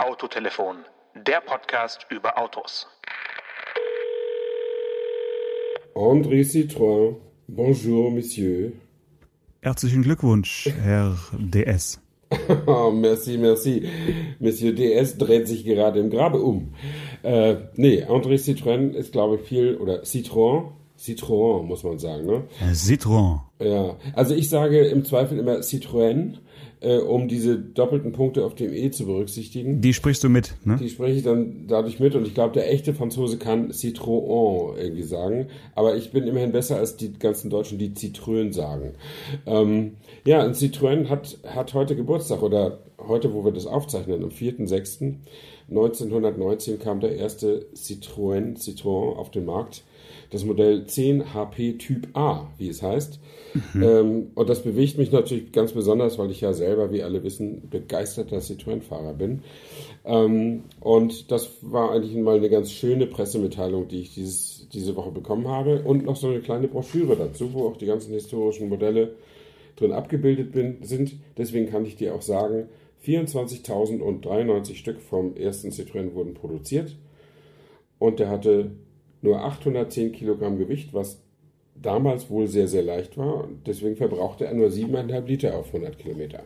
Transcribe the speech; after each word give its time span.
Autotelefon, 0.00 0.76
der 1.14 1.42
Podcast 1.42 2.06
über 2.08 2.38
Autos. 2.38 2.86
André 5.94 6.42
Citroën, 6.42 7.16
bonjour, 7.46 8.10
Monsieur. 8.10 8.72
Herzlichen 9.60 10.02
Glückwunsch, 10.02 10.70
Herr 10.82 11.18
DS. 11.38 12.00
Oh, 12.66 12.90
merci, 12.90 13.36
merci. 13.36 13.86
Monsieur 14.38 14.72
DS 14.72 15.18
dreht 15.18 15.46
sich 15.46 15.64
gerade 15.64 16.00
im 16.00 16.08
Grabe 16.08 16.40
um. 16.40 16.72
Äh, 17.22 17.56
nee, 17.74 18.02
André 18.04 18.38
Citroën 18.38 18.92
ist, 18.92 19.12
glaube 19.12 19.36
ich, 19.36 19.42
viel, 19.42 19.76
oder 19.76 20.04
Citroën, 20.04 20.70
Citroën 20.98 21.62
muss 21.62 21.82
man 21.82 21.98
sagen, 21.98 22.24
ne? 22.24 22.44
Citroën. 22.72 23.40
Ja, 23.58 23.96
also 24.14 24.34
ich 24.34 24.48
sage 24.48 24.80
im 24.86 25.04
Zweifel 25.04 25.38
immer 25.38 25.58
Citroën, 25.58 26.38
äh, 26.80 26.98
um 26.98 27.28
diese 27.28 27.58
doppelten 27.58 28.12
Punkte 28.12 28.44
auf 28.44 28.54
dem 28.54 28.72
E 28.72 28.90
zu 28.90 29.06
berücksichtigen. 29.06 29.80
Die 29.80 29.94
sprichst 29.94 30.24
du 30.24 30.28
mit, 30.28 30.54
ne? 30.64 30.76
Die 30.80 30.88
spreche 30.88 31.18
ich 31.18 31.24
dann 31.24 31.66
dadurch 31.68 32.00
mit 32.00 32.14
und 32.14 32.26
ich 32.26 32.34
glaube, 32.34 32.54
der 32.54 32.72
echte 32.72 32.94
Franzose 32.94 33.36
kann 33.38 33.70
Citroën 33.70 34.78
irgendwie 34.78 35.02
sagen, 35.02 35.48
aber 35.74 35.96
ich 35.96 36.12
bin 36.12 36.26
immerhin 36.26 36.52
besser 36.52 36.76
als 36.76 36.96
die 36.96 37.12
ganzen 37.12 37.50
Deutschen, 37.50 37.78
die 37.78 37.90
Citroën 37.90 38.52
sagen. 38.52 38.94
Ähm, 39.46 39.96
ja, 40.24 40.42
ein 40.42 40.52
Citroën 40.52 41.08
hat, 41.08 41.38
hat 41.46 41.74
heute 41.74 41.96
Geburtstag 41.96 42.42
oder 42.42 42.78
heute, 42.98 43.34
wo 43.34 43.44
wir 43.44 43.52
das 43.52 43.66
aufzeichnen, 43.66 44.22
am 44.22 44.30
4.6.1919 44.30 46.78
kam 46.78 47.00
der 47.00 47.16
erste 47.16 47.66
Citroën, 47.74 48.56
Citroën 48.56 49.16
auf 49.16 49.30
den 49.30 49.44
Markt 49.44 49.84
das 50.30 50.44
Modell 50.44 50.86
10 50.86 51.34
HP 51.34 51.74
Typ 51.74 52.08
A, 52.16 52.46
wie 52.56 52.68
es 52.68 52.82
heißt. 52.82 53.18
Mhm. 53.74 53.82
Ähm, 53.82 54.30
und 54.34 54.48
das 54.48 54.62
bewegt 54.62 54.96
mich 54.96 55.10
natürlich 55.10 55.52
ganz 55.52 55.72
besonders, 55.72 56.18
weil 56.18 56.30
ich 56.30 56.40
ja 56.40 56.52
selber, 56.52 56.92
wie 56.92 57.02
alle 57.02 57.22
wissen, 57.24 57.68
begeisterter 57.68 58.38
Citroën-Fahrer 58.38 59.14
bin. 59.14 59.42
Ähm, 60.04 60.64
und 60.80 61.30
das 61.30 61.50
war 61.62 61.90
eigentlich 61.90 62.14
mal 62.14 62.36
eine 62.36 62.48
ganz 62.48 62.70
schöne 62.70 63.06
Pressemitteilung, 63.06 63.88
die 63.88 64.00
ich 64.00 64.14
dieses, 64.14 64.68
diese 64.72 64.94
Woche 64.94 65.10
bekommen 65.10 65.48
habe. 65.48 65.82
Und 65.82 66.04
noch 66.04 66.16
so 66.16 66.28
eine 66.28 66.40
kleine 66.40 66.68
Broschüre 66.68 67.16
dazu, 67.16 67.52
wo 67.52 67.66
auch 67.66 67.76
die 67.76 67.86
ganzen 67.86 68.12
historischen 68.12 68.68
Modelle 68.68 69.14
drin 69.76 69.92
abgebildet 69.92 70.52
bin, 70.52 70.78
sind. 70.82 71.14
Deswegen 71.36 71.66
kann 71.66 71.84
ich 71.84 71.96
dir 71.96 72.14
auch 72.14 72.22
sagen, 72.22 72.68
24.093 73.04 74.74
Stück 74.74 75.00
vom 75.00 75.34
ersten 75.36 75.70
Citroën 75.70 76.14
wurden 76.14 76.34
produziert. 76.34 76.96
Und 77.98 78.18
der 78.18 78.30
hatte 78.30 78.72
nur 79.22 79.44
810 79.44 80.12
Kilogramm 80.12 80.58
Gewicht, 80.58 80.92
was 80.92 81.20
damals 81.74 82.30
wohl 82.30 82.46
sehr, 82.46 82.68
sehr 82.68 82.82
leicht 82.82 83.16
war. 83.16 83.48
Deswegen 83.66 83.96
verbrauchte 83.96 84.46
er 84.46 84.54
nur 84.54 84.68
7,5 84.68 85.26
Liter 85.26 85.54
auf 85.56 85.68
100 85.68 85.98
Kilometer. 85.98 86.42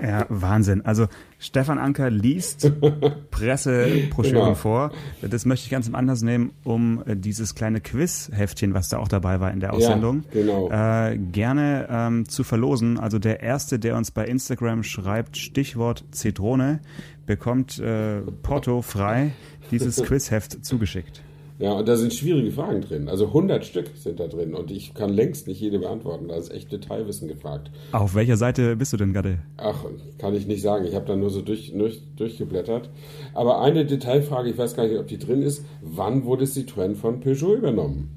Ja, 0.00 0.26
Wahnsinn. 0.28 0.84
Also 0.84 1.06
Stefan 1.38 1.78
Anker 1.78 2.10
liest 2.10 2.70
Pressebroschüren 3.30 4.44
genau. 4.44 4.54
vor. 4.54 4.92
Das 5.22 5.44
möchte 5.44 5.64
ich 5.64 5.70
ganz 5.70 5.88
im 5.88 5.94
Anlass 5.94 6.22
nehmen, 6.22 6.52
um 6.64 7.02
äh, 7.06 7.16
dieses 7.16 7.54
kleine 7.54 7.80
Quiz-Heftchen, 7.80 8.74
was 8.74 8.88
da 8.88 8.98
auch 8.98 9.08
dabei 9.08 9.40
war 9.40 9.50
in 9.52 9.60
der 9.60 9.74
Aussendung, 9.74 10.24
ja, 10.32 10.40
genau. 10.40 10.70
äh, 10.70 11.18
gerne 11.18 11.88
ähm, 11.90 12.28
zu 12.28 12.44
verlosen. 12.44 12.98
Also 12.98 13.18
der 13.18 13.40
Erste, 13.40 13.78
der 13.78 13.96
uns 13.96 14.10
bei 14.10 14.24
Instagram 14.26 14.82
schreibt, 14.82 15.36
Stichwort 15.36 16.04
Zitrone, 16.10 16.80
bekommt 17.26 17.78
äh, 17.78 18.20
Porto 18.42 18.82
frei 18.82 19.32
dieses 19.70 20.02
Quizheft 20.02 20.64
zugeschickt. 20.64 21.22
Ja, 21.58 21.72
und 21.72 21.88
da 21.88 21.96
sind 21.96 22.12
schwierige 22.12 22.50
Fragen 22.50 22.82
drin. 22.82 23.08
Also 23.08 23.28
100 23.28 23.64
Stück 23.64 23.90
sind 23.96 24.20
da 24.20 24.26
drin 24.26 24.54
und 24.54 24.70
ich 24.70 24.92
kann 24.92 25.10
längst 25.10 25.46
nicht 25.46 25.60
jede 25.60 25.78
beantworten. 25.78 26.28
Da 26.28 26.36
ist 26.36 26.52
echt 26.52 26.70
Detailwissen 26.70 27.28
gefragt. 27.28 27.70
Auf 27.92 28.14
welcher 28.14 28.36
Seite 28.36 28.76
bist 28.76 28.92
du 28.92 28.98
denn 28.98 29.14
gerade? 29.14 29.38
Ach, 29.56 29.84
kann 30.18 30.34
ich 30.34 30.46
nicht 30.46 30.60
sagen. 30.60 30.84
Ich 30.84 30.94
habe 30.94 31.06
da 31.06 31.16
nur 31.16 31.30
so 31.30 31.40
durch, 31.40 31.72
durch, 31.72 32.02
durchgeblättert. 32.16 32.90
Aber 33.32 33.62
eine 33.62 33.86
Detailfrage, 33.86 34.50
ich 34.50 34.58
weiß 34.58 34.76
gar 34.76 34.86
nicht, 34.86 34.98
ob 34.98 35.06
die 35.06 35.18
drin 35.18 35.42
ist. 35.42 35.64
Wann 35.80 36.24
wurde 36.24 36.44
Citroën 36.44 36.94
von 36.94 37.20
Peugeot 37.20 37.54
übernommen? 37.54 38.15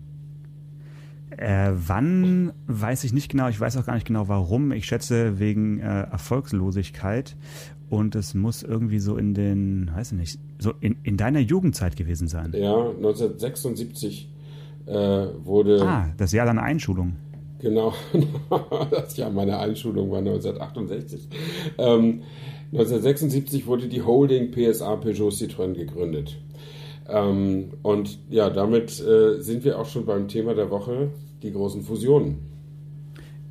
Äh, 1.38 1.72
wann 1.73 2.53
weiß 2.67 3.03
ich 3.03 3.13
nicht 3.13 3.29
genau. 3.29 3.50
Ich 3.50 3.59
weiß 3.59 3.78
auch 3.78 3.85
gar 3.85 3.95
nicht 3.95 4.07
genau 4.07 4.28
warum. 4.28 4.72
Ich 4.72 4.85
schätze 4.85 5.40
wegen 5.40 5.79
äh, 5.79 6.01
Erfolgslosigkeit. 6.03 7.35
Und 7.90 8.16
es 8.16 8.35
muss 8.35 8.62
irgendwie 8.62 9.00
so 9.00 9.17
in 9.17 9.34
den, 9.34 9.90
weiß 9.94 10.12
ich 10.12 10.17
nicht, 10.17 10.40
so 10.59 10.73
in, 10.79 10.97
in 11.03 11.17
deiner 11.17 11.40
Jugendzeit 11.40 11.95
gewesen 11.95 12.28
sein. 12.28 12.53
Ja, 12.56 12.75
1976 12.75 14.29
äh, 14.85 14.91
wurde. 14.91 15.81
Ah, 15.81 16.09
das 16.17 16.31
Jahr 16.31 16.45
deiner 16.45 16.62
Einschulung. 16.62 17.16
Genau, 17.59 17.94
das 18.91 19.17
Jahr 19.17 19.31
meiner 19.31 19.59
Einschulung 19.59 20.11
war 20.11 20.19
1968. 20.19 21.28
Ähm, 21.78 22.22
1976 22.72 23.66
wurde 23.66 23.88
die 23.88 24.03
Holding 24.03 24.51
PSA 24.51 24.96
Peugeot 24.96 25.29
Citroën 25.29 25.73
gegründet. 25.73 26.38
Ähm, 27.09 27.72
und 27.81 28.20
ja, 28.30 28.50
damit 28.50 29.00
äh, 29.00 29.42
sind 29.42 29.64
wir 29.64 29.80
auch 29.80 29.86
schon 29.86 30.06
beim 30.06 30.28
Thema 30.28 30.53
der 30.53 30.70
Woche, 30.70 31.09
die 31.42 31.52
großen 31.52 31.81
Fusionen. 31.84 32.50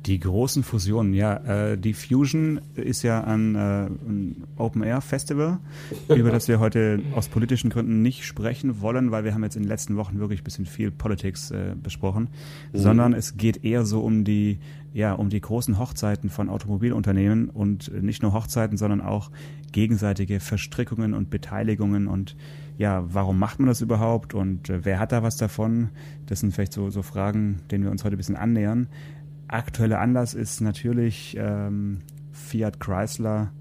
Die 0.05 0.19
großen 0.19 0.63
Fusionen, 0.63 1.13
ja. 1.13 1.71
Äh, 1.71 1.77
die 1.77 1.93
Fusion 1.93 2.61
ist 2.75 3.03
ja 3.03 3.21
ein, 3.25 3.55
äh, 3.55 3.85
ein 3.87 4.43
Open-Air-Festival, 4.55 5.59
über 6.15 6.31
das 6.31 6.47
wir 6.47 6.59
heute 6.59 7.01
aus 7.15 7.27
politischen 7.27 7.69
Gründen 7.69 8.01
nicht 8.01 8.23
sprechen 8.23 8.81
wollen, 8.81 9.11
weil 9.11 9.25
wir 9.25 9.33
haben 9.33 9.43
jetzt 9.43 9.57
in 9.57 9.63
den 9.63 9.67
letzten 9.67 9.97
Wochen 9.97 10.19
wirklich 10.19 10.41
ein 10.41 10.43
bisschen 10.45 10.65
viel 10.65 10.89
Politics 10.89 11.51
äh, 11.51 11.75
besprochen, 11.81 12.29
mhm. 12.71 12.77
sondern 12.77 13.13
es 13.13 13.35
geht 13.35 13.65
eher 13.65 13.85
so 13.85 13.99
um 13.99 14.23
die, 14.23 14.59
ja, 14.93 15.13
um 15.13 15.29
die 15.29 15.41
großen 15.41 15.77
Hochzeiten 15.77 16.29
von 16.29 16.47
Automobilunternehmen 16.47 17.49
und 17.49 17.91
nicht 18.01 18.23
nur 18.23 18.31
Hochzeiten, 18.33 18.77
sondern 18.77 19.01
auch 19.01 19.31
gegenseitige 19.73 20.39
Verstrickungen 20.39 21.13
und 21.13 21.29
Beteiligungen 21.29 22.07
und 22.07 22.37
ja, 22.79 23.03
warum 23.13 23.37
macht 23.37 23.59
man 23.59 23.67
das 23.67 23.81
überhaupt 23.81 24.33
und 24.33 24.69
äh, 24.69 24.85
wer 24.85 24.99
hat 24.99 25.11
da 25.11 25.21
was 25.21 25.35
davon? 25.35 25.89
Das 26.27 26.39
sind 26.39 26.53
vielleicht 26.53 26.71
so, 26.71 26.89
so 26.89 27.01
Fragen, 27.01 27.57
denen 27.69 27.83
wir 27.83 27.91
uns 27.91 28.05
heute 28.05 28.15
ein 28.15 28.17
bisschen 28.17 28.37
annähern. 28.37 28.87
Aktueller 29.49 29.99
Anlass 29.99 30.33
ist 30.33 30.61
natürlich 30.61 31.35
ähm, 31.37 31.99
Fiat 32.31 32.79
Chrysler 32.79 33.51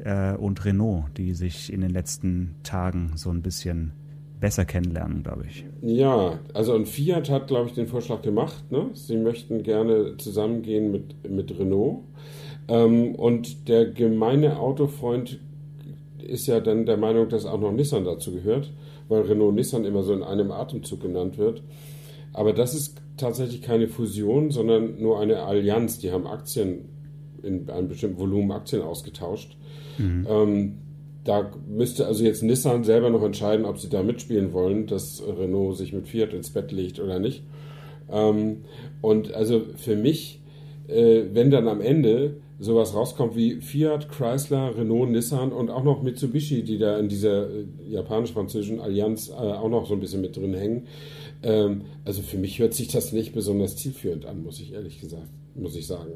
äh, 0.00 0.34
und 0.34 0.62
Renault, 0.66 1.06
die 1.16 1.32
sich 1.32 1.72
in 1.72 1.80
den 1.80 1.90
letzten 1.90 2.56
Tagen 2.64 3.12
so 3.14 3.30
ein 3.30 3.40
bisschen 3.40 3.92
besser 4.40 4.66
kennenlernen, 4.66 5.22
glaube 5.22 5.46
ich. 5.46 5.64
Ja, 5.80 6.38
also 6.52 6.74
und 6.74 6.86
Fiat 6.86 7.30
hat, 7.30 7.46
glaube 7.46 7.68
ich, 7.68 7.74
den 7.74 7.86
Vorschlag 7.86 8.20
gemacht. 8.20 8.70
Ne? 8.70 8.90
Sie 8.92 9.16
möchten 9.16 9.62
gerne 9.62 10.18
zusammengehen 10.18 10.92
mit, 10.92 11.30
mit 11.30 11.58
Renault. 11.58 12.00
Ähm, 12.68 13.14
und 13.14 13.68
der 13.68 13.86
gemeine 13.86 14.58
Autofreund 14.58 15.40
ist 16.28 16.46
ja 16.46 16.60
dann 16.60 16.86
der 16.86 16.96
Meinung, 16.96 17.28
dass 17.28 17.46
auch 17.46 17.60
noch 17.60 17.72
Nissan 17.72 18.04
dazu 18.04 18.32
gehört, 18.32 18.72
weil 19.08 19.22
Renault 19.22 19.54
Nissan 19.54 19.84
immer 19.84 20.02
so 20.02 20.12
in 20.12 20.22
einem 20.22 20.50
Atemzug 20.50 21.00
genannt 21.00 21.38
wird. 21.38 21.62
Aber 22.32 22.52
das 22.52 22.74
ist 22.74 23.00
tatsächlich 23.16 23.62
keine 23.62 23.88
Fusion, 23.88 24.50
sondern 24.50 25.00
nur 25.00 25.20
eine 25.20 25.42
Allianz. 25.42 25.98
Die 25.98 26.12
haben 26.12 26.26
Aktien 26.26 26.88
in 27.42 27.70
einem 27.70 27.88
bestimmten 27.88 28.18
Volumen 28.18 28.52
Aktien 28.52 28.82
ausgetauscht. 28.82 29.56
Mhm. 29.98 30.26
Ähm, 30.28 30.78
da 31.24 31.50
müsste 31.66 32.06
also 32.06 32.24
jetzt 32.24 32.42
Nissan 32.42 32.84
selber 32.84 33.10
noch 33.10 33.22
entscheiden, 33.22 33.64
ob 33.64 33.78
sie 33.78 33.88
da 33.88 34.02
mitspielen 34.02 34.52
wollen, 34.52 34.86
dass 34.86 35.22
Renault 35.26 35.76
sich 35.76 35.92
mit 35.92 36.06
Fiat 36.06 36.32
ins 36.32 36.50
Bett 36.50 36.70
legt 36.72 37.00
oder 37.00 37.18
nicht. 37.18 37.42
Ähm, 38.10 38.58
und 39.00 39.34
also 39.34 39.62
für 39.76 39.96
mich, 39.96 40.40
äh, 40.88 41.24
wenn 41.32 41.50
dann 41.50 41.68
am 41.68 41.80
Ende 41.80 42.36
sowas 42.58 42.94
rauskommt 42.94 43.36
wie 43.36 43.60
Fiat, 43.60 44.08
Chrysler, 44.08 44.76
Renault, 44.76 45.10
Nissan 45.10 45.52
und 45.52 45.70
auch 45.70 45.84
noch 45.84 46.02
Mitsubishi, 46.02 46.62
die 46.62 46.78
da 46.78 46.98
in 46.98 47.08
dieser 47.08 47.50
äh, 47.50 47.66
japanisch-französischen 47.88 48.80
Allianz 48.80 49.28
äh, 49.28 49.32
auch 49.32 49.68
noch 49.68 49.86
so 49.86 49.94
ein 49.94 50.00
bisschen 50.00 50.22
mit 50.22 50.36
drin 50.36 50.54
hängen, 50.54 50.86
ähm, 51.42 51.82
also 52.04 52.22
für 52.22 52.38
mich 52.38 52.58
hört 52.58 52.74
sich 52.74 52.88
das 52.88 53.12
nicht 53.12 53.34
besonders 53.34 53.76
zielführend 53.76 54.26
an, 54.26 54.42
muss 54.42 54.60
ich 54.60 54.72
ehrlich 54.72 55.00
gesagt, 55.00 55.28
muss 55.54 55.76
ich 55.76 55.86
sagen. 55.86 56.12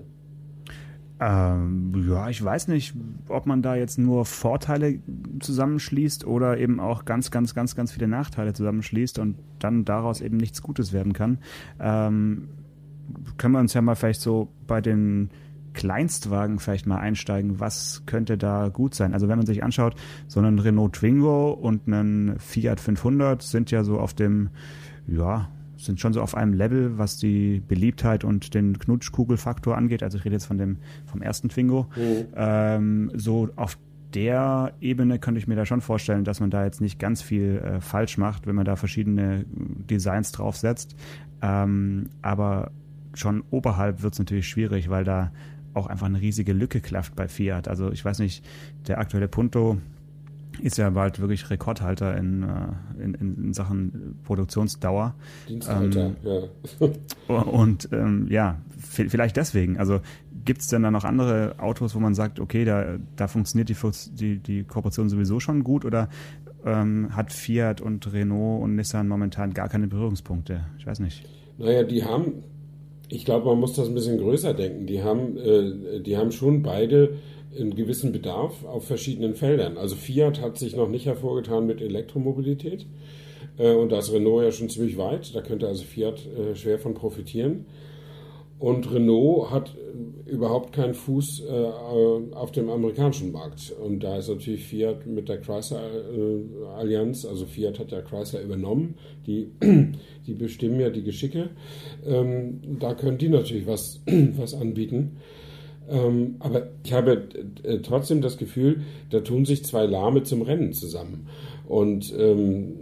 Ähm, 1.22 1.92
ja, 2.08 2.30
ich 2.30 2.42
weiß 2.42 2.68
nicht, 2.68 2.94
ob 3.28 3.44
man 3.44 3.60
da 3.60 3.76
jetzt 3.76 3.98
nur 3.98 4.24
Vorteile 4.24 5.00
zusammenschließt 5.40 6.26
oder 6.26 6.56
eben 6.56 6.80
auch 6.80 7.04
ganz, 7.04 7.30
ganz, 7.30 7.54
ganz, 7.54 7.76
ganz 7.76 7.92
viele 7.92 8.08
Nachteile 8.08 8.54
zusammenschließt 8.54 9.18
und 9.18 9.36
dann 9.58 9.84
daraus 9.84 10.22
eben 10.22 10.38
nichts 10.38 10.62
Gutes 10.62 10.94
werden 10.94 11.12
kann. 11.12 11.38
Ähm, 11.78 12.48
können 13.36 13.52
wir 13.52 13.60
uns 13.60 13.74
ja 13.74 13.82
mal 13.82 13.96
vielleicht 13.96 14.22
so 14.22 14.48
bei 14.66 14.80
den 14.80 15.28
Kleinstwagen 15.72 16.58
vielleicht 16.58 16.86
mal 16.86 16.98
einsteigen. 16.98 17.60
Was 17.60 18.02
könnte 18.06 18.36
da 18.36 18.68
gut 18.68 18.94
sein? 18.94 19.14
Also 19.14 19.28
wenn 19.28 19.38
man 19.38 19.46
sich 19.46 19.62
anschaut, 19.62 19.94
so 20.26 20.40
ein 20.40 20.58
Renault 20.58 20.94
Twingo 20.94 21.52
und 21.52 21.86
ein 21.86 22.36
Fiat 22.38 22.80
500 22.80 23.42
sind 23.42 23.70
ja 23.70 23.84
so 23.84 23.98
auf 23.98 24.14
dem 24.14 24.50
ja, 25.06 25.48
sind 25.76 26.00
schon 26.00 26.12
so 26.12 26.20
auf 26.20 26.34
einem 26.34 26.52
Level, 26.52 26.98
was 26.98 27.16
die 27.16 27.60
Beliebtheit 27.66 28.24
und 28.24 28.54
den 28.54 28.78
Knutschkugelfaktor 28.78 29.76
angeht. 29.76 30.02
Also 30.02 30.18
ich 30.18 30.24
rede 30.24 30.34
jetzt 30.34 30.46
von 30.46 30.58
dem 30.58 30.78
vom 31.06 31.22
ersten 31.22 31.48
Twingo. 31.48 31.86
Mhm. 31.96 32.26
Ähm, 32.34 33.10
so 33.14 33.48
auf 33.56 33.78
der 34.14 34.72
Ebene 34.80 35.18
könnte 35.18 35.38
ich 35.38 35.46
mir 35.46 35.54
da 35.54 35.64
schon 35.64 35.80
vorstellen, 35.80 36.24
dass 36.24 36.40
man 36.40 36.50
da 36.50 36.64
jetzt 36.64 36.80
nicht 36.80 36.98
ganz 36.98 37.22
viel 37.22 37.58
äh, 37.58 37.80
falsch 37.80 38.18
macht, 38.18 38.46
wenn 38.46 38.56
man 38.56 38.64
da 38.64 38.76
verschiedene 38.76 39.44
Designs 39.48 40.32
draufsetzt. 40.32 40.96
Ähm, 41.42 42.10
aber 42.20 42.72
schon 43.14 43.42
oberhalb 43.50 44.02
wird 44.02 44.14
es 44.14 44.18
natürlich 44.18 44.48
schwierig, 44.48 44.90
weil 44.90 45.04
da 45.04 45.32
auch 45.74 45.86
einfach 45.86 46.06
eine 46.06 46.20
riesige 46.20 46.52
Lücke 46.52 46.80
klafft 46.80 47.16
bei 47.16 47.28
Fiat. 47.28 47.68
Also 47.68 47.92
ich 47.92 48.04
weiß 48.04 48.18
nicht, 48.18 48.44
der 48.86 48.98
aktuelle 48.98 49.28
Punto 49.28 49.78
ist 50.62 50.78
ja 50.78 50.90
bald 50.90 51.20
wirklich 51.20 51.48
Rekordhalter 51.50 52.16
in, 52.16 52.42
äh, 52.42 53.02
in, 53.02 53.14
in 53.14 53.54
Sachen 53.54 54.18
Produktionsdauer. 54.24 55.14
Diensthalter, 55.48 56.12
ähm, 56.24 56.48
ja. 57.28 57.34
und 57.34 57.88
ähm, 57.92 58.26
ja, 58.28 58.60
vielleicht 58.78 59.36
deswegen. 59.36 59.78
Also 59.78 60.00
gibt 60.44 60.62
es 60.62 60.68
denn 60.68 60.82
da 60.82 60.90
noch 60.90 61.04
andere 61.04 61.54
Autos, 61.58 61.94
wo 61.94 62.00
man 62.00 62.14
sagt, 62.14 62.40
okay, 62.40 62.64
da, 62.64 62.98
da 63.16 63.28
funktioniert 63.28 63.68
die, 63.68 63.76
die, 64.12 64.38
die 64.38 64.64
Kooperation 64.64 65.08
sowieso 65.08 65.40
schon 65.40 65.64
gut 65.64 65.84
oder 65.84 66.08
ähm, 66.64 67.14
hat 67.14 67.32
Fiat 67.32 67.80
und 67.80 68.12
Renault 68.12 68.62
und 68.62 68.76
Nissan 68.76 69.08
momentan 69.08 69.54
gar 69.54 69.68
keine 69.68 69.86
Berührungspunkte? 69.86 70.66
Ich 70.78 70.86
weiß 70.86 71.00
nicht. 71.00 71.26
Naja, 71.58 71.82
die 71.82 72.04
haben, 72.04 72.42
ich 73.10 73.24
glaube, 73.24 73.46
man 73.46 73.58
muss 73.58 73.74
das 73.74 73.88
ein 73.88 73.94
bisschen 73.94 74.18
größer 74.18 74.54
denken. 74.54 74.86
Die 74.86 75.02
haben, 75.02 75.36
äh, 75.36 76.00
die 76.00 76.16
haben 76.16 76.32
schon 76.32 76.62
beide 76.62 77.16
einen 77.58 77.74
gewissen 77.74 78.12
Bedarf 78.12 78.64
auf 78.64 78.86
verschiedenen 78.86 79.34
Feldern. 79.34 79.76
Also 79.76 79.96
Fiat 79.96 80.40
hat 80.40 80.58
sich 80.58 80.76
noch 80.76 80.88
nicht 80.88 81.06
hervorgetan 81.06 81.66
mit 81.66 81.80
Elektromobilität 81.80 82.86
äh, 83.58 83.74
und 83.74 83.90
da 83.90 83.98
ist 83.98 84.12
Renault 84.12 84.44
ja 84.44 84.52
schon 84.52 84.70
ziemlich 84.70 84.96
weit. 84.96 85.34
Da 85.34 85.42
könnte 85.42 85.66
also 85.66 85.84
Fiat 85.84 86.26
äh, 86.26 86.54
schwer 86.54 86.78
von 86.78 86.94
profitieren. 86.94 87.66
Und 88.60 88.92
Renault 88.92 89.50
hat 89.50 89.74
äh, 89.74 90.30
überhaupt 90.30 90.74
keinen 90.74 90.92
Fuß 90.92 91.44
äh, 91.48 92.34
auf 92.34 92.52
dem 92.52 92.68
amerikanischen 92.68 93.32
Markt. 93.32 93.72
Und 93.82 94.00
da 94.00 94.18
ist 94.18 94.28
natürlich 94.28 94.66
Fiat 94.66 95.06
mit 95.06 95.30
der 95.30 95.40
Chrysler-Allianz, 95.40 97.24
also 97.24 97.46
Fiat 97.46 97.78
hat 97.78 97.90
ja 97.90 98.02
Chrysler 98.02 98.42
übernommen, 98.42 98.96
die, 99.26 99.50
die 100.26 100.34
bestimmen 100.34 100.78
ja 100.78 100.90
die 100.90 101.02
Geschicke. 101.02 101.48
Ähm, 102.06 102.60
da 102.78 102.92
können 102.94 103.16
die 103.16 103.30
natürlich 103.30 103.66
was, 103.66 104.02
was 104.36 104.52
anbieten. 104.52 105.16
Ähm, 105.88 106.36
aber 106.40 106.68
ich 106.84 106.92
habe 106.92 107.28
äh, 107.62 107.78
trotzdem 107.78 108.20
das 108.20 108.36
Gefühl, 108.36 108.82
da 109.08 109.20
tun 109.20 109.46
sich 109.46 109.64
zwei 109.64 109.86
Lahme 109.86 110.22
zum 110.22 110.42
Rennen 110.42 110.74
zusammen. 110.74 111.28
Und 111.66 112.14
ähm, 112.16 112.74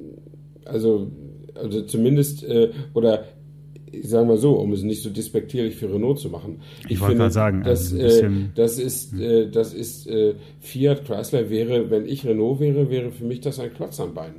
also, 0.64 1.12
also 1.54 1.82
zumindest, 1.82 2.42
äh, 2.42 2.70
oder 2.94 3.24
ich 3.92 4.08
sage 4.08 4.26
mal 4.26 4.38
so, 4.38 4.54
um 4.54 4.72
es 4.72 4.82
nicht 4.82 5.02
so 5.02 5.10
despektierlich 5.10 5.76
für 5.76 5.92
Renault 5.92 6.18
zu 6.18 6.30
machen. 6.30 6.60
Ich, 6.84 6.92
ich 6.92 7.00
wollte 7.00 7.16
gerade 7.16 7.30
sagen, 7.30 7.62
das, 7.64 7.92
also 7.92 8.26
äh, 8.26 8.30
das 8.54 8.78
ist, 8.78 9.12
hm. 9.12 9.20
äh, 9.20 9.50
das 9.50 9.74
ist 9.74 10.06
äh, 10.06 10.34
Fiat 10.60 11.04
Chrysler 11.04 11.50
wäre, 11.50 11.90
wenn 11.90 12.06
ich 12.06 12.26
Renault 12.26 12.60
wäre, 12.60 12.90
wäre 12.90 13.10
für 13.10 13.24
mich 13.24 13.40
das 13.40 13.58
ein 13.58 13.72
Klotz 13.74 14.00
am 14.00 14.14
Bein. 14.14 14.34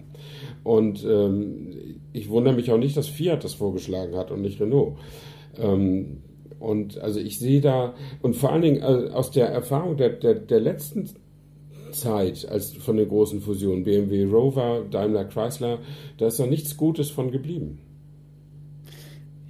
Und 0.63 1.05
ähm, 1.05 1.99
ich 2.13 2.29
wundere 2.29 2.53
mich 2.53 2.71
auch 2.71 2.77
nicht, 2.77 2.97
dass 2.97 3.07
Fiat 3.07 3.43
das 3.43 3.53
vorgeschlagen 3.53 4.15
hat 4.15 4.31
und 4.31 4.41
nicht 4.41 4.59
Renault. 4.59 4.97
Ähm, 5.57 6.17
und 6.59 6.97
also 6.99 7.19
ich 7.19 7.39
sehe 7.39 7.61
da, 7.61 7.93
und 8.21 8.35
vor 8.35 8.51
allen 8.51 8.61
Dingen 8.61 8.83
also 8.83 9.07
aus 9.09 9.31
der 9.31 9.47
Erfahrung 9.47 9.95
der, 9.97 10.09
der, 10.09 10.35
der 10.35 10.59
letzten 10.59 11.09
Zeit, 11.91 12.47
als 12.47 12.73
von 12.73 12.97
den 12.97 13.07
großen 13.07 13.41
Fusionen, 13.41 13.83
BMW 13.83 14.25
Rover, 14.25 14.85
Daimler 14.89 15.25
Chrysler, 15.25 15.79
da 16.17 16.27
ist 16.27 16.39
noch 16.39 16.47
nichts 16.47 16.77
Gutes 16.77 17.09
von 17.09 17.31
geblieben. 17.31 17.79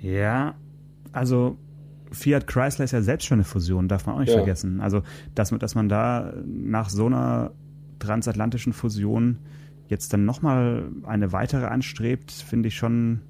Ja, 0.02 0.56
also 1.12 1.58
Fiat 2.12 2.48
Chrysler 2.48 2.86
ist 2.86 2.92
ja 2.92 3.02
selbst 3.02 3.26
schon 3.26 3.38
eine 3.38 3.44
Fusion, 3.44 3.88
darf 3.88 4.06
man 4.06 4.16
auch 4.16 4.20
nicht 4.20 4.30
ja. 4.30 4.36
vergessen. 4.36 4.82
Also, 4.82 5.04
dass, 5.36 5.50
dass 5.50 5.76
man 5.76 5.90
da 5.90 6.34
nach 6.46 6.90
so 6.90 7.06
einer 7.06 7.52
transatlantischen 8.00 8.74
Fusion 8.74 9.40
jetzt 9.88 10.14
dann 10.14 10.26
nochmal 10.26 10.90
eine 11.04 11.32
weitere 11.32 11.66
anstrebt, 11.66 12.32
finde 12.32 12.70
ich 12.70 12.76
schon 12.76 13.22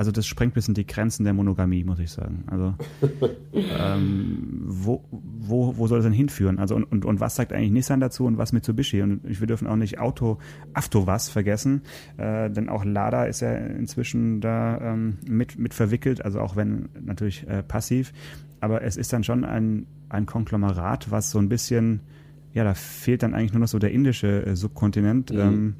also 0.00 0.12
das 0.12 0.26
sprengt 0.26 0.52
ein 0.52 0.54
bisschen 0.54 0.72
die 0.72 0.86
Grenzen 0.86 1.24
der 1.24 1.34
Monogamie, 1.34 1.84
muss 1.84 1.98
ich 1.98 2.10
sagen. 2.10 2.44
Also 2.46 2.74
ähm, 3.52 4.62
wo, 4.64 5.04
wo, 5.10 5.76
wo 5.76 5.86
soll 5.88 5.98
es 5.98 6.04
denn 6.04 6.14
hinführen? 6.14 6.58
Also 6.58 6.74
und, 6.74 6.84
und, 6.84 7.04
und 7.04 7.20
was 7.20 7.36
sagt 7.36 7.52
eigentlich 7.52 7.70
Nissan 7.70 8.00
dazu 8.00 8.24
und 8.24 8.38
was 8.38 8.54
Mitsubishi? 8.54 9.02
Und 9.02 9.20
wir 9.24 9.46
dürfen 9.46 9.66
auch 9.66 9.76
nicht 9.76 9.98
Auto 9.98 10.38
Aftovas 10.72 11.28
vergessen, 11.28 11.82
äh, 12.16 12.48
denn 12.48 12.70
auch 12.70 12.82
Lada 12.82 13.24
ist 13.24 13.40
ja 13.40 13.52
inzwischen 13.52 14.40
da 14.40 14.80
ähm, 14.80 15.18
mit, 15.28 15.58
mit 15.58 15.74
verwickelt, 15.74 16.24
also 16.24 16.40
auch 16.40 16.56
wenn 16.56 16.88
natürlich 16.98 17.46
äh, 17.46 17.62
passiv. 17.62 18.14
Aber 18.60 18.80
es 18.80 18.96
ist 18.96 19.12
dann 19.12 19.22
schon 19.22 19.44
ein, 19.44 19.84
ein 20.08 20.24
Konglomerat, 20.24 21.10
was 21.10 21.30
so 21.30 21.38
ein 21.38 21.50
bisschen, 21.50 22.00
ja, 22.54 22.64
da 22.64 22.72
fehlt 22.72 23.22
dann 23.22 23.34
eigentlich 23.34 23.52
nur 23.52 23.60
noch 23.60 23.68
so 23.68 23.78
der 23.78 23.92
indische 23.92 24.46
äh, 24.46 24.56
Subkontinent. 24.56 25.30
Mhm. 25.30 25.38
Ähm, 25.38 25.74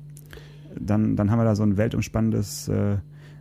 dann, 0.78 1.16
dann 1.16 1.30
haben 1.30 1.38
wir 1.38 1.44
da 1.44 1.56
so 1.56 1.62
ein 1.62 1.78
weltumspannendes 1.78 2.68
äh, 2.68 2.98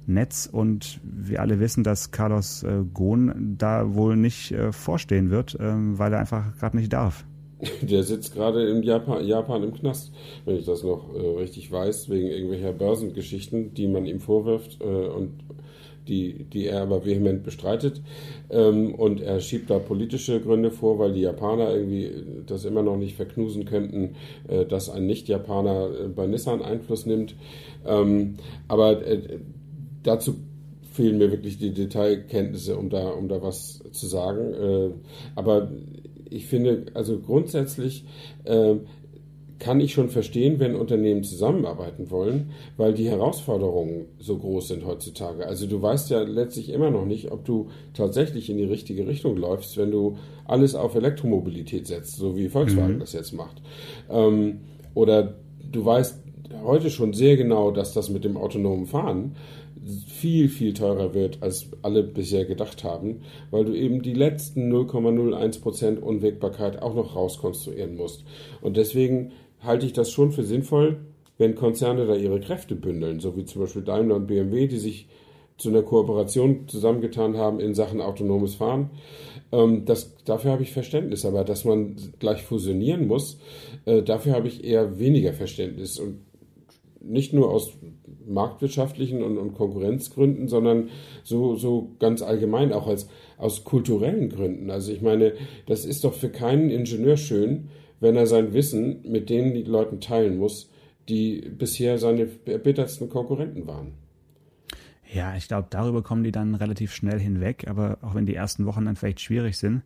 Netz 0.10 0.50
und 0.52 1.00
wir 1.04 1.40
alle 1.42 1.60
wissen, 1.60 1.84
dass 1.84 2.12
Carlos 2.12 2.64
äh, 2.64 2.84
Ghosn 2.94 3.56
da 3.58 3.96
wohl 3.96 4.18
nicht 4.18 4.52
äh, 4.52 4.72
vorstehen 4.72 5.30
wird, 5.30 5.58
ähm, 5.60 5.98
weil 5.98 6.12
er 6.12 6.20
einfach 6.20 6.58
gerade 6.58 6.78
nicht 6.78 6.92
darf. 6.92 7.26
Der 7.82 8.04
sitzt 8.04 8.34
gerade 8.34 8.68
in 8.70 8.84
Japan, 8.84 9.24
Japan, 9.24 9.64
im 9.64 9.74
Knast, 9.74 10.12
wenn 10.46 10.58
ich 10.58 10.66
das 10.66 10.84
noch 10.84 11.14
äh, 11.14 11.40
richtig 11.40 11.72
weiß, 11.72 12.10
wegen 12.10 12.28
irgendwelcher 12.28 12.74
Börsengeschichten, 12.74 13.74
die 13.74 13.88
man 13.88 14.06
ihm 14.06 14.20
vorwirft 14.20 14.82
und 14.82 15.34
die, 16.08 16.46
die 16.46 16.66
er 16.66 16.82
aber 16.82 17.06
vehement 17.06 17.44
bestreitet. 17.44 18.02
Ähm, 18.50 18.96
und 18.96 19.22
er 19.22 19.40
schiebt 19.42 19.70
da 19.70 19.78
politische 19.78 20.40
Gründe 20.40 20.72
vor, 20.72 20.98
weil 20.98 21.14
die 21.14 21.22
Japaner 21.22 21.72
irgendwie 21.76 22.10
das 22.48 22.66
immer 22.66 22.82
noch 22.82 22.98
nicht 22.98 23.16
verknusen 23.16 23.66
könnten, 23.66 24.16
dass 24.70 24.90
ein 24.90 25.06
Nicht-Japaner 25.06 26.10
bei 26.16 26.26
Nissan 26.26 26.64
Einfluss 26.64 27.06
nimmt. 27.06 27.36
Ähm, 27.86 28.38
aber 28.68 29.02
dazu 30.04 30.36
fehlen 30.92 31.18
mir 31.18 31.32
wirklich 31.32 31.58
die 31.58 31.74
Detailkenntnisse, 31.74 32.78
um 32.78 32.90
da, 32.90 33.10
um 33.10 33.28
da 33.28 33.42
was 33.42 33.82
zu 33.92 34.08
sagen. 34.08 34.54
Äh, 34.54 34.90
aber 35.36 35.72
ich 36.30 36.46
finde, 36.48 36.86
also 36.94 37.20
grundsätzlich 37.20 38.06
äh, 38.44 38.76
kann 39.60 39.82
ich 39.82 39.94
schon 39.94 40.10
verstehen, 40.10 40.60
wenn 40.60 40.76
Unternehmen 40.76 41.24
zusammenarbeiten 41.24 42.10
wollen, 42.10 42.52
weil 42.78 42.94
die 42.94 43.10
Herausforderungen 43.10 44.06
so 44.18 44.38
groß 44.38 44.70
sind 44.70 44.86
heutzutage. 44.86 45.46
Also 45.46 45.68
du 45.68 45.82
weißt 45.82 46.10
ja 46.10 46.22
letztlich 46.22 46.70
immer 46.70 46.92
noch 46.92 47.06
nicht, 47.06 47.32
ob 47.32 47.46
du 47.46 47.70
tatsächlich 47.94 48.50
in 48.50 48.58
die 48.58 48.64
richtige 48.64 49.06
Richtung 49.06 49.36
läufst, 49.36 49.78
wenn 49.78 49.92
du 49.92 50.18
alles 50.46 50.76
auf 50.76 50.96
Elektromobilität 50.96 51.88
setzt, 51.88 52.16
so 52.16 52.38
wie 52.38 52.48
Volkswagen 52.48 52.96
mhm. 52.96 53.00
das 53.00 53.14
jetzt 53.14 53.34
macht. 53.34 53.62
Ähm, 54.10 54.62
oder 54.94 55.36
du 55.72 55.86
weißt 55.86 56.24
heute 56.64 56.90
schon 56.90 57.14
sehr 57.14 57.38
genau, 57.38 57.72
dass 57.72 57.94
das 57.94 58.10
mit 58.10 58.24
dem 58.24 58.38
autonomen 58.38 58.86
Fahren 58.86 59.36
viel, 60.08 60.50
viel 60.50 60.74
teurer 60.74 61.14
wird, 61.14 61.42
als 61.42 61.70
alle 61.82 62.04
bisher 62.04 62.46
gedacht 62.46 62.84
haben, 62.84 63.22
weil 63.52 63.66
du 63.66 63.74
eben 63.74 64.02
die 64.02 64.14
letzten 64.14 64.72
0,01% 64.72 66.00
Unwägbarkeit 66.00 66.82
auch 66.82 66.96
noch 66.96 67.16
rauskonstruieren 67.16 67.96
musst. 67.96 68.26
Und 68.62 68.78
deswegen 68.78 69.32
halte 69.62 69.86
ich 69.86 69.94
das 69.94 70.12
schon 70.12 70.32
für 70.32 70.44
sinnvoll, 70.44 71.00
wenn 71.38 71.56
Konzerne 71.56 72.06
da 72.06 72.16
ihre 72.16 72.40
Kräfte 72.40 72.76
bündeln, 72.76 73.20
so 73.20 73.36
wie 73.38 73.46
zum 73.46 73.62
Beispiel 73.62 73.84
Daimler 73.84 74.16
und 74.16 74.28
BMW, 74.28 74.68
die 74.68 74.78
sich 74.78 75.08
zu 75.58 75.70
einer 75.70 75.84
Kooperation 75.84 76.68
zusammengetan 76.68 77.38
haben 77.38 77.60
in 77.60 77.74
Sachen 77.76 78.02
autonomes 78.02 78.56
Fahren. 78.56 78.92
Ähm, 79.52 79.86
das, 79.86 80.16
dafür 80.24 80.52
habe 80.52 80.64
ich 80.64 80.72
Verständnis, 80.72 81.26
aber 81.26 81.44
dass 81.44 81.66
man 81.66 81.96
gleich 82.20 82.44
fusionieren 82.44 83.08
muss, 83.08 83.40
äh, 83.86 84.02
dafür 84.02 84.34
habe 84.34 84.48
ich 84.48 84.64
eher 84.64 85.00
weniger 85.00 85.34
Verständnis. 85.34 86.00
Und 86.00 86.22
nicht 87.02 87.34
nur 87.34 87.52
aus 87.52 87.74
marktwirtschaftlichen 88.30 89.24
und, 89.24 89.38
und, 89.38 89.54
Konkurrenzgründen, 89.54 90.48
sondern 90.48 90.90
so, 91.24 91.56
so 91.56 91.92
ganz 92.00 92.22
allgemein 92.22 92.72
auch 92.74 92.88
als, 92.88 93.10
aus 93.38 93.64
kulturellen 93.64 94.30
Gründen. 94.30 94.70
Also 94.72 94.92
ich 94.92 95.02
meine, 95.02 95.34
das 95.66 95.86
ist 95.86 96.04
doch 96.04 96.14
für 96.14 96.30
keinen 96.30 96.70
Ingenieur 96.70 97.18
schön, 97.18 97.70
wenn 98.00 98.16
er 98.16 98.28
sein 98.28 98.54
Wissen 98.54 99.02
mit 99.04 99.30
denen 99.30 99.54
die 99.54 99.64
Leuten 99.64 100.00
teilen 100.00 100.38
muss, 100.38 100.70
die 101.10 101.42
bisher 101.42 101.98
seine 101.98 102.30
erbittertsten 102.46 103.10
Konkurrenten 103.10 103.68
waren. 103.68 103.94
Ja, 105.12 105.36
ich 105.36 105.48
glaube, 105.48 105.68
darüber 105.72 106.04
kommen 106.04 106.24
die 106.24 106.32
dann 106.32 106.54
relativ 106.54 106.94
schnell 106.94 107.20
hinweg, 107.20 107.66
aber 107.68 107.98
auch 108.02 108.14
wenn 108.14 108.28
die 108.28 108.36
ersten 108.36 108.68
Wochen 108.68 108.86
dann 108.86 108.96
vielleicht 108.96 109.22
schwierig 109.22 109.58
sind. 109.58 109.82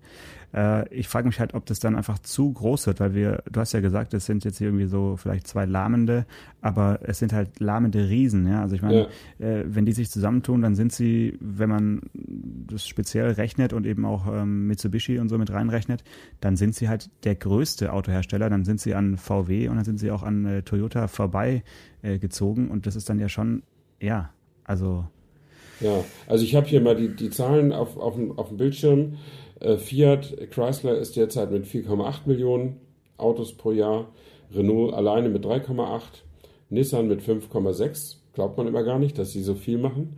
Äh, 0.53 0.93
ich 0.93 1.07
frage 1.07 1.27
mich 1.27 1.39
halt, 1.39 1.53
ob 1.53 1.65
das 1.65 1.79
dann 1.79 1.95
einfach 1.95 2.19
zu 2.19 2.51
groß 2.51 2.87
wird, 2.87 2.99
weil 2.99 3.15
wir, 3.15 3.41
du 3.49 3.61
hast 3.61 3.71
ja 3.71 3.79
gesagt, 3.79 4.13
es 4.13 4.25
sind 4.25 4.43
jetzt 4.43 4.59
irgendwie 4.59 4.85
so 4.85 5.15
vielleicht 5.15 5.47
zwei 5.47 5.63
lahmende, 5.63 6.25
aber 6.59 6.99
es 7.03 7.19
sind 7.19 7.31
halt 7.31 7.61
lahmende 7.61 8.09
Riesen, 8.09 8.45
ja. 8.47 8.61
Also 8.61 8.75
ich 8.75 8.81
meine, 8.81 9.07
ja. 9.39 9.47
äh, 9.47 9.63
wenn 9.65 9.85
die 9.85 9.93
sich 9.93 10.11
zusammentun, 10.11 10.61
dann 10.61 10.75
sind 10.75 10.91
sie, 10.91 11.37
wenn 11.39 11.69
man 11.69 12.01
das 12.13 12.85
speziell 12.85 13.31
rechnet 13.31 13.71
und 13.71 13.85
eben 13.85 14.03
auch 14.03 14.27
ähm, 14.27 14.67
Mitsubishi 14.67 15.19
und 15.19 15.29
so 15.29 15.37
mit 15.37 15.51
reinrechnet, 15.51 16.03
dann 16.41 16.57
sind 16.57 16.75
sie 16.75 16.89
halt 16.89 17.09
der 17.23 17.35
größte 17.35 17.93
Autohersteller, 17.93 18.49
dann 18.49 18.65
sind 18.65 18.81
sie 18.81 18.93
an 18.93 19.15
VW 19.15 19.69
und 19.69 19.77
dann 19.77 19.85
sind 19.85 19.99
sie 20.01 20.11
auch 20.11 20.23
an 20.23 20.45
äh, 20.45 20.63
Toyota 20.63 21.07
vorbei 21.07 21.63
äh, 22.01 22.19
gezogen 22.19 22.69
und 22.69 22.87
das 22.87 22.97
ist 22.97 23.09
dann 23.09 23.19
ja 23.19 23.29
schon, 23.29 23.63
ja, 24.01 24.29
also. 24.65 25.07
Ja, 25.83 26.05
also 26.27 26.45
ich 26.45 26.55
habe 26.55 26.65
hier 26.65 26.79
mal 26.79 26.95
die, 26.95 27.09
die 27.09 27.29
Zahlen 27.29 27.73
auf, 27.73 27.97
auf, 27.97 28.15
dem, 28.15 28.37
auf 28.37 28.47
dem 28.47 28.57
Bildschirm. 28.57 29.17
Äh, 29.59 29.77
Fiat 29.77 30.49
Chrysler 30.49 30.97
ist 30.97 31.17
derzeit 31.17 31.51
mit 31.51 31.65
4,8 31.65 32.21
Millionen 32.25 32.77
Autos 33.17 33.53
pro 33.53 33.71
Jahr, 33.71 34.07
Renault 34.53 34.93
alleine 34.93 35.29
mit 35.29 35.45
3,8, 35.45 36.01
Nissan 36.69 37.07
mit 37.07 37.21
5,6. 37.21 38.15
Glaubt 38.33 38.57
man 38.57 38.67
immer 38.67 38.83
gar 38.83 38.97
nicht, 38.97 39.19
dass 39.19 39.33
sie 39.33 39.43
so 39.43 39.55
viel 39.55 39.77
machen. 39.77 40.17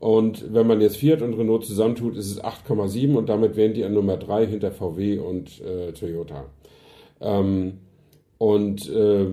Und 0.00 0.54
wenn 0.54 0.66
man 0.66 0.80
jetzt 0.80 0.96
Fiat 0.96 1.22
und 1.22 1.34
Renault 1.34 1.66
zusammentut, 1.66 2.16
ist 2.16 2.30
es 2.30 2.42
8,7 2.42 3.14
und 3.14 3.28
damit 3.28 3.56
wären 3.56 3.74
die 3.74 3.84
an 3.84 3.92
Nummer 3.92 4.16
3 4.16 4.46
hinter 4.46 4.70
VW 4.70 5.18
und 5.18 5.60
äh, 5.60 5.92
Toyota. 5.92 6.46
Ähm, 7.20 7.74
und 8.38 8.88
äh, 8.88 9.26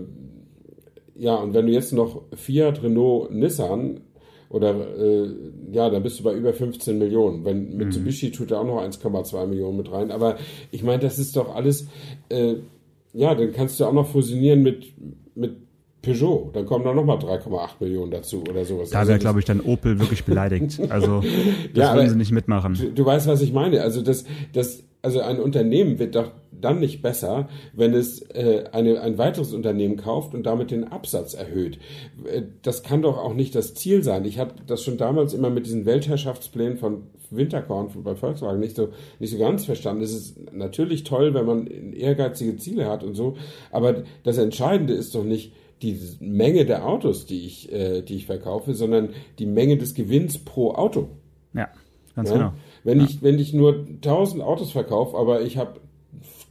ja, 1.17 1.35
und 1.35 1.53
wenn 1.53 1.67
du 1.67 1.71
jetzt 1.71 1.93
noch 1.93 2.23
Fiat, 2.35 2.83
Renault, 2.83 3.31
Nissan 3.31 4.01
oder 4.49 4.97
äh, 4.97 5.29
ja, 5.71 5.89
dann 5.89 6.03
bist 6.03 6.19
du 6.19 6.23
bei 6.23 6.33
über 6.33 6.53
15 6.53 6.97
Millionen. 6.97 7.45
Wenn 7.45 7.75
Mitsubishi 7.77 8.27
mhm. 8.27 8.33
tut 8.33 8.51
da 8.51 8.59
auch 8.59 8.65
noch 8.65 8.81
1,2 8.81 9.47
Millionen 9.47 9.77
mit 9.77 9.91
rein. 9.91 10.11
Aber 10.11 10.37
ich 10.71 10.83
meine, 10.83 10.99
das 10.99 11.19
ist 11.19 11.35
doch 11.35 11.55
alles, 11.55 11.87
äh, 12.29 12.55
ja, 13.13 13.33
dann 13.35 13.51
kannst 13.53 13.79
du 13.79 13.85
auch 13.85 13.93
noch 13.93 14.07
fusionieren 14.07 14.61
mit, 14.61 14.93
mit 15.35 15.57
Peugeot. 16.05 16.51
Dann 16.53 16.65
kommen 16.65 16.85
da 16.85 16.93
nochmal 16.93 17.17
3,8 17.17 17.69
Millionen 17.79 18.11
dazu 18.11 18.43
oder 18.47 18.63
sowas. 18.63 18.91
Da 18.91 18.99
wäre, 18.99 19.13
also 19.13 19.19
glaube 19.21 19.39
ich, 19.39 19.45
dann 19.45 19.61
Opel 19.61 19.99
wirklich 19.99 20.23
beleidigt. 20.23 20.79
Also 20.89 21.21
das 21.73 21.89
ja, 21.89 21.95
würden 21.95 22.09
sie 22.09 22.15
nicht 22.15 22.31
mitmachen. 22.31 22.75
Du, 22.75 22.91
du, 22.91 23.05
weißt, 23.05 23.27
was 23.27 23.41
ich 23.41 23.51
meine. 23.51 23.81
Also 23.81 24.01
das, 24.01 24.23
das, 24.53 24.83
also 25.05 25.21
ein 25.21 25.39
Unternehmen 25.39 25.99
wird 25.99 26.15
doch 26.15 26.31
dann 26.51 26.79
nicht 26.79 27.03
besser, 27.03 27.47
wenn 27.73 27.93
es 27.93 28.23
äh, 28.31 28.63
eine, 28.71 28.99
ein 29.01 29.19
weiteres 29.19 29.53
Unternehmen 29.53 29.97
kauft 29.97 30.33
und 30.33 30.47
damit 30.47 30.71
den 30.71 30.83
Absatz 30.83 31.35
erhöht. 31.35 31.77
Äh, 32.25 32.41
das 32.63 32.81
kann 32.81 33.03
doch 33.03 33.19
auch 33.19 33.35
nicht 33.35 33.53
das 33.53 33.75
Ziel 33.75 34.01
sein. 34.01 34.25
Ich 34.25 34.39
habe 34.39 34.55
das 34.65 34.81
schon 34.81 34.97
damals 34.97 35.35
immer 35.35 35.51
mit 35.51 35.67
diesen 35.67 35.85
Weltherrschaftsplänen 35.85 36.77
von 36.77 37.03
Winterkorn 37.29 37.89
bei 38.03 38.15
Volkswagen 38.15 38.59
nicht 38.59 38.75
so, 38.75 38.89
nicht 39.19 39.31
so 39.31 39.37
ganz 39.37 39.65
verstanden. 39.65 40.01
Es 40.01 40.13
ist 40.13 40.53
natürlich 40.53 41.03
toll, 41.03 41.35
wenn 41.35 41.45
man 41.45 41.67
ehrgeizige 41.93 42.57
Ziele 42.57 42.89
hat 42.89 43.03
und 43.03 43.13
so, 43.13 43.35
aber 43.71 44.03
das 44.23 44.39
Entscheidende 44.39 44.93
ist 44.93 45.13
doch 45.13 45.23
nicht, 45.23 45.53
die 45.83 45.99
Menge 46.19 46.65
der 46.65 46.87
Autos, 46.87 47.27
die 47.27 47.45
ich, 47.45 47.71
äh, 47.71 48.01
die 48.01 48.15
ich 48.15 48.25
verkaufe, 48.25 48.73
sondern 48.73 49.09
die 49.37 49.45
Menge 49.45 49.77
des 49.77 49.93
Gewinns 49.93 50.39
pro 50.39 50.71
Auto. 50.71 51.09
Ja, 51.53 51.69
ganz 52.15 52.29
ja? 52.29 52.35
genau. 52.35 52.51
Wenn, 52.83 52.99
ja. 52.99 53.05
ich, 53.05 53.21
wenn 53.21 53.39
ich 53.39 53.53
nur 53.53 53.85
1000 53.87 54.43
Autos 54.43 54.71
verkaufe, 54.71 55.17
aber 55.17 55.41
ich 55.41 55.57
habe 55.57 55.79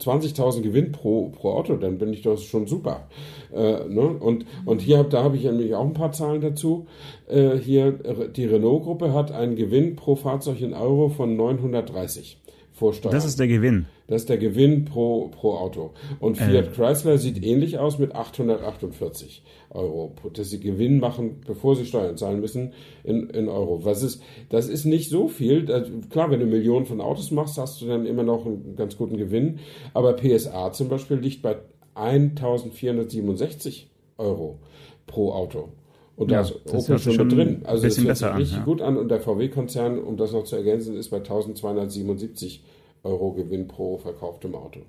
20.000 0.01 0.63
Gewinn 0.63 0.93
pro, 0.93 1.31
pro 1.31 1.53
Auto, 1.53 1.77
dann 1.77 1.99
bin 1.99 2.13
ich 2.13 2.23
doch 2.23 2.39
schon 2.39 2.67
super. 2.67 3.09
Äh, 3.53 3.85
ne? 3.89 4.03
und, 4.03 4.45
und 4.65 4.83
hier 4.83 4.99
hab, 4.99 5.11
da 5.11 5.23
habe 5.23 5.37
ich 5.37 5.45
nämlich 5.45 5.75
auch 5.75 5.85
ein 5.85 5.95
paar 5.95 6.13
Zahlen 6.13 6.41
dazu. 6.41 6.87
Äh, 7.29 7.57
hier, 7.57 7.93
die 8.37 8.45
Renault-Gruppe 8.45 9.13
hat 9.13 9.33
einen 9.33 9.57
Gewinn 9.57 9.97
pro 9.97 10.17
Fahrzeug 10.17 10.61
in 10.61 10.75
Euro 10.75 11.09
von 11.09 11.37
930 11.37 12.39
vor 12.85 12.93
Steuern. 12.93 13.15
Das 13.15 13.25
ist 13.25 13.41
der 13.41 13.49
Gewinn. 13.49 13.87
Das 14.09 14.23
ist 14.23 14.29
der 14.29 14.37
Gewinn 14.37 14.85
pro, 14.85 15.29
pro 15.29 15.55
Auto. 15.55 15.93
Und 16.21 16.37
Fiat 16.37 16.67
äh. 16.67 16.71
Chrysler 16.71 17.17
sieht 17.17 17.43
ähnlich 17.43 17.79
aus 17.79 17.99
mit 17.99 18.15
848 18.15 19.43
Euro, 19.71 20.13
dass 20.35 20.51
sie 20.51 20.61
Gewinn 20.61 21.01
machen, 21.01 21.41
bevor 21.47 21.77
sie 21.77 21.87
Steuern 21.87 22.19
zahlen 22.19 22.41
müssen, 22.41 22.75
in, 23.03 23.31
in 23.31 23.49
Euro. 23.49 23.87
Was 23.87 24.03
ist, 24.03 24.23
das 24.51 24.69
ist 24.69 24.85
nicht 24.85 25.09
so 25.09 25.29
viel. 25.29 25.65
Klar, 26.11 26.31
wenn 26.31 26.41
du 26.41 26.47
Millionen 26.47 26.85
von 26.85 27.01
Autos 27.01 27.31
machst, 27.31 27.57
hast 27.57 27.81
du 27.81 27.87
dann 27.87 28.05
immer 28.05 28.23
noch 28.23 28.45
einen 28.45 28.77
ganz 28.77 28.99
guten 28.99 29.17
Gewinn. 29.17 29.61
Aber 29.95 30.13
PSA 30.13 30.71
zum 30.73 30.91
Beispiel 30.91 31.17
liegt 31.17 31.41
bei 31.41 31.57
1467 31.95 33.89
Euro 34.19 34.59
pro 35.07 35.33
Auto. 35.33 35.71
Und 36.17 36.31
ja, 36.31 36.43
da 36.43 36.49
ist 36.49 36.89
Opel 36.89 36.99
schon 36.99 37.17
mit 37.17 37.33
drin. 37.33 37.61
Also 37.65 37.85
das 37.85 37.99
hört 37.99 38.17
sich 38.17 38.35
richtig 38.37 38.53
an, 38.55 38.61
ja. 38.61 38.65
gut 38.65 38.83
an. 38.83 38.97
Und 38.97 39.09
der 39.09 39.21
VW-Konzern, 39.21 39.99
um 39.99 40.17
das 40.17 40.33
noch 40.33 40.45
zu 40.45 40.57
ergänzen, 40.57 40.97
ist 40.97 41.11
bei 41.11 41.19
1277 41.19 42.63
Euro 43.03 43.33
Gewinn 43.33 43.69
pro 43.69 43.99
verkauftem 43.99 44.55
Auto. 44.55 44.81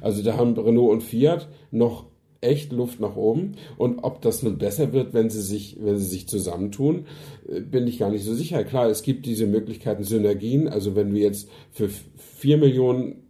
Also 0.00 0.22
da 0.22 0.36
haben 0.36 0.58
Renault 0.58 0.92
und 0.92 1.02
Fiat 1.02 1.48
noch 1.70 2.06
echt 2.42 2.72
Luft 2.72 3.00
nach 3.00 3.16
oben. 3.16 3.52
Und 3.78 4.00
ob 4.00 4.20
das 4.20 4.42
nun 4.42 4.58
besser 4.58 4.92
wird, 4.92 5.14
wenn 5.14 5.30
sie 5.30 5.40
sich, 5.40 5.78
wenn 5.80 5.96
sie 5.96 6.04
sich 6.04 6.28
zusammentun, 6.28 7.06
äh, 7.48 7.60
bin 7.60 7.86
ich 7.86 7.98
gar 7.98 8.10
nicht 8.10 8.24
so 8.24 8.34
sicher. 8.34 8.62
Klar, 8.64 8.88
es 8.88 9.02
gibt 9.02 9.24
diese 9.24 9.46
Möglichkeiten 9.46 10.02
Synergien. 10.02 10.68
Also 10.68 10.94
wenn 10.94 11.10
du 11.10 11.16
jetzt 11.16 11.48
für 11.70 11.88
4 12.38 12.58
Millionen 12.58 13.21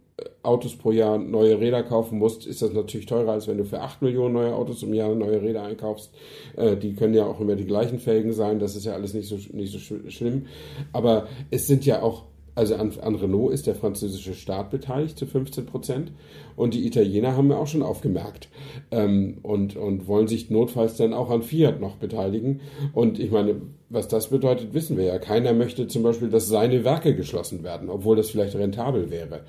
Autos 0.43 0.75
pro 0.75 0.91
Jahr 0.91 1.17
neue 1.17 1.59
Räder 1.59 1.83
kaufen 1.83 2.19
musst, 2.19 2.45
ist 2.45 2.61
das 2.61 2.73
natürlich 2.73 3.07
teurer, 3.07 3.31
als 3.31 3.47
wenn 3.47 3.57
du 3.57 3.65
für 3.65 3.81
8 3.81 4.01
Millionen 4.01 4.33
neue 4.33 4.53
Autos 4.53 4.83
im 4.83 4.93
Jahr 4.93 5.15
neue 5.15 5.41
Räder 5.41 5.63
einkaufst. 5.63 6.13
Äh, 6.55 6.77
die 6.77 6.93
können 6.93 7.13
ja 7.13 7.25
auch 7.25 7.39
immer 7.39 7.55
die 7.55 7.65
gleichen 7.65 7.99
Felgen 7.99 8.33
sein, 8.33 8.59
das 8.59 8.75
ist 8.75 8.85
ja 8.85 8.93
alles 8.93 9.13
nicht 9.13 9.27
so, 9.27 9.37
nicht 9.51 9.73
so 9.73 9.79
schlimm. 9.79 10.45
Aber 10.91 11.27
es 11.49 11.67
sind 11.67 11.85
ja 11.85 12.01
auch 12.01 12.25
also 12.55 12.75
an, 12.75 12.93
an, 13.01 13.15
Renault 13.15 13.53
ist 13.53 13.67
der 13.67 13.75
französische 13.75 14.33
Staat 14.33 14.69
beteiligt 14.69 15.17
zu 15.17 15.25
15 15.25 15.65
Prozent 15.65 16.11
und 16.55 16.73
die 16.73 16.85
Italiener 16.85 17.35
haben 17.35 17.47
wir 17.47 17.57
auch 17.57 17.67
schon 17.67 17.81
aufgemerkt 17.81 18.49
ähm, 18.91 19.39
und, 19.41 19.75
und 19.75 20.07
wollen 20.07 20.27
sich 20.27 20.49
notfalls 20.49 20.97
dann 20.97 21.13
auch 21.13 21.29
an 21.29 21.41
Fiat 21.41 21.81
noch 21.81 21.95
beteiligen. 21.95 22.61
Und 22.93 23.19
ich 23.19 23.31
meine, 23.31 23.61
was 23.89 24.07
das 24.07 24.27
bedeutet, 24.27 24.73
wissen 24.73 24.97
wir 24.97 25.05
ja. 25.05 25.19
Keiner 25.19 25.53
möchte 25.53 25.87
zum 25.87 26.03
Beispiel, 26.03 26.29
dass 26.29 26.47
seine 26.47 26.83
Werke 26.83 27.15
geschlossen 27.15 27.63
werden, 27.63 27.89
obwohl 27.89 28.15
das 28.15 28.29
vielleicht 28.29 28.55
rentabel 28.55 29.09
wäre. 29.09 29.41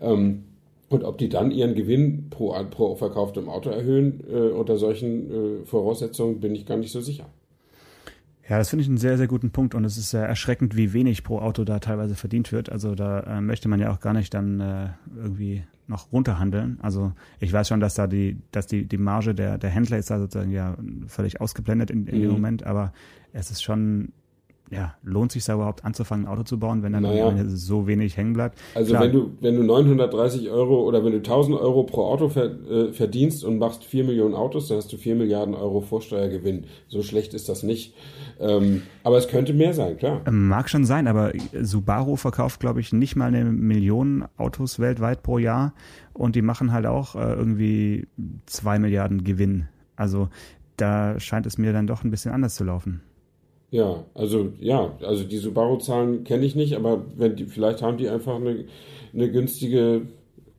Ähm, 0.00 0.44
und 0.88 1.04
ob 1.04 1.16
die 1.18 1.30
dann 1.30 1.50
ihren 1.50 1.74
Gewinn 1.74 2.28
pro, 2.28 2.54
pro 2.70 2.94
verkauftem 2.96 3.48
Auto 3.48 3.70
erhöhen 3.70 4.22
äh, 4.30 4.50
unter 4.50 4.76
solchen 4.76 5.62
äh, 5.62 5.64
Voraussetzungen, 5.64 6.40
bin 6.40 6.54
ich 6.54 6.66
gar 6.66 6.76
nicht 6.76 6.92
so 6.92 7.00
sicher. 7.00 7.26
Ja, 8.48 8.58
das 8.58 8.70
finde 8.70 8.82
ich 8.82 8.88
einen 8.88 8.98
sehr, 8.98 9.16
sehr 9.16 9.28
guten 9.28 9.50
Punkt 9.50 9.74
und 9.74 9.84
es 9.84 9.96
ist 9.96 10.10
sehr 10.10 10.26
erschreckend, 10.26 10.76
wie 10.76 10.92
wenig 10.92 11.22
pro 11.22 11.38
Auto 11.38 11.64
da 11.64 11.78
teilweise 11.78 12.16
verdient 12.16 12.50
wird. 12.50 12.70
Also 12.70 12.94
da 12.94 13.20
äh, 13.20 13.40
möchte 13.40 13.68
man 13.68 13.78
ja 13.78 13.92
auch 13.92 14.00
gar 14.00 14.12
nicht 14.12 14.34
dann 14.34 14.60
äh, 14.60 14.88
irgendwie 15.16 15.62
noch 15.86 16.10
runterhandeln. 16.12 16.78
Also 16.82 17.12
ich 17.38 17.52
weiß 17.52 17.68
schon, 17.68 17.80
dass 17.80 17.94
da 17.94 18.06
die, 18.06 18.38
dass 18.50 18.66
die, 18.66 18.86
die 18.86 18.98
Marge 18.98 19.34
der, 19.34 19.58
der 19.58 19.70
Händler 19.70 19.98
ist 19.98 20.10
da 20.10 20.18
sozusagen 20.18 20.50
ja 20.50 20.76
völlig 21.06 21.40
ausgeblendet 21.40 21.90
in, 21.90 22.06
in 22.06 22.18
mhm. 22.18 22.22
dem 22.22 22.30
Moment, 22.32 22.64
aber 22.64 22.92
es 23.32 23.50
ist 23.50 23.62
schon 23.62 24.12
ja, 24.72 24.94
lohnt 25.02 25.32
sich 25.32 25.44
da 25.44 25.54
überhaupt 25.54 25.84
anzufangen, 25.84 26.24
ein 26.24 26.32
Auto 26.32 26.44
zu 26.44 26.58
bauen, 26.58 26.82
wenn 26.82 26.94
dann 26.94 27.02
naja. 27.02 27.34
so 27.46 27.86
wenig 27.86 28.16
hängen 28.16 28.32
bleibt? 28.32 28.58
Also 28.74 28.92
Klar. 28.92 29.04
wenn 29.04 29.12
du, 29.12 29.30
wenn 29.40 29.56
du 29.56 29.62
930 29.64 30.48
Euro 30.50 30.82
oder 30.82 31.04
wenn 31.04 31.12
du 31.12 31.18
1000 31.18 31.60
Euro 31.60 31.82
pro 31.82 32.06
Auto 32.06 32.30
äh, 32.40 32.90
verdienst 32.92 33.44
und 33.44 33.58
machst 33.58 33.84
4 33.84 34.04
Millionen 34.04 34.34
Autos, 34.34 34.68
dann 34.68 34.78
hast 34.78 34.90
du 34.90 34.96
4 34.96 35.14
Milliarden 35.14 35.54
Euro 35.54 35.82
Vorsteuergewinn. 35.82 36.64
So 36.88 37.02
schlecht 37.02 37.34
ist 37.34 37.50
das 37.50 37.62
nicht. 37.62 37.94
Ähm, 38.40 38.82
aber 39.04 39.18
es 39.18 39.28
könnte 39.28 39.52
mehr 39.52 39.74
sein, 39.74 39.98
klar. 39.98 40.22
Ähm, 40.26 40.48
mag 40.48 40.70
schon 40.70 40.86
sein, 40.86 41.06
aber 41.06 41.32
Subaru 41.60 42.16
verkauft, 42.16 42.58
glaube 42.58 42.80
ich, 42.80 42.94
nicht 42.94 43.14
mal 43.14 43.26
eine 43.26 43.44
Million 43.44 44.24
Autos 44.38 44.78
weltweit 44.78 45.22
pro 45.22 45.36
Jahr 45.36 45.74
und 46.14 46.34
die 46.34 46.42
machen 46.42 46.72
halt 46.72 46.86
auch 46.86 47.14
äh, 47.14 47.34
irgendwie 47.34 48.06
2 48.46 48.78
Milliarden 48.78 49.22
Gewinn. 49.22 49.68
Also 49.96 50.30
da 50.78 51.20
scheint 51.20 51.44
es 51.44 51.58
mir 51.58 51.74
dann 51.74 51.86
doch 51.86 52.04
ein 52.04 52.10
bisschen 52.10 52.32
anders 52.32 52.54
zu 52.54 52.64
laufen. 52.64 53.02
Ja, 53.72 54.04
also 54.12 54.52
ja, 54.60 54.94
also 55.00 55.24
die 55.24 55.38
Subaru-Zahlen 55.38 56.24
kenne 56.24 56.44
ich 56.44 56.54
nicht, 56.54 56.76
aber 56.76 57.06
wenn 57.16 57.36
die, 57.36 57.46
vielleicht 57.46 57.80
haben 57.80 57.96
die 57.96 58.10
einfach 58.10 58.36
eine, 58.36 58.66
eine 59.14 59.30
günstige 59.30 60.02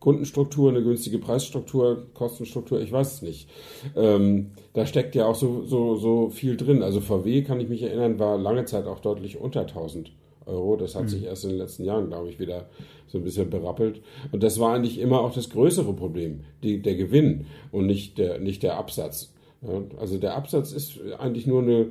Kundenstruktur, 0.00 0.70
eine 0.70 0.82
günstige 0.82 1.20
Preisstruktur, 1.20 2.08
Kostenstruktur, 2.12 2.80
ich 2.80 2.90
weiß 2.90 3.14
es 3.14 3.22
nicht. 3.22 3.48
Ähm, 3.94 4.50
da 4.72 4.84
steckt 4.84 5.14
ja 5.14 5.26
auch 5.26 5.36
so, 5.36 5.62
so, 5.64 5.94
so 5.94 6.30
viel 6.30 6.56
drin. 6.56 6.82
Also 6.82 7.00
VW, 7.00 7.42
kann 7.42 7.60
ich 7.60 7.68
mich 7.68 7.82
erinnern, 7.82 8.18
war 8.18 8.36
lange 8.36 8.64
Zeit 8.64 8.86
auch 8.86 8.98
deutlich 8.98 9.40
unter 9.40 9.60
1000 9.60 10.10
Euro. 10.46 10.74
Das 10.76 10.96
hat 10.96 11.04
mhm. 11.04 11.08
sich 11.08 11.22
erst 11.22 11.44
in 11.44 11.50
den 11.50 11.58
letzten 11.58 11.84
Jahren, 11.84 12.08
glaube 12.08 12.30
ich, 12.30 12.40
wieder 12.40 12.66
so 13.06 13.18
ein 13.18 13.24
bisschen 13.24 13.48
berappelt. 13.48 14.02
Und 14.32 14.42
das 14.42 14.58
war 14.58 14.74
eigentlich 14.74 14.98
immer 14.98 15.20
auch 15.20 15.32
das 15.32 15.50
größere 15.50 15.92
Problem, 15.92 16.40
die, 16.64 16.82
der 16.82 16.96
Gewinn 16.96 17.46
und 17.70 17.86
nicht 17.86 18.18
der, 18.18 18.40
nicht 18.40 18.64
der 18.64 18.76
Absatz. 18.76 19.32
Ja, 19.62 19.82
also 20.00 20.18
der 20.18 20.34
Absatz 20.36 20.72
ist 20.72 20.98
eigentlich 21.20 21.46
nur 21.46 21.62
eine, 21.62 21.86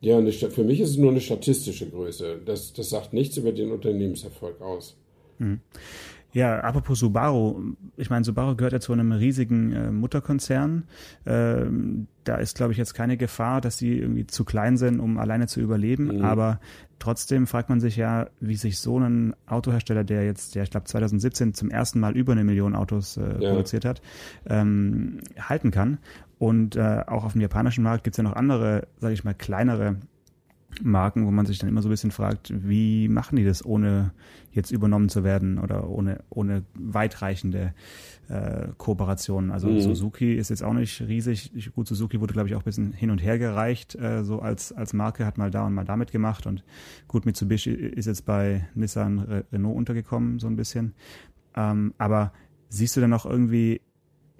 ja, 0.00 0.18
eine, 0.18 0.32
für 0.32 0.64
mich 0.64 0.80
ist 0.80 0.90
es 0.90 0.96
nur 0.96 1.10
eine 1.10 1.20
statistische 1.20 1.88
Größe. 1.88 2.40
Das, 2.44 2.72
das 2.72 2.90
sagt 2.90 3.12
nichts 3.12 3.36
über 3.36 3.52
den 3.52 3.72
Unternehmenserfolg 3.72 4.60
aus. 4.60 4.96
Hm. 5.38 5.60
Ja, 6.32 6.60
apropos 6.60 6.98
Subaru. 6.98 7.74
Ich 7.96 8.10
meine, 8.10 8.24
Subaru 8.24 8.54
gehört 8.54 8.74
ja 8.74 8.80
zu 8.80 8.92
einem 8.92 9.12
riesigen 9.12 9.72
äh, 9.72 9.90
Mutterkonzern. 9.90 10.84
Ähm, 11.24 12.06
da 12.24 12.36
ist, 12.36 12.56
glaube 12.56 12.72
ich, 12.72 12.78
jetzt 12.78 12.92
keine 12.92 13.16
Gefahr, 13.16 13.62
dass 13.62 13.78
sie 13.78 13.98
irgendwie 13.98 14.26
zu 14.26 14.44
klein 14.44 14.76
sind, 14.76 15.00
um 15.00 15.16
alleine 15.16 15.46
zu 15.46 15.60
überleben. 15.60 16.18
Mhm. 16.18 16.24
Aber 16.24 16.60
trotzdem 16.98 17.46
fragt 17.46 17.70
man 17.70 17.80
sich 17.80 17.96
ja, 17.96 18.28
wie 18.40 18.56
sich 18.56 18.78
so 18.78 18.98
ein 18.98 19.34
Autohersteller, 19.46 20.04
der 20.04 20.24
jetzt, 20.26 20.54
der 20.54 20.64
ich 20.64 20.70
glaube 20.70 20.84
2017 20.84 21.54
zum 21.54 21.70
ersten 21.70 21.98
Mal 21.98 22.14
über 22.14 22.32
eine 22.32 22.44
Million 22.44 22.74
Autos 22.74 23.16
äh, 23.16 23.22
ja. 23.40 23.50
produziert 23.50 23.86
hat, 23.86 24.02
ähm, 24.46 25.20
halten 25.40 25.70
kann. 25.70 25.98
Und 26.38 26.76
äh, 26.76 27.04
auch 27.06 27.24
auf 27.24 27.32
dem 27.32 27.40
japanischen 27.40 27.82
Markt 27.82 28.04
gibt 28.04 28.14
es 28.14 28.18
ja 28.18 28.24
noch 28.24 28.36
andere, 28.36 28.86
sage 28.98 29.14
ich 29.14 29.24
mal, 29.24 29.34
kleinere 29.34 29.96
Marken, 30.82 31.26
wo 31.26 31.30
man 31.30 31.46
sich 31.46 31.58
dann 31.58 31.68
immer 31.68 31.82
so 31.82 31.88
ein 31.88 31.90
bisschen 31.90 32.10
fragt, 32.10 32.52
wie 32.54 33.08
machen 33.08 33.36
die 33.36 33.44
das, 33.44 33.64
ohne 33.64 34.12
jetzt 34.52 34.70
übernommen 34.70 35.08
zu 35.08 35.24
werden 35.24 35.58
oder 35.58 35.88
ohne, 35.88 36.20
ohne 36.30 36.64
weitreichende 36.74 37.72
äh, 38.28 38.68
Kooperationen. 38.76 39.50
Also 39.50 39.68
mhm. 39.68 39.80
Suzuki 39.80 40.34
ist 40.34 40.50
jetzt 40.50 40.62
auch 40.62 40.74
nicht 40.74 41.00
riesig. 41.00 41.72
Gut, 41.74 41.88
Suzuki 41.88 42.20
wurde, 42.20 42.34
glaube 42.34 42.48
ich, 42.48 42.54
auch 42.54 42.60
ein 42.60 42.64
bisschen 42.64 42.92
hin 42.92 43.10
und 43.10 43.18
her 43.18 43.38
gereicht, 43.38 43.94
äh, 43.96 44.24
so 44.24 44.40
als, 44.40 44.72
als 44.72 44.92
Marke, 44.92 45.24
hat 45.26 45.38
mal 45.38 45.50
da 45.50 45.66
und 45.66 45.74
mal 45.74 45.84
damit 45.84 46.12
gemacht. 46.12 46.46
Und 46.46 46.64
gut, 47.08 47.26
Mitsubishi 47.26 47.70
ist 47.70 48.06
jetzt 48.06 48.24
bei 48.24 48.68
Nissan 48.74 49.44
Renault 49.52 49.76
untergekommen, 49.76 50.38
so 50.38 50.46
ein 50.46 50.56
bisschen. 50.56 50.94
Ähm, 51.56 51.94
aber 51.98 52.32
siehst 52.68 52.96
du 52.96 53.00
denn 53.00 53.10
noch 53.10 53.26
irgendwie 53.26 53.80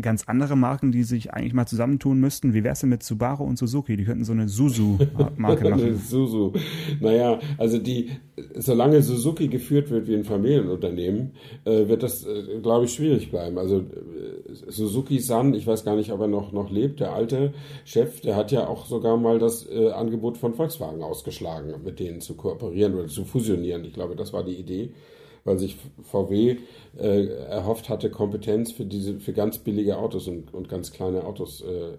ganz 0.00 0.24
andere 0.26 0.56
Marken, 0.56 0.92
die 0.92 1.02
sich 1.02 1.32
eigentlich 1.32 1.54
mal 1.54 1.66
zusammentun 1.66 2.20
müssten. 2.20 2.54
Wie 2.54 2.62
wär's 2.62 2.80
denn 2.80 2.90
mit 2.90 3.02
Subaru 3.02 3.44
und 3.44 3.58
Suzuki? 3.58 3.96
Die 3.96 4.04
könnten 4.04 4.24
so 4.24 4.32
eine 4.32 4.48
Suzu-Marke 4.48 5.36
machen. 5.70 5.96
Suzu. 5.96 6.52
Naja, 7.00 7.40
also 7.56 7.78
die, 7.78 8.10
solange 8.54 9.02
Suzuki 9.02 9.48
geführt 9.48 9.90
wird 9.90 10.06
wie 10.06 10.14
ein 10.14 10.24
Familienunternehmen, 10.24 11.32
äh, 11.64 11.88
wird 11.88 12.02
das, 12.02 12.24
äh, 12.24 12.60
glaube 12.62 12.84
ich, 12.84 12.94
schwierig 12.94 13.30
bleiben. 13.30 13.58
Also 13.58 13.78
äh, 13.78 13.82
Suzuki 14.68 15.18
San, 15.18 15.54
ich 15.54 15.66
weiß 15.66 15.84
gar 15.84 15.96
nicht, 15.96 16.12
ob 16.12 16.20
er 16.20 16.28
noch, 16.28 16.52
noch 16.52 16.70
lebt, 16.70 17.00
der 17.00 17.12
alte 17.12 17.52
Chef, 17.84 18.20
der 18.20 18.36
hat 18.36 18.52
ja 18.52 18.68
auch 18.68 18.86
sogar 18.86 19.16
mal 19.16 19.38
das 19.38 19.68
äh, 19.68 19.90
Angebot 19.90 20.38
von 20.38 20.54
Volkswagen 20.54 21.02
ausgeschlagen, 21.02 21.74
mit 21.84 21.98
denen 21.98 22.20
zu 22.20 22.34
kooperieren 22.34 22.94
oder 22.94 23.08
zu 23.08 23.24
fusionieren. 23.24 23.84
Ich 23.84 23.94
glaube, 23.94 24.14
das 24.14 24.32
war 24.32 24.44
die 24.44 24.54
Idee, 24.54 24.92
weil 25.48 25.58
sich 25.58 25.76
VW 26.02 26.58
äh, 26.98 27.26
erhofft 27.26 27.88
hatte, 27.88 28.10
Kompetenz 28.10 28.70
für 28.70 28.84
diese, 28.84 29.18
für 29.18 29.32
ganz 29.32 29.58
billige 29.58 29.96
Autos 29.96 30.28
und, 30.28 30.52
und 30.52 30.68
ganz 30.68 30.92
kleine 30.92 31.24
Autos 31.24 31.62
äh, 31.62 31.96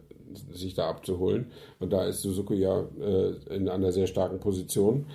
sich 0.54 0.76
da 0.76 0.88
abzuholen. 0.88 1.48
Und 1.80 1.92
da 1.92 2.06
ist 2.06 2.22
Suzuki 2.22 2.54
ja 2.56 2.88
äh, 3.02 3.34
in 3.56 3.68
einer 3.68 3.92
sehr 3.92 4.06
starken 4.06 4.40
Position. 4.40 5.08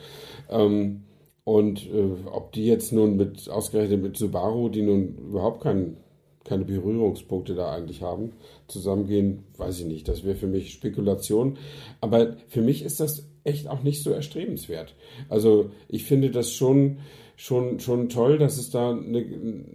Ähm, 0.51 1.05
und 1.45 1.87
äh, 1.87 2.27
ob 2.27 2.53
die 2.53 2.67
jetzt 2.67 2.93
nun 2.93 3.17
mit, 3.17 3.49
ausgerechnet 3.49 4.03
mit 4.03 4.17
Subaru, 4.17 4.69
die 4.69 4.83
nun 4.83 5.17
überhaupt 5.17 5.63
kein, 5.63 5.97
keine 6.45 6.65
Berührungspunkte 6.65 7.55
da 7.55 7.73
eigentlich 7.73 8.03
haben, 8.03 8.33
zusammengehen, 8.69 9.45
weiß 9.57 9.81
ich 9.81 9.87
nicht. 9.87 10.09
Das 10.09 10.25
wäre 10.25 10.37
für 10.37 10.47
mich 10.47 10.73
Spekulation. 10.73 11.57
Aber 12.01 12.37
für 12.49 12.61
mich 12.61 12.83
ist 12.85 13.01
das 13.01 13.27
echt 13.45 13.69
auch 13.69 13.83
nicht 13.83 14.03
so 14.03 14.11
erstrebenswert. 14.11 14.95
Also 15.29 15.71
ich 15.89 16.05
finde 16.05 16.31
das 16.31 16.53
schon, 16.53 16.99
schon, 17.37 17.81
schon 17.81 18.09
toll, 18.09 18.39
dass 18.39 18.59
es 18.59 18.71
da 18.71 18.91
eine, 18.91 19.25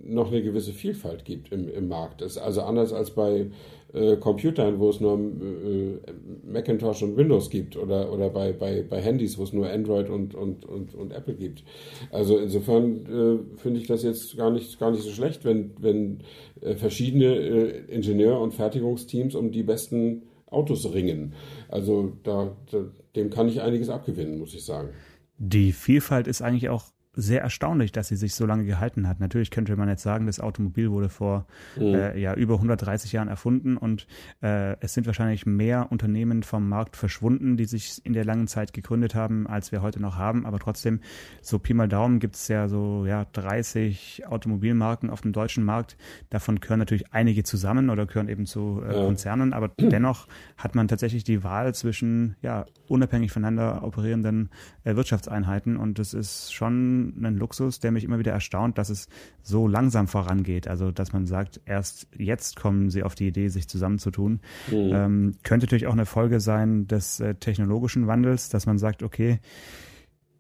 noch 0.04 0.32
eine 0.32 0.44
gewisse 0.44 0.74
Vielfalt 0.74 1.26
gibt 1.26 1.52
im, 1.52 1.70
im 1.70 1.88
Markt. 1.88 2.22
Also 2.22 2.62
anders 2.62 2.94
als 2.94 3.12
bei 3.12 3.48
äh, 3.94 4.18
Computern, 4.18 4.80
wo 4.80 4.90
es 4.90 5.00
nur 5.00 5.18
äh, 5.18 5.98
Macintosh 6.46 7.02
und 7.04 7.18
Windows 7.18 7.50
gibt 7.50 7.76
oder, 7.76 8.12
oder 8.12 8.30
bei, 8.30 8.54
bei, 8.54 8.84
bei 8.84 9.02
Handys, 9.02 9.38
wo 9.38 9.44
es 9.44 9.54
nur 9.54 9.70
Android 9.70 10.10
und, 10.10 10.36
und, 10.36 10.66
und, 10.66 10.94
und 10.94 11.12
Apple 11.12 11.36
gibt. 11.36 11.64
Also 12.12 12.38
insofern 12.38 13.06
äh, 13.06 13.58
finde 13.58 13.80
ich 13.80 13.88
das 13.88 14.04
jetzt 14.04 14.38
gar 14.38 14.52
nicht, 14.52 14.80
gar 14.80 14.92
nicht 14.92 15.04
so 15.04 15.10
schlecht, 15.10 15.44
wenn, 15.44 15.72
wenn 15.80 16.20
äh, 16.62 16.76
verschiedene 16.76 17.36
äh, 17.36 17.94
Ingenieur- 17.94 18.42
und 18.42 18.54
Fertigungsteams 18.54 19.36
um 19.36 19.52
die 19.52 19.64
besten 19.64 20.24
Autos 20.48 20.94
ringen. 20.94 21.34
Also 21.68 22.14
da, 22.24 22.56
da, 22.72 22.86
dem 23.16 23.30
kann 23.30 23.48
ich 23.48 23.62
einiges 23.62 23.90
abgewinnen, 23.90 24.40
muss 24.40 24.54
ich 24.54 24.66
sagen. 24.66 24.90
Die 25.38 25.72
Vielfalt 25.72 26.28
ist 26.28 26.42
eigentlich 26.42 26.70
auch 26.70 26.86
sehr 27.20 27.42
erstaunlich, 27.42 27.92
dass 27.92 28.08
sie 28.08 28.16
sich 28.16 28.34
so 28.34 28.46
lange 28.46 28.66
gehalten 28.66 29.08
hat. 29.08 29.20
Natürlich 29.20 29.52
könnte 29.52 29.76
man 29.76 29.90
jetzt 29.90 30.04
sagen, 30.04 30.26
das 30.26 30.40
Automobil 30.40 30.90
wurde 30.92 31.10
vor 31.10 31.46
mhm. 31.76 31.94
äh, 31.94 32.18
ja 32.18 32.34
über 32.34 32.56
130 32.56 33.12
Jahren 33.12 33.28
erfunden 33.28 33.78
und 33.78 34.08
äh, 34.42 34.78
es 34.80 34.94
sind 34.94 35.06
wahrscheinlich 35.06 35.46
mehr 35.46 35.92
Unternehmen 35.92 36.44
vom 36.44 36.68
Markt 36.68 36.96
verschwunden, 36.96 37.58
die 37.58 37.66
sich 37.66 38.02
in 38.06 38.14
der 38.14 38.26
langen 38.26 38.48
Zeit 38.48 38.74
gegründet 38.74 39.16
haben, 39.16 39.48
als 39.48 39.72
wir 39.72 39.82
heute 39.82 40.02
noch 40.02 40.18
haben. 40.18 40.46
Aber 40.46 40.60
trotzdem, 40.60 41.02
so 41.42 41.60
Pi 41.60 41.74
mal 41.74 41.88
Daumen 41.88 42.20
gibt 42.20 42.36
es 42.36 42.48
ja 42.48 42.68
so 42.68 43.06
ja 43.06 43.26
30 43.34 44.24
Automobilmarken 44.28 45.10
auf 45.10 45.22
dem 45.22 45.34
deutschen 45.34 45.64
Markt. 45.64 45.98
Davon 46.30 46.60
gehören 46.60 46.80
natürlich 46.80 47.12
einige 47.14 47.44
zusammen 47.44 47.90
oder 47.90 48.06
gehören 48.06 48.30
eben 48.30 48.46
zu 48.46 48.82
äh, 48.86 48.96
ja. 48.96 49.06
Konzernen, 49.06 49.54
aber 49.54 49.70
dennoch 49.80 50.28
hat 50.58 50.76
man 50.76 50.88
tatsächlich 50.88 51.24
die 51.24 51.44
Wahl 51.44 51.76
zwischen 51.76 52.36
ja 52.42 52.66
unabhängig 52.88 53.32
voneinander 53.32 53.84
operierenden 53.84 54.50
äh, 54.84 54.96
Wirtschaftseinheiten 54.96 55.78
und 55.78 56.00
das 56.00 56.14
ist 56.14 56.54
schon 56.54 57.09
ein 57.18 57.36
Luxus, 57.36 57.80
der 57.80 57.92
mich 57.92 58.04
immer 58.04 58.20
wieder 58.20 58.32
erstaunt, 58.32 58.78
dass 58.78 58.90
es 58.90 59.08
so 59.42 59.68
langsam 59.68 60.08
vorangeht. 60.08 60.68
Also, 60.68 60.92
dass 60.92 61.14
man 61.14 61.26
sagt, 61.26 61.62
erst 61.66 62.08
jetzt 62.18 62.56
kommen 62.56 62.90
sie 62.90 63.04
auf 63.04 63.16
die 63.16 63.28
Idee, 63.28 63.50
sich 63.50 63.68
zusammenzutun. 63.68 64.40
Mhm. 64.70 64.92
Ähm, 64.94 65.36
könnte 65.44 65.66
natürlich 65.66 65.88
auch 65.88 65.94
eine 65.94 66.06
Folge 66.06 66.40
sein 66.40 66.88
des 66.88 67.20
äh, 67.20 67.36
technologischen 67.36 68.08
Wandels, 68.08 68.50
dass 68.50 68.66
man 68.66 68.78
sagt, 68.78 69.04
okay, 69.04 69.40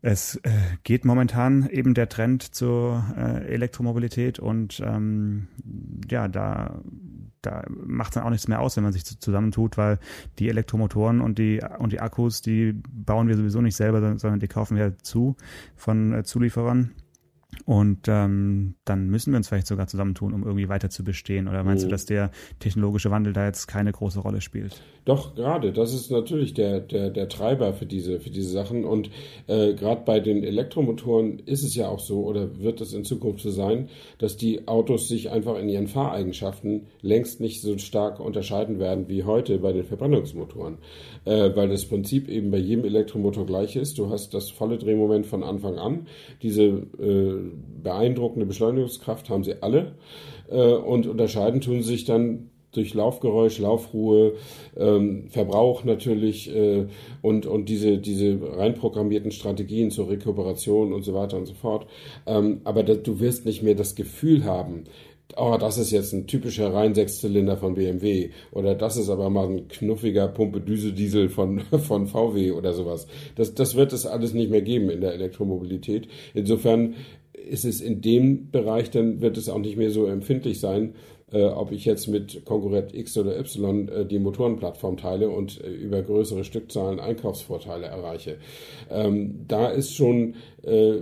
es 0.01 0.35
äh, 0.37 0.51
geht 0.83 1.03
momentan 1.03 1.67
eben 1.69 1.93
der 1.93 2.07
Trend 2.07 2.55
zur 2.55 3.03
äh, 3.17 3.45
Elektromobilität 3.47 4.39
und 4.39 4.81
ähm, 4.85 5.47
ja, 6.09 6.29
da, 6.29 6.81
da 7.41 7.63
macht 7.69 8.11
es 8.11 8.13
dann 8.15 8.23
auch 8.23 8.29
nichts 8.29 8.47
mehr 8.47 8.59
aus, 8.59 8.75
wenn 8.75 8.83
man 8.83 8.93
sich 8.93 9.05
zusammentut, 9.05 9.77
weil 9.77 9.99
die 10.39 10.49
Elektromotoren 10.49 11.21
und 11.21 11.37
die 11.37 11.61
und 11.77 11.91
die 11.91 11.99
Akkus, 11.99 12.41
die 12.41 12.73
bauen 12.91 13.27
wir 13.27 13.37
sowieso 13.37 13.61
nicht 13.61 13.75
selber, 13.75 14.17
sondern 14.17 14.39
die 14.39 14.47
kaufen 14.47 14.77
wir 14.77 14.97
zu 14.99 15.35
von 15.75 16.13
äh, 16.13 16.23
Zulieferern. 16.23 16.91
Und 17.69 18.07
ähm, 18.07 18.73
dann 18.83 19.09
müssen 19.09 19.31
wir 19.31 19.37
uns 19.37 19.47
vielleicht 19.47 19.67
sogar 19.67 19.85
zusammentun, 19.85 20.33
um 20.33 20.41
irgendwie 20.41 20.69
weiter 20.69 20.89
zu 20.89 21.03
bestehen. 21.03 21.47
Oder 21.47 21.63
meinst 21.63 21.83
mhm. 21.83 21.89
du, 21.89 21.91
dass 21.91 22.07
der 22.07 22.31
technologische 22.57 23.11
Wandel 23.11 23.31
da 23.31 23.45
jetzt 23.45 23.67
keine 23.67 23.91
große 23.91 24.21
Rolle 24.21 24.41
spielt? 24.41 24.81
Doch, 25.05 25.35
gerade. 25.35 25.71
Das 25.71 25.93
ist 25.93 26.09
natürlich 26.09 26.55
der, 26.55 26.79
der, 26.79 27.11
der 27.11 27.29
Treiber 27.29 27.73
für 27.73 27.85
diese, 27.85 28.19
für 28.19 28.31
diese 28.31 28.49
Sachen. 28.49 28.85
Und 28.85 29.11
äh, 29.45 29.75
gerade 29.75 30.01
bei 30.03 30.19
den 30.19 30.43
Elektromotoren 30.43 31.37
ist 31.45 31.63
es 31.63 31.75
ja 31.75 31.89
auch 31.89 31.99
so, 31.99 32.23
oder 32.23 32.59
wird 32.59 32.81
es 32.81 32.93
in 32.93 33.03
Zukunft 33.03 33.41
so 33.41 33.51
sein, 33.51 33.89
dass 34.17 34.35
die 34.35 34.67
Autos 34.67 35.07
sich 35.07 35.29
einfach 35.29 35.55
in 35.59 35.69
ihren 35.69 35.87
Fahreigenschaften 35.87 36.87
längst 37.01 37.39
nicht 37.39 37.61
so 37.61 37.77
stark 37.77 38.19
unterscheiden 38.19 38.79
werden 38.79 39.09
wie 39.09 39.25
heute 39.25 39.59
bei 39.59 39.73
den 39.73 39.83
Verbrennungsmotoren. 39.83 40.79
Äh, 41.25 41.55
weil 41.55 41.69
das 41.69 41.85
Prinzip 41.85 42.29
eben 42.29 42.49
bei 42.49 42.57
jedem 42.57 42.85
Elektromotor 42.85 43.45
gleich 43.45 43.75
ist. 43.75 43.99
Du 43.99 44.09
hast 44.09 44.33
das 44.33 44.49
volle 44.49 44.79
Drehmoment 44.79 45.27
von 45.27 45.43
Anfang 45.43 45.77
an. 45.77 46.07
Diese 46.41 46.63
äh, 46.63 47.58
beeindruckende 47.83 48.45
Beschleunigungskraft 48.45 49.29
haben 49.29 49.43
sie 49.43 49.61
alle 49.61 49.95
äh, 50.49 50.73
und 50.73 51.07
unterscheiden 51.07 51.61
tun 51.61 51.81
sich 51.81 52.05
dann 52.05 52.49
durch 52.71 52.93
Laufgeräusch, 52.93 53.59
Laufruhe, 53.59 54.33
ähm, 54.77 55.27
Verbrauch 55.29 55.83
natürlich 55.83 56.53
äh, 56.55 56.85
und, 57.21 57.45
und 57.45 57.67
diese, 57.67 57.97
diese 57.97 58.39
reinprogrammierten 58.41 59.31
Strategien 59.31 59.89
zur 59.91 60.09
Rekuperation 60.09 60.93
und 60.93 61.03
so 61.03 61.13
weiter 61.13 61.37
und 61.37 61.47
so 61.47 61.55
fort. 61.55 61.87
Ähm, 62.27 62.61
aber 62.63 62.83
das, 62.83 63.01
du 63.03 63.19
wirst 63.19 63.45
nicht 63.45 63.63
mehr 63.63 63.75
das 63.75 63.95
Gefühl 63.95 64.43
haben, 64.43 64.83
oh, 65.35 65.57
das 65.59 65.77
ist 65.79 65.91
jetzt 65.91 66.13
ein 66.13 66.27
typischer 66.27 66.73
Rein-Sechszylinder 66.73 67.57
von 67.57 67.73
BMW 67.73 68.29
oder 68.51 68.75
das 68.75 68.97
ist 68.97 69.09
aber 69.09 69.29
mal 69.31 69.47
ein 69.47 69.67
knuffiger 69.67 70.27
Pumpe-Düse-Diesel 70.27 71.29
von, 71.29 71.59
von 71.79 72.07
VW 72.07 72.51
oder 72.51 72.73
sowas. 72.73 73.07
Das, 73.35 73.55
das 73.55 73.75
wird 73.75 73.93
es 73.93 74.05
alles 74.05 74.33
nicht 74.33 74.51
mehr 74.51 74.61
geben 74.61 74.91
in 74.91 75.01
der 75.01 75.13
Elektromobilität. 75.13 76.07
Insofern 76.35 76.95
ist 77.49 77.65
es 77.65 77.81
in 77.81 78.01
dem 78.01 78.51
Bereich, 78.51 78.91
dann 78.91 79.21
wird 79.21 79.37
es 79.37 79.49
auch 79.49 79.59
nicht 79.59 79.77
mehr 79.77 79.91
so 79.91 80.05
empfindlich 80.05 80.59
sein, 80.59 80.93
äh, 81.31 81.43
ob 81.43 81.71
ich 81.71 81.85
jetzt 81.85 82.07
mit 82.07 82.45
Konkurrent 82.45 82.93
X 82.93 83.17
oder 83.17 83.37
Y 83.39 83.87
äh, 83.89 84.05
die 84.05 84.19
Motorenplattform 84.19 84.97
teile 84.97 85.29
und 85.29 85.61
äh, 85.63 85.69
über 85.69 86.01
größere 86.01 86.43
Stückzahlen 86.43 86.99
Einkaufsvorteile 86.99 87.87
erreiche. 87.87 88.37
Ähm, 88.89 89.45
da 89.47 89.67
ist 89.67 89.93
schon 89.93 90.35
äh, 90.63 90.99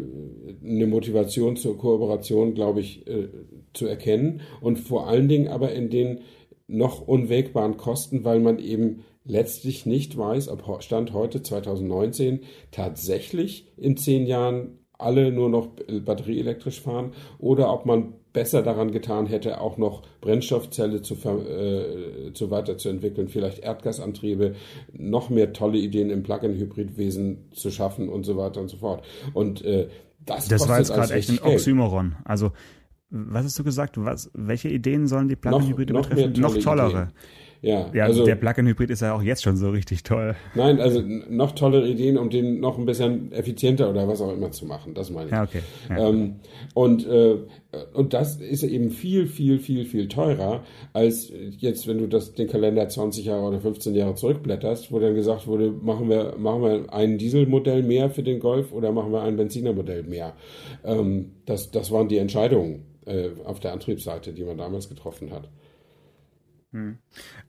eine 0.64 0.88
Motivation 0.88 1.56
zur 1.56 1.78
Kooperation, 1.78 2.54
glaube 2.54 2.82
ich, 2.82 3.08
äh, 3.08 3.30
zu 3.74 3.88
erkennen 3.88 4.42
und 4.62 4.80
vor 4.80 5.08
allen 5.08 5.28
Dingen 5.28 5.48
aber 5.48 5.72
in 5.72 5.90
den 5.90 6.22
noch 6.68 7.08
unwägbaren 7.08 7.78
Kosten, 7.78 8.26
weil 8.26 8.40
man 8.40 8.60
eben 8.60 9.06
letztlich 9.24 9.86
nicht 9.86 10.18
weiß, 10.18 10.50
ob 10.50 10.84
Stand 10.84 11.14
heute 11.14 11.42
2019 11.42 12.42
tatsächlich 12.72 13.72
in 13.78 13.98
zehn 13.98 14.26
Jahren 14.26 14.80
alle 14.98 15.32
nur 15.32 15.50
noch 15.50 15.70
batterieelektrisch 16.06 16.82
fahren 16.82 17.12
oder 17.40 17.72
ob 17.72 17.86
man 17.86 18.14
besser 18.34 18.62
daran 18.62 18.92
getan 18.92 19.26
hätte, 19.26 19.62
auch 19.62 19.78
noch 19.78 20.04
Brennstoffzelle 20.22 21.02
zu, 21.02 21.16
äh, 21.16 22.34
zu 22.34 22.52
weiterzuentwickeln, 22.52 23.30
vielleicht 23.30 23.60
Erdgasantriebe, 23.60 24.54
noch 24.94 25.32
mehr 25.32 25.54
tolle 25.54 25.80
Ideen 25.80 26.12
im 26.12 26.22
Plug-in-Hybridwesen 26.22 27.52
zu 27.52 27.72
schaffen 27.72 28.10
und 28.10 28.26
so 28.26 28.38
weiter 28.38 28.62
und 28.62 28.70
so 28.70 28.78
fort. 28.78 29.04
Und 29.34 29.66
äh, 29.66 29.88
das, 30.24 30.48
das 30.48 30.70
war 30.70 30.78
jetzt 30.78 30.94
gerade 30.94 31.14
echt 31.14 31.30
ein 31.30 31.40
Oxymoron. 31.42 32.16
Also 32.26 32.52
was 33.10 33.46
hast 33.46 33.58
du 33.58 33.64
gesagt? 33.64 33.96
Was, 33.98 34.30
welche 34.34 34.70
Ideen 34.70 35.08
sollen 35.08 35.30
die 35.30 35.36
Plug-in-Hybride 35.36 35.94
betreffen? 35.94 36.34
Noch 36.40 36.58
tollere. 36.58 36.90
Ideen. 36.90 37.14
Ja, 37.62 37.90
ja 37.94 38.06
also, 38.06 38.26
der 38.26 38.36
Plug-in-Hybrid 38.36 38.90
ist 38.90 39.02
ja 39.02 39.14
auch 39.14 39.22
jetzt 39.22 39.44
schon 39.44 39.58
so 39.58 39.70
richtig 39.70 40.04
toll. 40.04 40.36
Nein, 40.56 40.80
also 40.80 41.02
noch 41.02 41.54
tollere 41.54 41.88
Ideen, 41.88 42.18
um 42.18 42.30
den 42.30 42.60
noch 42.60 42.78
ein 42.78 42.86
bisschen 42.86 43.32
effizienter 43.32 43.90
oder 43.90 44.08
was 44.08 44.22
auch 44.22 44.32
immer 44.32 44.52
zu 44.52 44.66
machen. 44.66 44.94
Das 44.94 45.10
meine 45.10 45.26
ich. 45.26 45.32
Ja, 45.32 45.44
okay. 45.44 45.62
Ja. 45.90 46.10
Ähm, 46.10 46.36
und, 46.74 47.08
äh, 47.08 47.38
und 47.94 48.14
das 48.14 48.38
ist 48.38 48.64
eben 48.64 48.92
viel, 48.92 49.28
viel, 49.28 49.60
viel, 49.60 49.86
viel 49.86 50.08
teurer, 50.08 50.64
als 50.94 51.32
jetzt, 51.58 51.88
wenn 51.88 51.98
du 51.98 52.08
das, 52.08 52.34
den 52.34 52.48
Kalender 52.48 52.88
20 52.88 53.26
Jahre 53.26 53.44
oder 53.44 53.60
15 53.60 53.96
Jahre 53.96 54.16
zurückblätterst, 54.16 54.92
wo 54.92 55.00
dann 55.00 55.16
gesagt 55.16 55.48
wurde, 55.48 55.72
machen 55.72 56.10
wir, 56.10 56.36
machen 56.38 56.62
wir 56.62 56.94
ein 56.94 57.18
Dieselmodell 57.18 57.84
mehr 57.84 58.10
für 58.10 58.24
den 58.24 58.40
Golf 58.40 58.72
oder 58.72 58.92
machen 58.92 59.12
wir 59.12 59.22
ein 59.22 59.36
Benzinermodell 59.36 60.04
mehr. 60.04 60.34
Ähm, 60.84 61.34
das, 61.46 61.72
das 61.72 61.92
waren 61.92 62.08
die 62.08 62.18
Entscheidungen 62.18 62.86
äh, 63.06 63.30
auf 63.46 63.60
der 63.60 63.74
Antriebsseite, 63.74 64.34
die 64.34 64.44
man 64.44 64.58
damals 64.58 64.90
getroffen 64.90 65.32
hat. 65.32 65.50
Hm. 66.72 66.98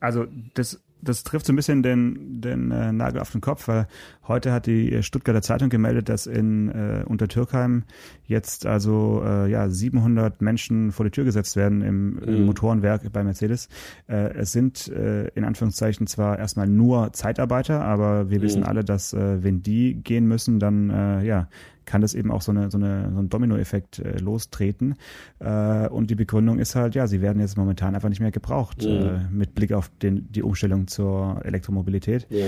Also 0.00 0.26
das, 0.54 0.80
das 1.02 1.22
trifft 1.22 1.46
so 1.46 1.52
ein 1.52 1.56
bisschen 1.56 1.82
den, 1.82 2.40
den 2.40 2.70
äh, 2.70 2.92
Nagel 2.92 3.20
auf 3.20 3.30
den 3.30 3.40
Kopf, 3.40 3.68
weil 3.68 3.86
heute 4.26 4.52
hat 4.52 4.66
die 4.66 5.02
Stuttgarter 5.02 5.42
Zeitung 5.42 5.70
gemeldet, 5.70 6.08
dass 6.08 6.26
in 6.26 6.68
äh, 6.68 7.04
Untertürkheim 7.06 7.84
jetzt 8.24 8.66
also 8.66 9.22
äh, 9.24 9.50
ja 9.50 9.68
700 9.68 10.40
Menschen 10.40 10.92
vor 10.92 11.04
die 11.04 11.10
Tür 11.10 11.24
gesetzt 11.24 11.56
werden 11.56 11.82
im, 11.82 12.14
mhm. 12.14 12.22
im 12.22 12.46
Motorenwerk 12.46 13.12
bei 13.12 13.24
Mercedes. 13.24 13.68
Äh, 14.08 14.34
es 14.34 14.52
sind 14.52 14.88
äh, 14.88 15.28
in 15.28 15.44
Anführungszeichen 15.44 16.06
zwar 16.06 16.38
erstmal 16.38 16.68
nur 16.68 17.12
Zeitarbeiter, 17.12 17.84
aber 17.84 18.30
wir 18.30 18.38
mhm. 18.38 18.42
wissen 18.42 18.64
alle, 18.64 18.84
dass 18.84 19.12
äh, 19.12 19.42
wenn 19.42 19.62
die 19.62 19.94
gehen 19.94 20.26
müssen, 20.26 20.60
dann 20.60 20.90
äh, 20.90 21.24
ja 21.24 21.48
kann 21.88 22.02
das 22.02 22.14
eben 22.14 22.30
auch 22.30 22.42
so, 22.42 22.52
eine, 22.52 22.70
so, 22.70 22.76
eine, 22.78 23.10
so 23.12 23.18
einen 23.18 23.30
Dominoeffekt 23.30 23.98
äh, 23.98 24.18
lostreten. 24.18 24.94
Äh, 25.38 25.88
und 25.88 26.10
die 26.10 26.14
Begründung 26.14 26.58
ist 26.58 26.76
halt, 26.76 26.94
ja, 26.94 27.06
sie 27.06 27.22
werden 27.22 27.40
jetzt 27.40 27.56
momentan 27.56 27.94
einfach 27.94 28.10
nicht 28.10 28.20
mehr 28.20 28.30
gebraucht, 28.30 28.82
mhm. 28.82 28.88
äh, 28.88 29.20
mit 29.32 29.54
Blick 29.54 29.72
auf 29.72 29.90
den, 30.02 30.30
die 30.30 30.42
Umstellung 30.42 30.86
zur 30.86 31.40
Elektromobilität. 31.44 32.26
Ja. 32.28 32.44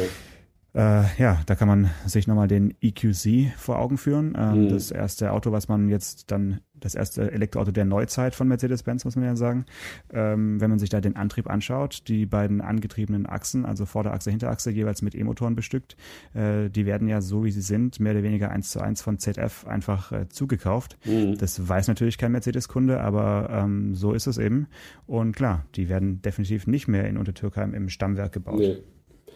Äh, 0.73 1.03
ja, 1.21 1.41
da 1.47 1.55
kann 1.57 1.67
man 1.67 1.91
sich 2.07 2.27
nochmal 2.27 2.49
den 2.49 2.75
EQC 2.81 3.53
vor 3.57 3.79
Augen 3.79 3.99
führen. 3.99 4.37
Ähm, 4.39 4.65
mhm. 4.65 4.69
Das 4.69 4.91
erste 4.91 5.33
Auto, 5.33 5.51
was 5.51 5.69
man 5.69 5.89
jetzt 5.89 6.31
dann, 6.31 6.61
das 6.75 6.95
erste 6.95 7.31
Elektroauto 7.33 7.73
der 7.73 7.85
Neuzeit 7.85 8.35
von 8.35 8.47
Mercedes-Benz, 8.47 9.05
muss 9.05 9.17
man 9.17 9.25
ja 9.25 9.37
sagen. 9.37 9.67
Ähm, 10.13 10.61
wenn 10.61 10.71
man 10.71 10.79
sich 10.79 10.89
da 10.89 11.01
den 11.01 11.17
Antrieb 11.17 11.51
anschaut, 11.51 12.05
die 12.07 12.25
beiden 12.25 12.61
angetriebenen 12.61 13.27
Achsen, 13.27 13.65
also 13.67 13.85
Vorderachse, 13.85 14.31
Hinterachse, 14.31 14.71
jeweils 14.71 15.03
mit 15.03 15.15
E-Motoren 15.15 15.57
bestückt, 15.57 15.97
äh, 16.35 16.71
die 16.71 16.87
werden 16.87 17.09
ja 17.09 17.21
so 17.21 17.45
wie 17.45 17.51
sie 17.51 17.63
sind, 17.63 17.99
mehr 17.99 18.13
oder 18.13 18.23
weniger 18.23 18.51
eins 18.51 18.71
zu 18.71 18.81
eins 18.81 19.03
von 19.03 19.19
ZF 19.19 19.67
einfach 19.67 20.13
äh, 20.13 20.29
zugekauft. 20.29 20.99
Mhm. 21.05 21.37
Das 21.37 21.69
weiß 21.69 21.89
natürlich 21.89 22.17
kein 22.17 22.33
Mercedes-Kunde, 22.33 23.01
aber 23.01 23.49
ähm, 23.51 23.95
so 23.97 24.13
ist 24.13 24.29
es 24.29 24.39
eben. 24.39 24.69
Und 25.07 25.35
klar, 25.35 25.65
die 25.75 25.89
werden 25.89 26.23
definitiv 26.23 26.69
nicht 26.69 26.87
mehr 26.87 27.09
in 27.09 27.17
Untertürkheim 27.17 27.75
im 27.75 27.89
Stammwerk 27.89 28.33
gebaut. 28.33 28.61
Nee. 28.61 28.79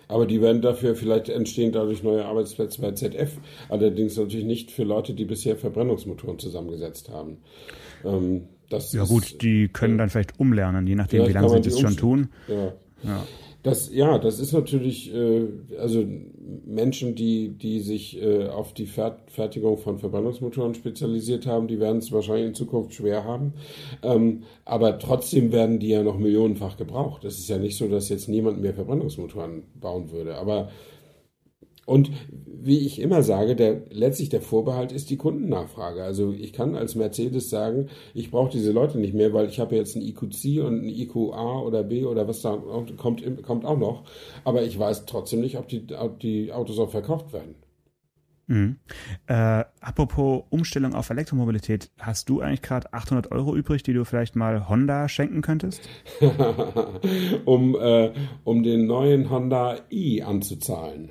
Aber 0.09 0.27
die 0.27 0.41
werden 0.41 0.63
dafür, 0.63 0.95
vielleicht 0.95 1.29
entstehen 1.29 1.73
dadurch 1.73 2.03
neue 2.03 2.25
Arbeitsplätze 2.25 2.81
bei 2.81 2.93
ZF. 2.93 3.39
Allerdings 3.69 4.17
natürlich 4.17 4.47
nicht 4.47 4.71
für 4.71 4.85
Leute, 4.85 5.15
die 5.15 5.25
bisher 5.25 5.57
Verbrennungsmotoren 5.57 6.39
zusammengesetzt 6.39 7.11
haben. 7.11 7.39
Ähm, 8.05 8.49
ja 8.71 8.79
ist, 8.79 9.09
gut, 9.09 9.43
die 9.43 9.69
können 9.69 9.99
dann 9.99 10.09
vielleicht 10.09 10.39
umlernen, 10.41 10.87
je 10.87 10.95
nachdem, 10.95 11.29
wie 11.29 11.33
lange 11.33 11.49
sie 11.51 11.71
das 11.71 11.81
schon 11.81 11.97
tun. 11.97 12.29
Ja. 12.49 12.73
ja. 13.03 13.27
Das, 13.65 13.91
ja, 13.91 14.19
das 14.19 14.41
ist 14.41 14.53
natürlich, 14.53 15.13
äh, 15.15 15.47
also 15.79 16.05
Menschen, 16.67 17.15
die, 17.15 17.49
die 17.49 17.81
sich 17.81 18.23
äh, 18.23 18.49
auf 18.49 18.75
die 18.75 18.85
Fertigung 18.85 19.79
von 19.79 19.99
Verbrennungsmotoren 19.99 20.75
spezialisiert 20.75 21.47
haben, 21.47 21.67
die 21.67 21.81
werden 21.81 21.97
es 21.97 22.13
wahrscheinlich 22.13 22.49
in 22.49 22.55
Zukunft 22.55 22.93
schwer 22.93 23.25
haben. 23.25 23.55
Ähm, 24.03 24.43
aber 24.67 24.99
trotzdem 24.99 25.51
werden 25.51 25.79
die 25.79 25.89
ja 25.89 26.03
noch 26.03 26.19
millionenfach 26.19 26.77
gebraucht. 26.77 27.25
Es 27.25 27.39
ist 27.39 27.49
ja 27.49 27.57
nicht 27.57 27.79
so, 27.79 27.89
dass 27.89 28.11
jetzt 28.11 28.29
niemand 28.29 28.61
mehr 28.61 28.75
Verbrennungsmotoren 28.75 29.63
bauen 29.81 30.13
würde. 30.13 30.37
Aber 30.37 30.69
und 31.87 32.11
wie 32.65 32.79
ich 32.79 33.01
immer 33.01 33.23
sage, 33.23 33.57
der, 33.57 33.83
letztlich 33.91 34.31
der 34.31 34.41
Vorbehalt 34.41 34.91
ist 34.91 35.11
die 35.11 35.19
Kundennachfrage. 35.19 36.03
Also 36.03 36.33
ich 36.33 36.55
kann 36.55 36.77
als 36.77 36.95
Mercedes 36.95 37.51
sagen, 37.51 37.89
ich 38.15 38.31
brauche 38.31 38.51
diese 38.51 38.73
Leute 38.73 38.99
nicht 38.99 39.13
mehr, 39.13 39.35
weil 39.35 39.49
ich 39.49 39.61
habe 39.61 39.77
jetzt 39.77 39.97
ein 39.97 40.03
IQC 40.03 40.65
und 40.65 40.85
ein 40.85 40.89
IQA 40.89 41.61
oder 41.61 41.83
B 41.83 42.05
oder 42.05 42.27
was 42.27 42.41
da 42.41 42.57
kommt, 42.97 43.43
kommt 43.43 43.65
auch 43.67 43.79
noch. 43.79 44.05
Aber 44.45 44.63
ich 44.63 44.79
weiß 44.79 45.05
trotzdem 45.05 45.41
nicht, 45.41 45.59
ob 45.59 45.69
die, 45.69 45.87
ob 45.95 46.21
die 46.21 46.53
Autos 46.53 46.79
auch 46.79 46.91
verkauft 46.91 47.35
werden. 47.35 47.55
Mhm. 48.47 48.77
Äh, 49.27 49.65
apropos 49.81 50.45
Umstellung 50.51 50.95
auf 50.95 51.11
Elektromobilität, 51.11 51.91
hast 51.99 52.29
du 52.29 52.41
eigentlich 52.41 52.63
gerade 52.63 52.93
800 52.93 53.33
Euro 53.33 53.57
übrig, 53.57 53.83
die 53.83 53.93
du 53.93 54.05
vielleicht 54.05 54.37
mal 54.37 54.69
Honda 54.69 55.09
schenken 55.09 55.41
könntest? 55.43 55.89
um, 57.45 57.75
äh, 57.77 58.13
um 58.45 58.63
den 58.63 58.87
neuen 58.87 59.31
Honda 59.31 59.77
i 59.91 60.23
anzuzahlen. 60.23 61.11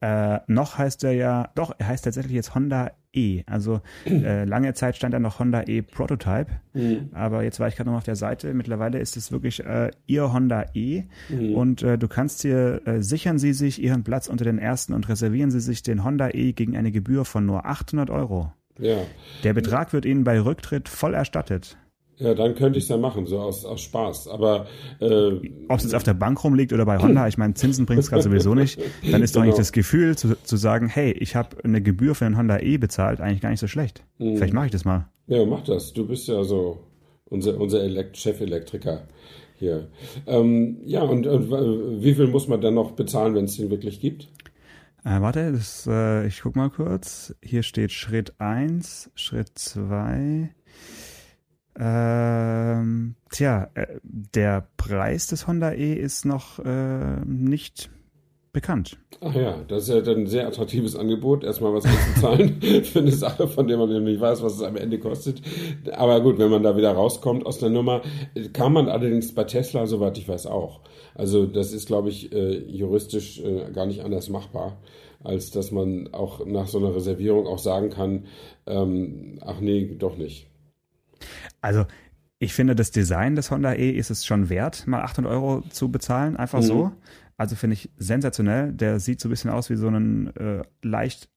Äh, 0.00 0.40
noch 0.46 0.78
heißt 0.78 1.04
er 1.04 1.12
ja, 1.12 1.50
doch, 1.54 1.74
er 1.78 1.88
heißt 1.88 2.04
tatsächlich 2.04 2.34
jetzt 2.34 2.54
Honda 2.54 2.92
E. 3.12 3.42
Also 3.46 3.80
äh, 4.04 4.44
lange 4.44 4.74
Zeit 4.74 4.96
stand 4.96 5.14
da 5.14 5.18
noch 5.18 5.38
Honda 5.38 5.62
E 5.66 5.82
Prototype, 5.82 6.50
mhm. 6.74 7.10
aber 7.12 7.42
jetzt 7.42 7.58
war 7.60 7.68
ich 7.68 7.76
gerade 7.76 7.90
noch 7.90 7.96
auf 7.96 8.04
der 8.04 8.16
Seite. 8.16 8.52
Mittlerweile 8.52 8.98
ist 8.98 9.16
es 9.16 9.32
wirklich 9.32 9.64
äh, 9.64 9.90
Ihr 10.06 10.32
Honda 10.32 10.66
E 10.74 11.04
mhm. 11.30 11.54
und 11.54 11.82
äh, 11.82 11.96
du 11.96 12.08
kannst 12.08 12.42
hier, 12.42 12.82
äh, 12.86 13.02
sichern 13.02 13.38
Sie 13.38 13.54
sich 13.54 13.82
Ihren 13.82 14.04
Platz 14.04 14.28
unter 14.28 14.44
den 14.44 14.58
ersten 14.58 14.92
und 14.92 15.08
reservieren 15.08 15.50
Sie 15.50 15.60
sich 15.60 15.82
den 15.82 16.04
Honda 16.04 16.28
E 16.30 16.52
gegen 16.52 16.76
eine 16.76 16.92
Gebühr 16.92 17.24
von 17.24 17.46
nur 17.46 17.64
800 17.64 18.10
Euro. 18.10 18.52
Ja. 18.78 18.98
Der 19.42 19.54
Betrag 19.54 19.94
wird 19.94 20.04
Ihnen 20.04 20.24
bei 20.24 20.38
Rücktritt 20.38 20.88
voll 20.90 21.14
erstattet. 21.14 21.78
Ja, 22.18 22.34
dann 22.34 22.54
könnte 22.54 22.78
ich 22.78 22.84
es 22.84 22.88
ja 22.88 22.96
machen, 22.96 23.26
so 23.26 23.38
aus, 23.38 23.64
aus 23.64 23.82
Spaß. 23.82 24.28
Aber 24.28 24.66
äh, 25.00 25.32
ob 25.68 25.78
es 25.78 25.84
jetzt 25.84 25.94
auf 25.94 26.02
der 26.02 26.14
Bank 26.14 26.42
rumliegt 26.42 26.72
oder 26.72 26.86
bei 26.86 26.98
Honda, 26.98 27.28
ich 27.28 27.36
meine, 27.36 27.54
Zinsen 27.54 27.84
bringt 27.84 28.00
es 28.00 28.08
gerade 28.08 28.22
sowieso 28.22 28.54
nicht, 28.54 28.80
dann 29.10 29.22
ist 29.22 29.36
doch 29.36 29.42
genau. 29.42 29.52
eigentlich 29.52 29.58
das 29.58 29.72
Gefühl 29.72 30.16
zu, 30.16 30.34
zu 30.42 30.56
sagen, 30.56 30.88
hey, 30.88 31.12
ich 31.12 31.36
habe 31.36 31.56
eine 31.62 31.82
Gebühr 31.82 32.14
für 32.14 32.24
einen 32.24 32.38
Honda 32.38 32.58
E 32.60 32.78
bezahlt, 32.78 33.20
eigentlich 33.20 33.42
gar 33.42 33.50
nicht 33.50 33.60
so 33.60 33.66
schlecht. 33.66 34.02
Mhm. 34.18 34.36
Vielleicht 34.36 34.54
mache 34.54 34.66
ich 34.66 34.72
das 34.72 34.84
mal. 34.84 35.08
Ja, 35.26 35.44
mach 35.44 35.62
das. 35.64 35.92
Du 35.92 36.06
bist 36.06 36.28
ja 36.28 36.42
so 36.44 36.78
unser, 37.26 37.60
unser 37.60 37.82
Elekt 37.82 38.16
Chefelektriker 38.16 39.06
hier. 39.58 39.88
Ähm, 40.26 40.78
ja, 40.84 41.02
und, 41.02 41.26
und 41.26 41.50
wie 42.02 42.14
viel 42.14 42.28
muss 42.28 42.48
man 42.48 42.60
dann 42.60 42.74
noch 42.74 42.92
bezahlen, 42.92 43.34
wenn 43.34 43.44
es 43.44 43.56
den 43.56 43.70
wirklich 43.70 44.00
gibt? 44.00 44.28
Äh, 45.04 45.20
warte, 45.20 45.52
das, 45.52 45.86
äh, 45.86 46.26
ich 46.26 46.40
guck 46.40 46.56
mal 46.56 46.70
kurz. 46.70 47.34
Hier 47.42 47.62
steht 47.62 47.92
Schritt 47.92 48.40
1, 48.40 49.10
Schritt 49.14 49.50
2. 49.54 50.50
Ähm, 51.78 53.16
tja, 53.30 53.68
äh, 53.74 53.98
der 54.02 54.66
Preis 54.76 55.26
des 55.26 55.46
Honda 55.46 55.72
E 55.72 55.92
ist 55.92 56.24
noch 56.24 56.58
äh, 56.58 57.20
nicht 57.24 57.90
bekannt. 58.56 58.96
Ach 59.20 59.34
ja, 59.34 59.62
das 59.68 59.82
ist 59.82 59.88
ja 59.90 60.00
dann 60.00 60.20
ein 60.20 60.26
sehr 60.26 60.46
attraktives 60.46 60.96
Angebot, 60.96 61.44
erstmal 61.44 61.74
was 61.74 61.84
zu 61.84 62.20
zahlen 62.20 62.58
für 62.84 63.00
eine 63.00 63.12
Sache, 63.12 63.48
von 63.48 63.68
der 63.68 63.76
man 63.76 64.02
nicht 64.02 64.20
weiß, 64.20 64.42
was 64.42 64.54
es 64.54 64.62
am 64.62 64.76
Ende 64.76 64.98
kostet. 64.98 65.42
Aber 65.92 66.22
gut, 66.22 66.38
wenn 66.38 66.50
man 66.50 66.62
da 66.62 66.74
wieder 66.74 66.92
rauskommt 66.92 67.44
aus 67.44 67.58
der 67.58 67.68
Nummer, 67.68 68.00
kann 68.54 68.72
man 68.72 68.88
allerdings 68.88 69.34
bei 69.34 69.44
Tesla, 69.44 69.86
soweit 69.86 70.16
ich 70.16 70.26
weiß, 70.26 70.46
auch. 70.46 70.80
Also 71.14 71.44
das 71.44 71.74
ist, 71.74 71.86
glaube 71.86 72.08
ich, 72.08 72.32
äh, 72.32 72.58
juristisch 72.66 73.40
äh, 73.40 73.70
gar 73.72 73.84
nicht 73.84 74.02
anders 74.02 74.30
machbar, 74.30 74.78
als 75.22 75.50
dass 75.50 75.70
man 75.70 76.14
auch 76.14 76.46
nach 76.46 76.66
so 76.66 76.78
einer 76.78 76.94
Reservierung 76.94 77.46
auch 77.46 77.58
sagen 77.58 77.90
kann, 77.90 78.24
ähm, 78.66 79.38
ach 79.42 79.60
nee, 79.60 79.96
doch 79.98 80.16
nicht. 80.16 80.46
Also 81.60 81.86
ich 82.38 82.52
finde, 82.52 82.74
das 82.74 82.90
Design 82.90 83.34
des 83.34 83.50
Honda 83.50 83.72
E 83.72 83.90
ist 83.90 84.10
es 84.10 84.26
schon 84.26 84.48
wert, 84.48 84.86
mal 84.86 85.02
800 85.02 85.32
Euro 85.32 85.62
zu 85.70 85.90
bezahlen, 85.90 86.36
einfach 86.36 86.60
mhm. 86.60 86.66
so. 86.66 86.92
Also 87.36 87.56
finde 87.56 87.74
ich 87.74 87.90
sensationell. 87.96 88.72
Der 88.72 89.00
sieht 89.00 89.20
so 89.20 89.28
ein 89.28 89.30
bisschen 89.30 89.50
aus 89.50 89.70
wie 89.70 89.76
so 89.76 89.88
ein 89.88 90.34
äh, 90.36 90.62
leicht 90.82 91.28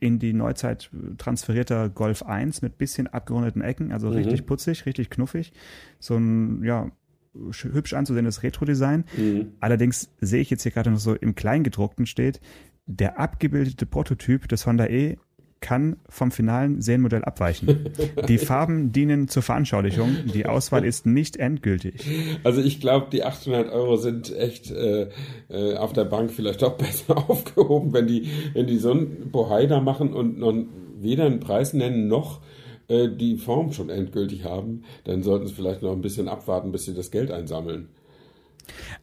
in 0.00 0.18
die 0.18 0.32
Neuzeit 0.32 0.90
transferierter 1.18 1.90
Golf 1.90 2.22
1 2.22 2.62
mit 2.62 2.78
bisschen 2.78 3.06
abgerundeten 3.06 3.62
Ecken, 3.62 3.92
also 3.92 4.08
mhm. 4.08 4.14
richtig 4.14 4.46
putzig, 4.46 4.86
richtig 4.86 5.10
knuffig. 5.10 5.52
So 5.98 6.16
ein, 6.16 6.64
ja, 6.64 6.90
hübsch 7.34 7.92
anzusehendes 7.92 8.42
Retro-Design. 8.42 9.04
Mhm. 9.16 9.52
Allerdings 9.60 10.10
sehe 10.20 10.40
ich 10.40 10.50
jetzt 10.50 10.62
hier 10.62 10.72
gerade 10.72 10.90
noch 10.90 10.98
so 10.98 11.14
im 11.14 11.34
Kleingedruckten 11.34 12.06
steht, 12.06 12.40
der 12.86 13.20
abgebildete 13.20 13.86
Prototyp 13.86 14.48
des 14.48 14.66
Honda 14.66 14.86
E 14.86 15.16
kann 15.60 15.96
vom 16.08 16.30
finalen 16.30 16.80
Serienmodell 16.80 17.24
abweichen. 17.24 17.90
Die 18.28 18.38
Farben 18.38 18.92
dienen 18.92 19.28
zur 19.28 19.42
Veranschaulichung. 19.42 20.16
Die 20.32 20.46
Auswahl 20.46 20.84
ist 20.84 21.06
nicht 21.06 21.36
endgültig. 21.36 22.06
Also 22.44 22.62
ich 22.62 22.80
glaube, 22.80 23.08
die 23.12 23.24
800 23.24 23.70
Euro 23.70 23.96
sind 23.96 24.34
echt 24.34 24.70
äh, 24.70 25.08
äh, 25.48 25.76
auf 25.76 25.92
der 25.92 26.04
Bank 26.04 26.30
vielleicht 26.30 26.62
doch 26.62 26.72
besser 26.78 27.16
aufgehoben, 27.28 27.92
wenn 27.92 28.06
die, 28.06 28.28
wenn 28.54 28.66
die 28.66 28.78
so 28.78 28.92
ein 28.92 29.30
Bohai 29.30 29.66
da 29.66 29.80
machen 29.80 30.14
und 30.14 30.38
noch 30.38 30.54
weder 30.98 31.26
einen 31.26 31.40
Preis 31.40 31.74
nennen 31.74 32.08
noch 32.08 32.40
äh, 32.88 33.08
die 33.08 33.36
Form 33.36 33.72
schon 33.72 33.90
endgültig 33.90 34.44
haben, 34.44 34.84
dann 35.04 35.22
sollten 35.22 35.46
sie 35.46 35.54
vielleicht 35.54 35.82
noch 35.82 35.92
ein 35.92 36.02
bisschen 36.02 36.28
abwarten, 36.28 36.72
bis 36.72 36.84
sie 36.86 36.94
das 36.94 37.10
Geld 37.10 37.30
einsammeln. 37.30 37.88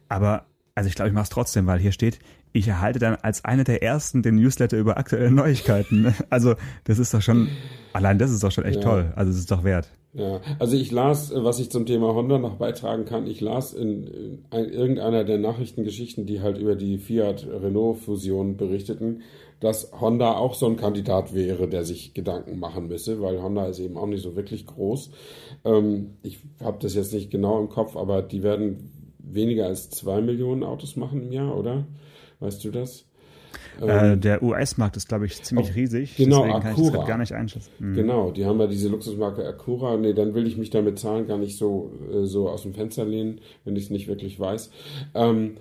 Aber 0.08 0.46
also 0.78 0.88
ich 0.88 0.94
glaube, 0.94 1.08
ich 1.08 1.14
mache 1.14 1.24
es 1.24 1.30
trotzdem, 1.30 1.66
weil 1.66 1.80
hier 1.80 1.90
steht, 1.90 2.20
ich 2.58 2.68
erhalte 2.68 2.98
dann 2.98 3.16
als 3.22 3.44
einer 3.44 3.64
der 3.64 3.82
ersten 3.82 4.22
den 4.22 4.36
Newsletter 4.36 4.76
über 4.76 4.98
aktuelle 4.98 5.30
Neuigkeiten. 5.30 6.14
Also 6.30 6.54
das 6.84 6.98
ist 6.98 7.14
doch 7.14 7.22
schon, 7.22 7.48
allein 7.92 8.18
das 8.18 8.30
ist 8.30 8.42
doch 8.42 8.50
schon 8.50 8.64
echt 8.64 8.82
ja. 8.82 8.82
toll. 8.82 9.12
Also 9.16 9.30
es 9.30 9.38
ist 9.38 9.50
doch 9.50 9.64
wert. 9.64 9.88
Ja, 10.12 10.40
also 10.58 10.76
ich 10.76 10.90
las, 10.90 11.32
was 11.34 11.60
ich 11.60 11.70
zum 11.70 11.86
Thema 11.86 12.14
Honda 12.14 12.38
noch 12.38 12.56
beitragen 12.56 13.04
kann, 13.04 13.26
ich 13.26 13.40
las 13.40 13.72
in, 13.72 14.06
in 14.50 14.68
irgendeiner 14.70 15.24
der 15.24 15.38
Nachrichtengeschichten, 15.38 16.26
die 16.26 16.40
halt 16.40 16.58
über 16.58 16.76
die 16.76 16.98
Fiat-Renault-Fusion 16.98 18.56
berichteten, 18.56 19.22
dass 19.60 19.92
Honda 20.00 20.36
auch 20.36 20.54
so 20.54 20.66
ein 20.66 20.76
Kandidat 20.76 21.34
wäre, 21.34 21.68
der 21.68 21.84
sich 21.84 22.14
Gedanken 22.14 22.58
machen 22.58 22.88
müsse, 22.88 23.20
weil 23.20 23.42
Honda 23.42 23.66
ist 23.66 23.80
eben 23.80 23.96
auch 23.96 24.06
nicht 24.06 24.22
so 24.22 24.36
wirklich 24.36 24.66
groß. 24.66 25.10
Ähm, 25.64 26.14
ich 26.22 26.40
habe 26.60 26.78
das 26.80 26.94
jetzt 26.94 27.12
nicht 27.12 27.30
genau 27.30 27.60
im 27.60 27.68
Kopf, 27.68 27.96
aber 27.96 28.22
die 28.22 28.42
werden 28.42 28.90
weniger 29.18 29.66
als 29.66 29.90
zwei 29.90 30.20
Millionen 30.20 30.62
Autos 30.62 30.96
machen 30.96 31.22
im 31.22 31.32
Jahr, 31.32 31.56
oder? 31.56 31.86
Weißt 32.40 32.64
du 32.64 32.70
das? 32.70 33.04
Äh, 33.80 34.12
ähm, 34.12 34.20
der 34.20 34.42
US-Markt 34.42 34.96
ist, 34.96 35.08
glaube 35.08 35.26
ich, 35.26 35.42
ziemlich 35.42 35.70
auch, 35.70 35.76
riesig. 35.76 36.16
Genau, 36.16 36.44
deswegen 36.44 36.60
kann 36.60 36.84
ich 36.84 36.90
das 36.90 37.06
gar 37.06 37.18
nicht 37.18 37.32
einschätzen. 37.32 37.70
Mhm. 37.78 37.94
Genau, 37.94 38.30
die 38.30 38.44
haben 38.44 38.60
ja 38.60 38.66
diese 38.66 38.88
Luxusmarke 38.88 39.46
Acura. 39.46 39.96
Nee, 39.96 40.14
dann 40.14 40.34
will 40.34 40.46
ich 40.46 40.56
mich 40.56 40.70
damit 40.70 40.98
Zahlen 40.98 41.26
gar 41.26 41.38
nicht 41.38 41.56
so, 41.56 41.92
äh, 42.12 42.24
so 42.24 42.48
aus 42.48 42.62
dem 42.62 42.74
Fenster 42.74 43.04
lehnen, 43.04 43.40
wenn 43.64 43.76
ich 43.76 43.84
es 43.84 43.90
nicht 43.90 44.08
wirklich 44.08 44.38
weiß. 44.38 44.70
Ähm, 45.14 45.56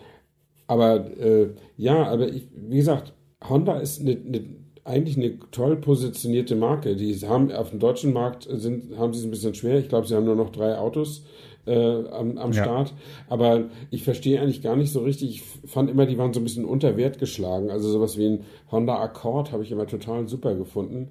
aber 0.68 1.18
äh, 1.18 1.50
ja, 1.78 2.04
aber 2.08 2.28
ich, 2.28 2.48
wie 2.56 2.78
gesagt, 2.78 3.14
Honda 3.48 3.80
ist 3.80 4.02
eine, 4.02 4.12
eine, 4.12 4.44
eigentlich 4.84 5.18
eine 5.18 5.40
toll 5.52 5.78
positionierte 5.78 6.56
Marke. 6.56 6.96
Die 6.96 7.16
haben 7.28 7.52
auf 7.52 7.70
dem 7.70 7.80
deutschen 7.80 8.14
Markt 8.14 8.48
sind, 8.50 8.98
haben 8.98 9.14
sie 9.14 9.20
es 9.20 9.26
ein 9.26 9.32
bisschen 9.32 9.54
schwer. 9.54 9.80
Ich 9.80 9.90
glaube, 9.90 10.08
sie 10.08 10.16
haben 10.16 10.26
nur 10.26 10.36
noch 10.36 10.50
drei 10.50 10.78
Autos 10.78 11.26
äh, 11.68 12.08
am, 12.10 12.38
am 12.38 12.52
ja. 12.54 12.64
Start. 12.64 12.94
Aber 13.28 13.66
ich 13.92 14.04
verstehe 14.04 14.42
eigentlich 14.42 14.62
gar 14.62 14.76
nicht 14.76 14.92
so 14.92 15.02
richtig. 15.02 15.30
Ich 15.30 15.70
fand 15.70 15.90
immer, 15.90 16.06
die 16.06 16.18
waren 16.18 16.34
so 16.34 16.40
ein 16.40 16.44
bisschen 16.44 16.66
unter 16.66 16.98
Wert 16.98 17.20
geschlagen. 17.20 17.70
Also 17.70 17.90
sowas 17.90 18.18
wie 18.18 18.28
ein 18.28 18.40
Honda 18.72 19.00
Accord 19.00 19.52
habe 19.52 19.64
ich 19.64 19.72
immer 19.72 19.88
total 19.88 20.28
super 20.28 20.56
gefunden. 20.56 21.10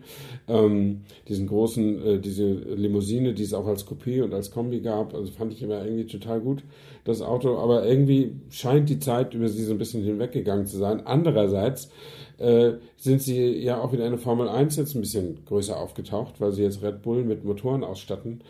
Ähm, 0.48 1.02
diesen 1.28 1.46
großen, 1.46 2.06
äh, 2.06 2.18
diese 2.18 2.50
Limousine, 2.52 3.34
die 3.34 3.42
es 3.42 3.54
auch 3.54 3.66
als 3.66 3.86
Coupé 3.86 4.22
und 4.22 4.34
als 4.34 4.50
Kombi 4.50 4.80
gab, 4.80 5.14
also 5.14 5.30
fand 5.30 5.52
ich 5.52 5.62
immer 5.62 5.84
irgendwie 5.84 6.06
total 6.06 6.40
gut, 6.40 6.62
das 7.04 7.22
Auto. 7.22 7.58
Aber 7.58 7.86
irgendwie 7.86 8.32
scheint 8.50 8.88
die 8.88 8.98
Zeit 8.98 9.34
über 9.34 9.48
sie 9.48 9.64
so 9.64 9.72
ein 9.72 9.78
bisschen 9.78 10.02
hinweggegangen 10.02 10.66
zu 10.66 10.78
sein. 10.78 11.06
Andererseits 11.06 11.90
äh, 12.38 12.74
sind 12.96 13.22
sie 13.22 13.58
ja 13.58 13.80
auch 13.80 13.92
in 13.92 14.00
einer 14.00 14.18
Formel 14.18 14.48
1 14.48 14.76
jetzt 14.76 14.94
ein 14.94 15.00
bisschen 15.00 15.44
größer 15.46 15.78
aufgetaucht, 15.78 16.40
weil 16.40 16.52
sie 16.52 16.62
jetzt 16.62 16.82
Red 16.82 17.02
Bull 17.02 17.24
mit 17.24 17.44
Motoren 17.44 17.84
ausstatten. 17.84 18.42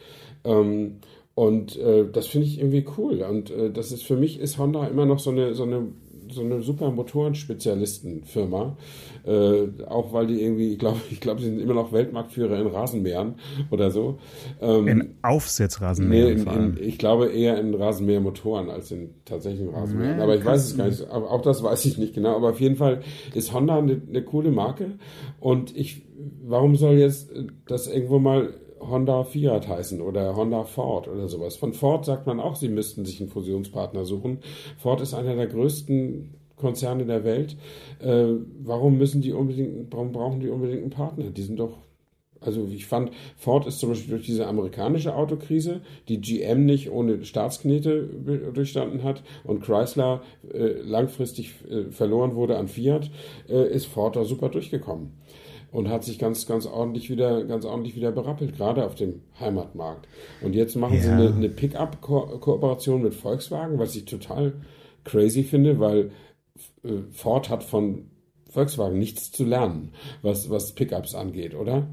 Ähm, 0.45 0.97
und 1.37 1.77
äh, 1.77 2.07
das 2.11 2.29
finde 2.29 2.46
ich 2.46 2.59
irgendwie 2.59 2.87
cool. 2.96 3.20
Und 3.20 3.51
äh, 3.51 3.70
das 3.70 3.92
ist 3.92 4.05
für 4.05 4.16
mich 4.16 4.40
ist 4.40 4.57
Honda 4.57 4.87
immer 4.87 5.05
noch 5.05 5.18
so 5.18 5.29
eine, 5.29 5.53
so 5.53 5.64
eine, 5.64 5.88
so 6.31 6.40
eine 6.40 6.62
super 6.62 6.90
Motorenspezialistenfirma. 6.90 8.79
Äh, 9.27 9.66
auch 9.87 10.14
weil 10.14 10.29
die 10.29 10.40
irgendwie, 10.40 10.72
ich 10.72 10.79
glaube, 10.79 10.99
ich 11.11 11.20
glaube, 11.20 11.42
sie 11.42 11.49
sind 11.49 11.61
immer 11.61 11.75
noch 11.75 11.92
Weltmarktführer 11.92 12.59
in 12.59 12.68
Rasenmähern 12.68 13.35
oder 13.70 13.90
so. 13.90 14.18
Ähm, 14.62 14.88
in 14.88 15.14
Aufsitzrasenmähern. 15.20 16.42
Nee, 16.42 16.55
in, 16.55 16.77
in, 16.77 16.83
ich 16.83 16.96
glaube 16.96 17.27
eher 17.27 17.61
in 17.61 17.75
Rasenmähermotoren 17.75 18.70
als 18.70 18.90
in 18.90 19.11
tatsächlichen 19.27 19.75
Rasenmähern. 19.75 20.16
Nee, 20.16 20.22
aber 20.22 20.37
ich 20.37 20.44
weiß 20.44 20.64
es 20.64 20.77
gar 20.79 20.87
nicht. 20.87 21.07
Aber 21.11 21.31
auch 21.31 21.42
das 21.42 21.62
weiß 21.62 21.85
ich 21.85 21.99
nicht 21.99 22.14
genau. 22.14 22.35
Aber 22.35 22.49
auf 22.49 22.61
jeden 22.61 22.77
Fall 22.77 23.03
ist 23.35 23.53
Honda 23.53 23.77
eine, 23.77 24.01
eine 24.09 24.22
coole 24.22 24.53
Marke. 24.53 24.92
Und 25.38 25.77
ich, 25.77 26.01
warum 26.46 26.77
soll 26.77 26.94
jetzt 26.94 27.31
das 27.66 27.88
irgendwo 27.88 28.18
mal 28.18 28.55
Honda 28.81 29.25
Fiat 29.25 29.69
heißen 29.69 30.01
oder 30.01 30.37
Honda 30.37 30.65
Ford 30.65 31.09
oder 31.09 31.29
sowas. 31.29 31.57
Von 31.57 31.73
Ford 31.73 32.05
sagt 32.05 32.27
man 32.27 32.41
auch, 32.41 32.57
sie 32.57 32.69
müssten 32.69 33.05
sich 33.05 33.21
einen 33.21 33.31
Fusionspartner 33.31 34.05
suchen. 34.05 34.39
Ford 34.79 35.01
ist 35.01 35.15
einer 35.15 35.35
der 35.35 35.47
größten 35.47 36.35
Konzerne 36.57 37.05
der 37.05 37.25
Welt. 37.25 37.57
Äh, 38.01 38.27
warum 38.62 38.99
müssen 38.99 39.21
die 39.21 39.33
unbedingt, 39.33 39.93
warum 39.93 40.12
brauchen 40.12 40.41
die 40.41 40.49
unbedingt 40.49 40.83
einen 40.83 40.91
Partner? 40.91 41.31
Die 41.31 41.43
sind 41.43 41.59
doch 41.59 41.79
also 42.39 42.69
ich 42.71 42.87
fand, 42.87 43.11
Ford 43.37 43.67
ist 43.67 43.79
zum 43.79 43.89
Beispiel 43.89 44.11
durch 44.11 44.27
diese 44.27 44.47
amerikanische 44.47 45.15
Autokrise, 45.15 45.81
die 46.09 46.21
GM 46.21 46.67
nicht 46.67 46.91
ohne 46.91 47.25
Staatsknete 47.25 48.09
durchstanden 48.53 49.03
hat 49.03 49.23
und 49.43 49.62
Chrysler 49.62 50.23
äh, 50.53 50.81
langfristig 50.83 51.55
äh, 51.69 51.91
verloren 51.91 52.35
wurde 52.35 52.59
an 52.59 52.69
Fiat, 52.69 53.11
äh, 53.49 53.69
ist 53.73 53.87
Ford 53.87 54.17
da 54.17 54.25
super 54.25 54.51
durchgekommen 54.51 55.12
und 55.77 55.91
hat 55.91 56.05
sich 56.05 56.19
ganz, 56.19 56.47
ganz 56.47 56.65
ordentlich 56.65 57.11
wieder, 57.11 57.45
ganz 57.45 57.67
ordentlich 57.67 57.95
wieder 57.97 58.11
berappelt, 58.11 58.57
gerade 58.57 58.87
auf 58.87 58.95
dem 58.95 59.21
Heimatmarkt. 59.39 60.09
Und 60.41 60.55
jetzt 60.55 60.75
machen 60.75 60.95
ja. 60.97 61.03
sie 61.03 61.11
eine, 61.11 61.29
eine 61.29 61.51
Pickup-Kooperation 61.51 63.03
mit 63.03 63.12
Volkswagen, 63.12 63.79
was 63.79 63.95
ich 63.95 64.07
total 64.07 64.55
crazy 65.05 65.43
finde, 65.43 65.79
weil 65.79 66.12
äh, 66.83 67.03
Ford 67.11 67.51
hat 67.51 67.62
von 67.62 68.07
Volkswagen 68.49 68.99
nichts 68.99 69.31
zu 69.33 69.45
lernen, 69.45 69.93
was, 70.23 70.49
was 70.49 70.73
Pickups 70.73 71.15
angeht, 71.15 71.55
oder? 71.55 71.87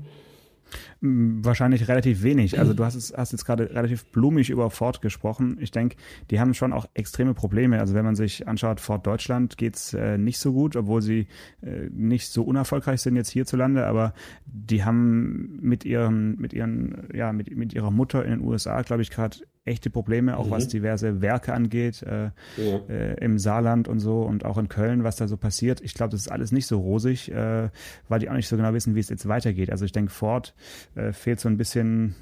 Wahrscheinlich 1.02 1.88
relativ 1.88 2.24
wenig. 2.24 2.60
Also 2.60 2.74
du 2.76 2.84
hast, 2.84 2.96
es, 2.96 3.14
hast 3.16 3.32
jetzt 3.32 3.46
gerade 3.46 3.70
relativ 3.70 4.06
blumig 4.06 4.50
über 4.50 4.70
Ford 4.70 5.02
gesprochen. 5.02 5.58
Ich 5.60 5.72
denke, 5.72 5.98
die 6.32 6.40
haben 6.40 6.54
schon 6.54 6.74
auch 6.74 6.88
extreme 6.94 7.34
Probleme. 7.34 7.80
Also 7.80 7.94
wenn 7.94 8.06
man 8.06 8.16
sich 8.16 8.48
anschaut, 8.48 8.80
Ford 8.80 9.06
Deutschland 9.06 9.58
geht's 9.58 9.94
äh, 9.94 10.18
nicht 10.18 10.40
so 10.40 10.54
gut, 10.54 10.76
obwohl 10.76 11.02
sie 11.02 11.28
äh, 11.62 11.90
nicht 11.92 12.30
so 12.30 12.44
unerfolgreich 12.44 13.02
sind 13.02 13.16
jetzt 13.16 13.30
hierzulande, 13.30 13.86
aber 13.86 14.14
die 14.46 14.84
haben 14.84 15.60
mit 15.62 15.86
ihren, 15.86 16.40
mit 16.40 16.54
ihren, 16.54 17.08
ja, 17.14 17.34
mit, 17.34 17.56
mit 17.56 17.74
ihrer 17.74 17.92
Mutter 17.92 18.24
in 18.24 18.32
den 18.32 18.42
USA, 18.42 18.82
glaube 18.82 19.02
ich, 19.02 19.12
gerade 19.12 19.38
echte 19.66 19.90
Probleme, 19.90 20.38
auch 20.38 20.48
mhm. 20.48 20.52
was 20.52 20.68
diverse 20.68 21.22
Werke 21.22 21.54
angeht, 21.54 22.04
äh, 22.04 22.32
ja. 22.58 22.78
äh, 22.90 23.24
im 23.24 23.40
Saarland 23.40 23.88
und 23.88 24.00
so 24.00 24.22
und 24.22 24.46
auch 24.46 24.58
in 24.58 24.68
Köln, 24.68 25.04
was 25.04 25.16
da 25.16 25.28
so 25.28 25.38
passiert. 25.38 25.82
Ich 25.82 25.94
glaube, 25.94 26.12
das 26.12 26.22
ist 26.22 26.32
alles 26.32 26.52
nicht 26.52 26.68
so 26.68 26.80
rosig, 26.80 27.32
äh, 27.32 27.70
weil 28.10 28.20
die 28.20 28.30
auch 28.30 28.34
nicht 28.34 28.48
so 28.48 28.58
genau 28.58 28.74
wissen, 28.74 28.96
wie 28.96 29.00
es 29.00 29.10
jetzt 29.10 29.28
weitergeht. 29.28 29.72
Also 29.72 29.86
ich 29.86 29.92
denke, 29.92 30.12
Ford 30.12 30.54
äh, 30.96 31.14
fehlt 31.14 31.40
so 31.40 31.48
ein 31.48 31.58
bisschen 31.58 32.16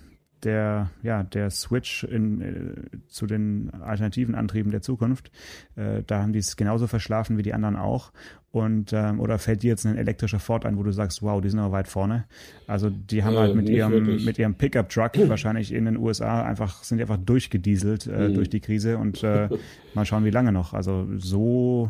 der, 0.44 0.90
ja, 1.04 1.24
der 1.24 1.50
Switch 1.50 2.04
in, 2.04 2.42
äh, 2.42 2.98
zu 3.08 3.28
den 3.28 3.72
alternativen 3.82 4.36
Antrieben 4.36 4.72
der 4.72 4.82
Zukunft. 4.82 5.32
Äh, 5.76 6.04
da 6.06 6.22
haben 6.22 6.34
die 6.34 6.40
es 6.40 6.56
genauso 6.56 6.88
verschlafen 6.88 7.38
wie 7.38 7.44
die 7.44 7.54
anderen 7.54 7.76
auch. 7.76 8.12
Und 8.52 8.92
ähm, 8.92 9.22
oder 9.22 9.40
fällt 9.40 9.64
dir 9.64 9.70
jetzt 9.70 9.86
ein 9.86 9.98
elektrischer 9.98 10.40
Ford 10.40 10.66
ein, 10.66 10.78
wo 10.78 10.84
du 10.84 10.92
sagst, 10.92 11.24
wow, 11.24 11.40
die 11.40 11.50
sind 11.50 11.60
aber 11.60 11.72
weit 11.72 11.88
vorne. 11.88 12.26
Also 12.68 12.90
die 12.90 13.24
haben 13.24 13.36
äh, 13.36 13.40
halt 13.40 13.56
mit 13.56 13.70
ihrem 13.70 13.92
wirklich. 13.92 14.26
mit 14.26 14.38
ihrem 14.38 14.56
Pickup 14.56 14.90
Truck 14.90 15.14
wahrscheinlich 15.30 15.74
in 15.74 15.86
den 15.86 15.98
USA 15.98 16.44
einfach 16.44 16.84
sind 16.84 16.98
die 16.98 17.04
einfach 17.04 17.18
durchgedieselt 17.18 18.08
äh, 18.08 18.28
mhm. 18.28 18.34
durch 18.34 18.50
die 18.50 18.60
Krise 18.60 18.98
und 18.98 19.24
äh, 19.24 19.48
mal 19.94 20.06
schauen, 20.06 20.26
wie 20.26 20.32
lange 20.32 20.52
noch. 20.52 20.74
Also 20.74 21.08
so 21.16 21.90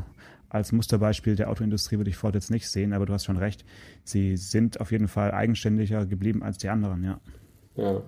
als 0.49 0.71
Musterbeispiel 0.71 1.35
der 1.35 1.49
Autoindustrie 1.49 1.97
würde 1.97 2.09
ich 2.09 2.17
Ford 2.17 2.35
jetzt 2.35 2.51
nicht 2.51 2.69
sehen, 2.69 2.93
aber 2.93 3.05
du 3.05 3.13
hast 3.13 3.25
schon 3.25 3.37
recht. 3.37 3.65
Sie 4.03 4.37
sind 4.37 4.81
auf 4.81 4.91
jeden 4.91 5.07
Fall 5.07 5.31
eigenständiger 5.31 6.05
geblieben 6.05 6.43
als 6.43 6.57
die 6.57 6.69
anderen, 6.69 7.03
ja. 7.03 7.19
Ja, 7.75 8.01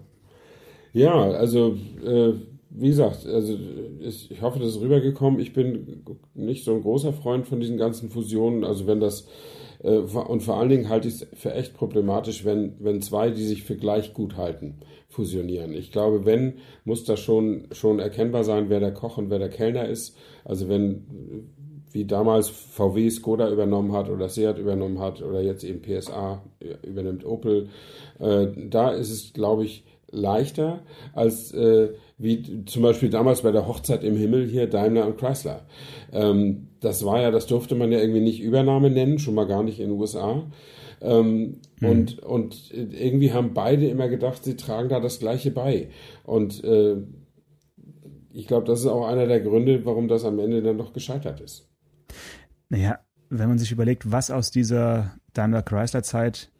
ja, 0.93 1.13
also 1.13 1.75
äh, 2.05 2.33
wie 2.69 2.87
gesagt, 2.87 3.25
also 3.27 3.57
ich 3.99 4.41
hoffe, 4.41 4.59
das 4.59 4.69
ist 4.69 4.81
rübergekommen. 4.81 5.39
Ich 5.39 5.53
bin 5.53 6.03
nicht 6.33 6.63
so 6.63 6.73
ein 6.73 6.81
großer 6.81 7.13
Freund 7.13 7.47
von 7.47 7.59
diesen 7.59 7.77
ganzen 7.77 8.09
Fusionen. 8.09 8.63
Also 8.63 8.87
wenn 8.87 8.99
das 8.99 9.27
äh, 9.83 9.97
und 9.97 10.41
vor 10.41 10.57
allen 10.57 10.69
Dingen 10.69 10.89
halte 10.89 11.07
ich 11.07 11.15
es 11.15 11.27
für 11.33 11.53
echt 11.53 11.75
problematisch, 11.75 12.45
wenn, 12.45 12.75
wenn 12.79 13.01
zwei, 13.01 13.29
die 13.29 13.43
sich 13.43 13.63
für 13.63 13.75
gleich 13.75 14.13
gut 14.13 14.37
halten, 14.37 14.79
fusionieren. 15.09 15.73
Ich 15.73 15.91
glaube, 15.91 16.25
wenn, 16.25 16.55
muss 16.85 17.03
das 17.03 17.19
schon, 17.19 17.67
schon 17.71 17.99
erkennbar 17.99 18.43
sein, 18.43 18.69
wer 18.69 18.79
der 18.79 18.93
Koch 18.93 19.17
und 19.17 19.29
wer 19.29 19.39
der 19.39 19.49
Kellner 19.49 19.87
ist. 19.87 20.17
Also 20.43 20.67
wenn, 20.69 21.51
wie 21.91 22.05
damals 22.05 22.49
VW 22.49 23.09
Skoda 23.09 23.51
übernommen 23.51 23.91
hat 23.91 24.09
oder 24.09 24.29
Seat 24.29 24.57
übernommen 24.57 24.99
hat 24.99 25.21
oder 25.21 25.41
jetzt 25.41 25.63
eben 25.63 25.81
PSA 25.81 26.41
übernimmt 26.81 27.25
Opel, 27.25 27.69
äh, 28.19 28.47
da 28.69 28.89
ist 28.91 29.11
es, 29.11 29.33
glaube 29.33 29.65
ich, 29.65 29.83
leichter 30.13 30.83
als 31.13 31.51
äh, 31.53 31.89
wie 32.17 32.65
zum 32.65 32.83
Beispiel 32.83 33.09
damals 33.09 33.41
bei 33.41 33.51
der 33.51 33.67
Hochzeit 33.67 34.03
im 34.03 34.15
Himmel 34.15 34.47
hier 34.47 34.67
Daimler 34.67 35.05
und 35.05 35.17
Chrysler. 35.17 35.65
Ähm, 36.11 36.69
das 36.79 37.05
war 37.05 37.21
ja, 37.21 37.31
das 37.31 37.47
durfte 37.47 37.75
man 37.75 37.91
ja 37.91 37.99
irgendwie 37.99 38.21
nicht 38.21 38.41
Übernahme 38.41 38.89
nennen, 38.89 39.19
schon 39.19 39.35
mal 39.35 39.47
gar 39.47 39.63
nicht 39.63 39.79
in 39.79 39.89
den 39.89 39.99
USA. 39.99 40.43
Ähm, 41.01 41.59
mhm. 41.81 41.89
und, 41.89 42.19
und 42.19 42.71
irgendwie 42.71 43.33
haben 43.33 43.53
beide 43.53 43.87
immer 43.87 44.07
gedacht, 44.07 44.43
sie 44.43 44.55
tragen 44.55 44.89
da 44.89 44.99
das 45.01 45.19
Gleiche 45.19 45.51
bei. 45.51 45.89
Und 46.23 46.63
äh, 46.63 46.95
ich 48.31 48.47
glaube, 48.47 48.65
das 48.65 48.79
ist 48.79 48.87
auch 48.87 49.05
einer 49.05 49.27
der 49.27 49.41
Gründe, 49.41 49.85
warum 49.85 50.07
das 50.07 50.23
am 50.23 50.39
Ende 50.39 50.61
dann 50.61 50.77
doch 50.77 50.93
gescheitert 50.93 51.41
ist. 51.41 51.69
Naja, 52.69 52.99
wenn 53.29 53.49
man 53.49 53.59
sich 53.59 53.71
überlegt, 53.71 54.11
was 54.11 54.31
aus 54.31 54.49
dieser 54.49 55.15
Daimler-Chrysler-Zeit 55.33 56.51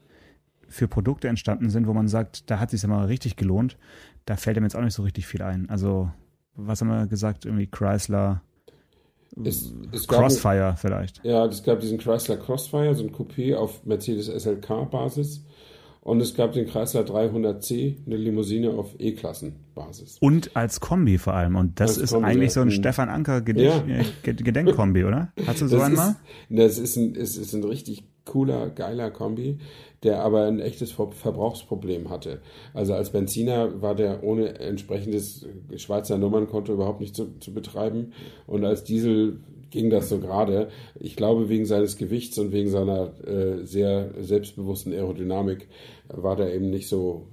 für 0.73 0.87
Produkte 0.87 1.27
entstanden 1.27 1.69
sind, 1.69 1.87
wo 1.87 1.93
man 1.93 2.07
sagt, 2.07 2.49
da 2.49 2.59
hat 2.59 2.73
es 2.73 2.81
sich 2.81 2.89
ja 2.89 2.95
mal 2.95 3.05
richtig 3.05 3.35
gelohnt, 3.35 3.77
da 4.25 4.35
fällt 4.35 4.57
mir 4.57 4.63
jetzt 4.63 4.75
auch 4.75 4.81
nicht 4.81 4.95
so 4.95 5.03
richtig 5.03 5.27
viel 5.27 5.41
ein. 5.41 5.69
Also, 5.69 6.09
was 6.55 6.81
haben 6.81 6.87
wir 6.89 7.07
gesagt? 7.07 7.45
Irgendwie 7.45 7.67
Chrysler, 7.67 8.41
es, 9.43 9.73
es 9.91 10.07
Crossfire 10.07 10.59
gab, 10.59 10.79
vielleicht. 10.79 11.23
Ja, 11.23 11.45
es 11.45 11.63
gab 11.63 11.79
diesen 11.79 11.97
Chrysler 11.97 12.37
Crossfire, 12.37 12.93
so 12.95 13.03
ein 13.03 13.11
Coupé 13.11 13.55
auf 13.55 13.85
Mercedes 13.85 14.27
SLK-Basis. 14.27 15.43
Und 16.01 16.19
es 16.19 16.33
gab 16.35 16.51
den 16.51 16.67
Chrysler 16.67 17.01
300C, 17.01 17.95
eine 18.05 18.17
Limousine 18.17 18.71
auf 18.71 18.93
E-Klassen-Basis. 18.99 20.17
Und 20.19 20.53
als 20.55 20.81
Kombi 20.81 21.17
vor 21.17 21.33
allem. 21.33 21.55
Und 21.55 21.79
das 21.79 21.91
als 21.91 21.99
ist 21.99 22.11
Kombi, 22.11 22.27
eigentlich 22.27 22.49
ja. 22.49 22.53
so 22.55 22.61
ein 22.61 22.71
Stefan 22.71 23.07
Anker 23.07 23.41
ja. 23.55 23.83
Äh, 23.87 24.03
Gedenkkombi, 24.21 25.05
oder? 25.05 25.31
Hast 25.47 25.61
du 25.61 25.67
so 25.67 25.77
das 25.77 25.85
einen 25.85 25.95
mal? 25.95 26.15
Das 26.49 26.77
ist 26.77 26.97
ein, 26.97 27.15
ist, 27.15 27.37
ist 27.37 27.53
ein 27.53 27.63
richtig 27.63 28.03
cooler, 28.25 28.69
geiler 28.69 29.11
Kombi, 29.11 29.59
der 30.03 30.21
aber 30.21 30.45
ein 30.45 30.59
echtes 30.59 30.91
Verbrauchsproblem 30.91 32.09
hatte. 32.09 32.41
Also 32.73 32.93
als 32.93 33.11
Benziner 33.11 33.81
war 33.81 33.95
der 33.95 34.23
ohne 34.23 34.59
entsprechendes 34.59 35.45
Schweizer 35.77 36.17
Nummernkonto 36.17 36.73
überhaupt 36.73 37.01
nicht 37.01 37.15
zu, 37.15 37.39
zu 37.39 37.53
betreiben. 37.53 38.13
Und 38.47 38.65
als 38.65 38.83
Diesel 38.83 39.39
ging 39.73 39.89
das 39.89 40.07
so 40.07 40.19
gerade. 40.19 40.69
Ich 40.99 41.15
glaube, 41.15 41.49
wegen 41.49 41.65
seines 41.65 41.97
Gewichts 41.97 42.37
und 42.37 42.51
wegen 42.51 42.69
seiner 42.69 43.11
äh, 43.25 43.65
sehr 43.65 44.11
selbstbewussten 44.19 44.93
Aerodynamik 44.93 45.67
war 46.09 46.35
der 46.35 46.53
eben 46.53 46.69
nicht 46.69 46.87
so 46.87 47.25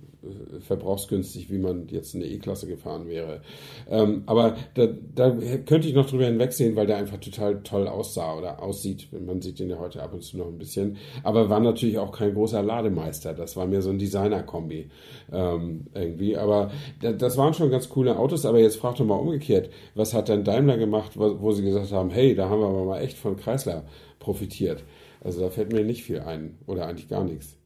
verbrauchsgünstig, 0.61 1.51
wie 1.51 1.59
man 1.59 1.89
jetzt 1.89 2.15
eine 2.15 2.27
E-Klasse 2.27 2.67
gefahren 2.67 3.09
wäre. 3.09 3.41
Ähm, 3.89 4.23
aber 4.27 4.57
da, 4.75 4.89
da, 5.15 5.31
könnte 5.31 5.89
ich 5.89 5.95
noch 5.95 6.09
drüber 6.09 6.27
hinwegsehen, 6.27 6.77
weil 6.77 6.87
der 6.87 6.99
einfach 6.99 7.19
total 7.19 7.63
toll 7.63 7.89
aussah 7.89 8.37
oder 8.37 8.63
aussieht. 8.63 9.09
Man 9.13 9.41
sieht 9.41 9.61
ihn 9.61 9.71
ja 9.71 9.79
heute 9.79 10.03
ab 10.03 10.13
und 10.13 10.23
zu 10.23 10.37
noch 10.37 10.49
ein 10.49 10.59
bisschen. 10.59 10.99
Aber 11.23 11.49
war 11.49 11.61
natürlich 11.61 11.99
auch 11.99 12.13
kein 12.13 12.35
großer 12.35 12.63
Lademeister. 12.63 13.33
Das 13.33 13.57
war 13.57 13.67
mir 13.67 13.83
so 13.83 13.91
ein 13.91 13.99
Designer-Kombi 13.99 14.91
ähm, 15.33 15.87
irgendwie. 15.95 16.37
Aber 16.37 16.71
da, 17.01 17.13
das 17.13 17.37
waren 17.37 17.55
schon 17.55 17.71
ganz 17.71 17.89
coole 17.89 18.19
Autos. 18.19 18.45
Aber 18.45 18.59
jetzt 18.59 18.77
frag 18.77 18.97
doch 18.97 19.07
mal 19.07 19.15
umgekehrt, 19.15 19.71
was 19.95 20.13
hat 20.13 20.29
denn 20.29 20.45
Daimler 20.45 20.77
gemacht, 20.77 21.13
wo, 21.17 21.41
wo 21.41 21.53
sie 21.53 21.63
gesagt 21.63 21.93
haben, 21.93 22.11
hey, 22.11 22.35
da 22.35 22.49
haben 22.49 22.61
wir 22.61 22.69
aber 22.69 22.85
mal 22.85 23.01
echt 23.01 23.17
von 23.17 23.37
Chrysler 23.37 23.85
profitiert. 24.19 24.85
Also 25.23 25.41
da 25.41 25.51
fällt 25.51 25.73
mir 25.73 25.85
nicht 25.85 26.05
viel 26.05 26.21
ein 26.21 26.59
oder 26.67 26.87
eigentlich 26.87 27.09
gar 27.09 27.25
nichts. 27.25 27.57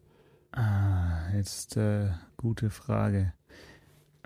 Ah, 0.53 1.33
jetzt 1.35 1.77
äh, 1.77 2.11
gute 2.45 2.69
Frage. 2.69 3.33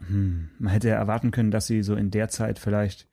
hm, 0.09 0.49
man 0.59 0.73
hätte 0.73 0.89
ja 0.89 0.97
erwarten 0.97 1.31
können, 1.31 1.51
dass 1.53 1.67
sie 1.69 1.83
so 1.83 1.95
in 1.95 2.11
der 2.11 2.29
Zeit 2.29 2.59
vielleicht 2.59 3.07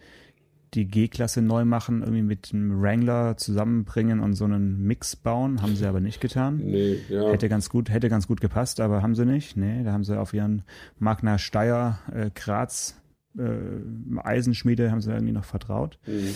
die 0.74 0.86
G-Klasse 0.88 1.41
neu 1.41 1.63
machen, 1.63 2.02
irgendwie 2.02 2.22
mit 2.24 2.50
einem 2.54 2.82
Wrangler 2.82 3.38
zusammenbringen 3.38 4.20
und 4.20 4.34
so 4.34 4.46
einen 4.46 4.82
Mix 4.86 5.15
bauen. 5.15 5.62
Haben 5.62 5.76
sie 5.76 5.86
aber 5.86 6.00
nicht 6.02 6.20
getan. 6.22 6.58
Nee, 6.58 6.98
ja. 7.08 7.30
Hätte 7.30 7.50
ganz 7.50 7.70
gut, 7.70 7.89
hätte 7.89 8.10
ganz 8.10 8.28
gut 8.28 8.41
gepasst, 8.41 8.80
aber 8.82 9.02
haben 9.02 9.15
sie 9.15 9.26
nicht. 9.26 9.56
Nee, 9.56 9.84
da 9.84 9.94
haben 9.94 10.04
sie 10.04 10.20
auf 10.20 10.34
ihren 10.34 10.63
Magna 11.00 11.38
Steyr 11.38 12.00
äh, 12.12 12.30
Graz 12.34 13.00
äh, 13.38 14.20
Eisenschmiede 14.24 14.91
haben 14.91 15.02
sie 15.02 15.12
irgendwie 15.12 15.34
noch 15.34 15.46
vertraut. 15.46 16.00
Mhm. 16.08 16.30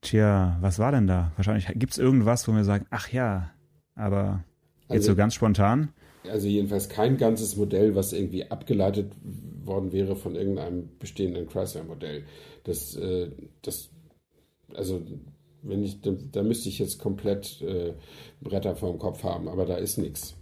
Tja, 0.00 0.58
was 0.60 0.78
war 0.78 0.92
denn 0.92 1.06
da? 1.06 1.32
Wahrscheinlich 1.36 1.66
gibt 1.74 1.92
es 1.92 1.98
irgendwas, 1.98 2.46
wo 2.48 2.52
wir 2.54 2.64
sagen, 2.64 2.86
ach 2.90 3.08
ja, 3.10 3.50
aber 3.94 4.44
jetzt 4.82 4.90
Also- 4.90 5.12
so 5.12 5.16
ganz 5.16 5.34
spontan. 5.34 5.88
Also 6.30 6.46
jedenfalls 6.48 6.88
kein 6.88 7.16
ganzes 7.16 7.56
Modell, 7.56 7.94
was 7.94 8.12
irgendwie 8.12 8.50
abgeleitet 8.50 9.12
worden 9.64 9.92
wäre 9.92 10.16
von 10.16 10.34
irgendeinem 10.34 10.88
bestehenden 10.98 11.46
Chrysler-Modell. 11.46 12.24
Das, 12.64 12.96
äh, 12.96 13.30
das, 13.62 13.90
also 14.74 15.02
wenn 15.62 15.82
ich, 15.84 16.00
da, 16.00 16.12
da 16.32 16.42
müsste 16.42 16.68
ich 16.68 16.78
jetzt 16.78 16.98
komplett 16.98 17.60
äh, 17.62 17.94
Bretter 18.40 18.76
vorm 18.76 18.98
Kopf 18.98 19.22
haben, 19.24 19.48
aber 19.48 19.64
da 19.66 19.76
ist 19.76 19.98
nichts. 19.98 20.36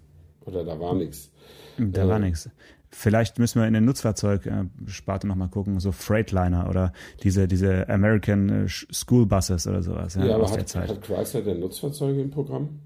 Oder 0.45 0.65
da 0.65 0.79
war 0.81 0.95
nichts. 0.95 1.31
Da 1.79 2.05
Äh, 2.05 2.09
war 2.09 2.19
nichts. 2.19 2.49
Vielleicht 2.91 3.39
müssen 3.39 3.61
wir 3.61 3.67
in 3.67 3.75
den 3.75 3.85
Nutzfahrzeugsparte 3.85 5.27
nochmal 5.27 5.49
gucken, 5.49 5.81
so 5.81 5.93
Freightliner 5.93 6.71
oder 6.71 6.93
diese, 7.23 7.49
diese 7.49 7.89
American 7.89 8.49
äh, 8.49 8.65
Sch- 8.67 8.93
School 8.95 9.27
Buses 9.27 9.67
oder 9.67 9.83
sowas 9.83 10.15
ja, 10.15 10.27
Ja, 10.27 10.35
aber 10.37 10.45
aus 10.45 10.53
der 10.53 10.61
hat, 10.61 10.69
Zeit. 10.69 10.89
hat 10.89 11.03
Chrysler 11.03 11.43
denn 11.43 11.61
Nutzfahrzeuge 11.61 12.21
im 12.23 12.31
Programm? 12.31 12.79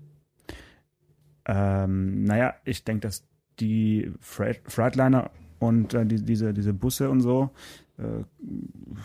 Ähm, 1.47 2.25
naja, 2.25 2.55
ich 2.65 2.85
denke, 2.85 3.03
dass 3.03 3.25
die 3.59 4.11
Freight, 4.21 4.61
Freightliner 4.67 5.31
und 5.59 5.95
äh, 5.95 6.07
die, 6.07 6.23
diese, 6.23 6.55
diese 6.55 6.73
Busse 6.73 7.11
und 7.11 7.21
so 7.21 7.51
äh, 7.99 8.03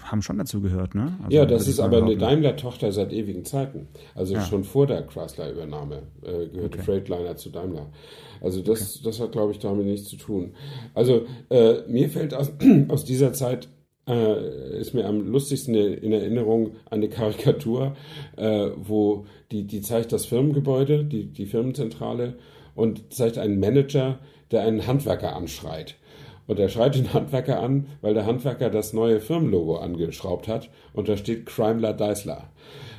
haben 0.03 0.21
schon 0.21 0.37
dazu 0.37 0.61
gehört, 0.61 0.95
ne? 0.95 1.17
Also, 1.23 1.35
ja, 1.35 1.45
das 1.45 1.67
ist 1.67 1.79
aber 1.79 1.97
eine. 1.97 2.15
Daimler-Tochter 2.17 2.91
seit 2.93 3.11
ewigen 3.11 3.43
Zeiten. 3.43 3.87
Also 4.15 4.35
Ja. 4.35 4.41
schon 4.41 4.63
vor 4.63 4.87
der 4.87 5.01
Chrysler-Übernahme 5.05 6.03
äh, 6.21 6.47
gehörte 6.47 6.79
Okay. 6.79 6.81
Freightliner 6.83 7.35
zu 7.35 7.49
Daimler. 7.49 7.87
Also 8.41 8.61
das, 8.61 9.01
das 9.01 9.19
hat, 9.19 9.31
glaube 9.33 9.51
ich, 9.51 9.59
damit 9.59 9.85
nichts 9.85 10.07
zu 10.09 10.17
tun. 10.17 10.53
Also 10.93 11.25
äh, 11.49 11.81
mir 11.87 12.09
fällt 12.09 12.33
aus, 12.33 12.51
aus 12.87 13.03
dieser 13.05 13.33
Zeit 13.33 13.67
äh, 14.07 14.79
ist 14.79 14.93
mir 14.93 15.05
am 15.05 15.27
lustigsten 15.27 15.75
in 15.75 16.11
Erinnerung 16.11 16.75
eine 16.89 17.09
Karikatur, 17.09 17.95
äh, 18.37 18.69
wo 18.75 19.25
die, 19.51 19.63
die 19.63 19.81
zeigt 19.81 20.11
das 20.11 20.25
Firmengebäude, 20.25 21.03
die, 21.03 21.25
die 21.25 21.45
Firmenzentrale 21.45 22.35
und 22.75 23.13
zeigt 23.13 23.37
einen 23.37 23.59
Manager, 23.59 24.19
der 24.51 24.63
einen 24.63 24.85
Handwerker 24.85 25.35
anschreit. 25.35 25.95
Und 26.47 26.59
er 26.59 26.69
schreit 26.69 26.95
den 26.95 27.11
Handwerker 27.13 27.59
an, 27.59 27.87
weil 28.01 28.13
der 28.13 28.27
Handwerker 28.27 28.69
das 28.69 28.93
neue 28.93 29.19
Firmenlogo 29.19 29.77
angeschraubt 29.77 30.47
hat 30.47 30.69
und 30.93 31.09
da 31.09 31.17
steht 31.17 31.47
Chrymler 31.47 31.93
Deisler. 31.93 32.49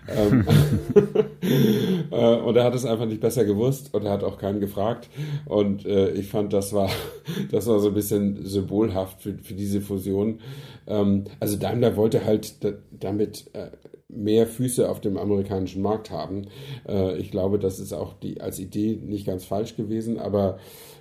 Ähm, 0.08 0.44
äh, 2.10 2.36
und 2.36 2.56
er 2.56 2.64
hat 2.64 2.74
es 2.74 2.84
einfach 2.84 3.06
nicht 3.06 3.20
besser 3.20 3.44
gewusst 3.44 3.94
und 3.94 4.04
er 4.04 4.12
hat 4.12 4.24
auch 4.24 4.38
keinen 4.38 4.60
gefragt. 4.60 5.08
Und 5.46 5.84
äh, 5.86 6.10
ich 6.10 6.28
fand, 6.28 6.52
das 6.52 6.72
war, 6.72 6.90
das 7.50 7.66
war 7.66 7.78
so 7.80 7.88
ein 7.88 7.94
bisschen 7.94 8.44
symbolhaft 8.44 9.22
für, 9.22 9.38
für 9.38 9.54
diese 9.54 9.80
Fusion. 9.80 10.40
Ähm, 10.86 11.24
also 11.40 11.56
Daimler 11.56 11.96
wollte 11.96 12.24
halt 12.24 12.64
da, 12.64 12.72
damit 12.90 13.46
äh, 13.54 13.70
mehr 14.08 14.46
Füße 14.46 14.88
auf 14.88 15.00
dem 15.00 15.16
amerikanischen 15.16 15.82
Markt 15.82 16.10
haben. 16.10 16.46
Äh, 16.88 17.18
ich 17.18 17.30
glaube, 17.30 17.58
das 17.58 17.78
ist 17.78 17.92
auch 17.92 18.14
die 18.14 18.40
als 18.40 18.58
Idee 18.58 18.98
nicht 19.02 19.26
ganz 19.26 19.44
falsch 19.44 19.76
gewesen, 19.76 20.18
aber 20.18 20.58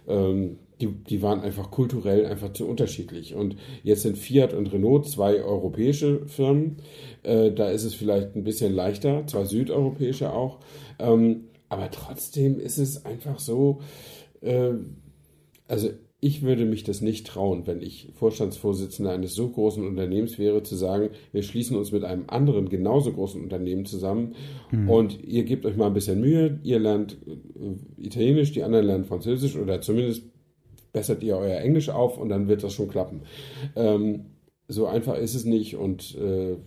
ähm, 0.08 0.58
die, 0.82 0.88
die 0.88 1.22
waren 1.22 1.42
einfach 1.42 1.72
kulturell 1.72 2.26
einfach 2.26 2.52
zu 2.54 2.68
unterschiedlich. 2.68 3.36
Und 3.36 3.56
jetzt 3.84 4.02
sind 4.02 4.18
Fiat 4.18 4.54
und 4.54 4.72
Renault 4.74 5.08
zwei 5.08 5.42
europäische 5.42 6.26
Firmen. 6.28 6.78
Äh, 7.24 7.52
da 7.52 7.70
ist 7.70 7.86
es 7.86 7.96
vielleicht 7.96 8.36
ein 8.36 8.44
bisschen 8.44 8.74
leichter, 8.74 9.26
zwei 9.28 9.46
südeuropäische 9.46 10.34
auch. 10.34 10.60
Ähm, 11.00 11.46
aber 11.70 11.90
trotzdem 11.92 12.60
ist 12.60 12.78
es 12.78 13.06
einfach 13.06 13.40
so, 13.40 13.80
äh, 14.42 14.74
also 15.68 15.90
ich 16.26 16.42
würde 16.42 16.66
mich 16.66 16.84
das 16.84 17.02
nicht 17.02 17.28
trauen, 17.28 17.68
wenn 17.68 17.84
ich 17.84 18.10
Vorstandsvorsitzender 18.16 19.12
eines 19.12 19.36
so 19.36 19.48
großen 19.48 19.86
Unternehmens 19.86 20.40
wäre, 20.40 20.64
zu 20.64 20.76
sagen, 20.76 21.12
wir 21.32 21.44
schließen 21.44 21.78
uns 21.78 21.92
mit 21.92 22.04
einem 22.04 22.24
anderen 22.26 22.68
genauso 22.68 23.14
großen 23.14 23.40
Unternehmen 23.40 23.86
zusammen 23.86 24.34
und 24.88 25.24
ihr 25.24 25.44
gebt 25.44 25.68
euch 25.68 25.78
mal 25.78 25.86
ein 25.86 25.94
bisschen 25.94 26.20
Mühe, 26.20 26.60
ihr 26.64 26.80
lernt 26.80 27.16
äh, 27.28 28.02
Italienisch, 28.02 28.54
die 28.54 28.64
anderen 28.64 28.88
lernen 28.88 29.06
Französisch 29.06 29.56
oder 29.56 29.82
zumindest 29.82 30.24
bessert 30.92 31.22
ihr 31.22 31.38
euer 31.38 31.60
Englisch 31.60 31.90
auf 31.90 32.18
und 32.18 32.30
dann 32.30 32.48
wird 32.48 32.64
das 32.64 32.74
schon 32.74 32.88
klappen. 32.88 33.22
Ähm, 33.76 34.26
so 34.68 34.88
einfach 34.88 35.20
ist 35.20 35.36
es 35.36 35.46
nicht 35.46 35.76
und 35.76 36.16
äh, 36.16 36.58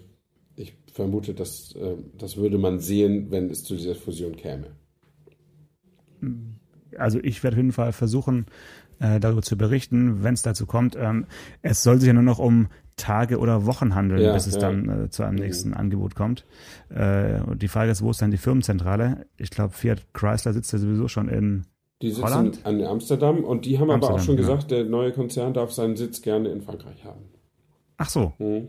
ich 0.54 0.74
vermute, 0.92 1.34
dass 1.34 1.74
äh, 1.74 1.96
das 2.16 2.36
würde 2.36 2.58
man 2.58 2.78
sehen, 2.78 3.32
wenn 3.32 3.50
es 3.50 3.64
zu 3.64 3.74
dieser 3.74 3.96
Fusion 3.96 4.36
käme. 4.36 4.68
Also 6.96 7.18
ich 7.22 7.42
werde 7.42 7.56
auf 7.56 7.58
jeden 7.58 7.72
Fall 7.72 7.92
versuchen, 7.92 8.46
äh, 9.00 9.20
darüber 9.20 9.42
zu 9.42 9.56
berichten, 9.56 10.22
wenn 10.22 10.34
es 10.34 10.42
dazu 10.42 10.66
kommt. 10.66 10.96
Ähm, 10.96 11.26
es 11.62 11.82
soll 11.82 11.98
sich 11.98 12.06
ja 12.08 12.12
nur 12.12 12.22
noch 12.22 12.38
um 12.38 12.68
Tage 12.96 13.38
oder 13.38 13.64
Wochen 13.66 13.94
handeln, 13.94 14.20
Ja, 14.20 14.32
bis 14.32 14.46
es 14.48 14.54
ja. 14.54 14.60
dann 14.60 15.04
äh, 15.04 15.10
zu 15.10 15.22
einem 15.22 15.36
nächsten 15.36 15.72
Angebot 15.72 16.14
kommt. 16.16 16.44
Äh, 16.90 17.40
und 17.42 17.62
die 17.62 17.68
Frage 17.68 17.90
ist, 17.92 18.02
wo 18.02 18.10
ist 18.10 18.20
dann 18.20 18.30
die 18.32 18.38
Firmenzentrale? 18.38 19.26
Ich 19.36 19.50
glaube, 19.50 19.72
Fiat 19.72 20.12
Chrysler 20.14 20.52
sitzt 20.52 20.72
ja 20.72 20.78
sowieso 20.80 21.06
schon 21.06 21.28
in 21.28 21.64
Die 22.02 22.10
sitzen 22.10 22.24
Holland? 22.24 22.60
an 22.64 22.82
Amsterdam 22.82 23.44
und 23.44 23.66
die 23.66 23.78
haben 23.78 23.90
aber 23.90 24.06
auch 24.08 24.10
Amsterdam, 24.14 24.24
schon 24.26 24.36
genau. 24.36 24.48
gesagt, 24.54 24.70
der 24.72 24.84
neue 24.84 25.12
Konzern 25.12 25.54
darf 25.54 25.70
seinen 25.72 25.96
Sitz 25.96 26.22
gerne 26.22 26.48
in 26.48 26.60
Frankreich 26.60 27.04
haben. 27.04 27.22
Ach 27.98 28.08
so, 28.08 28.32
Mhm. 28.38 28.68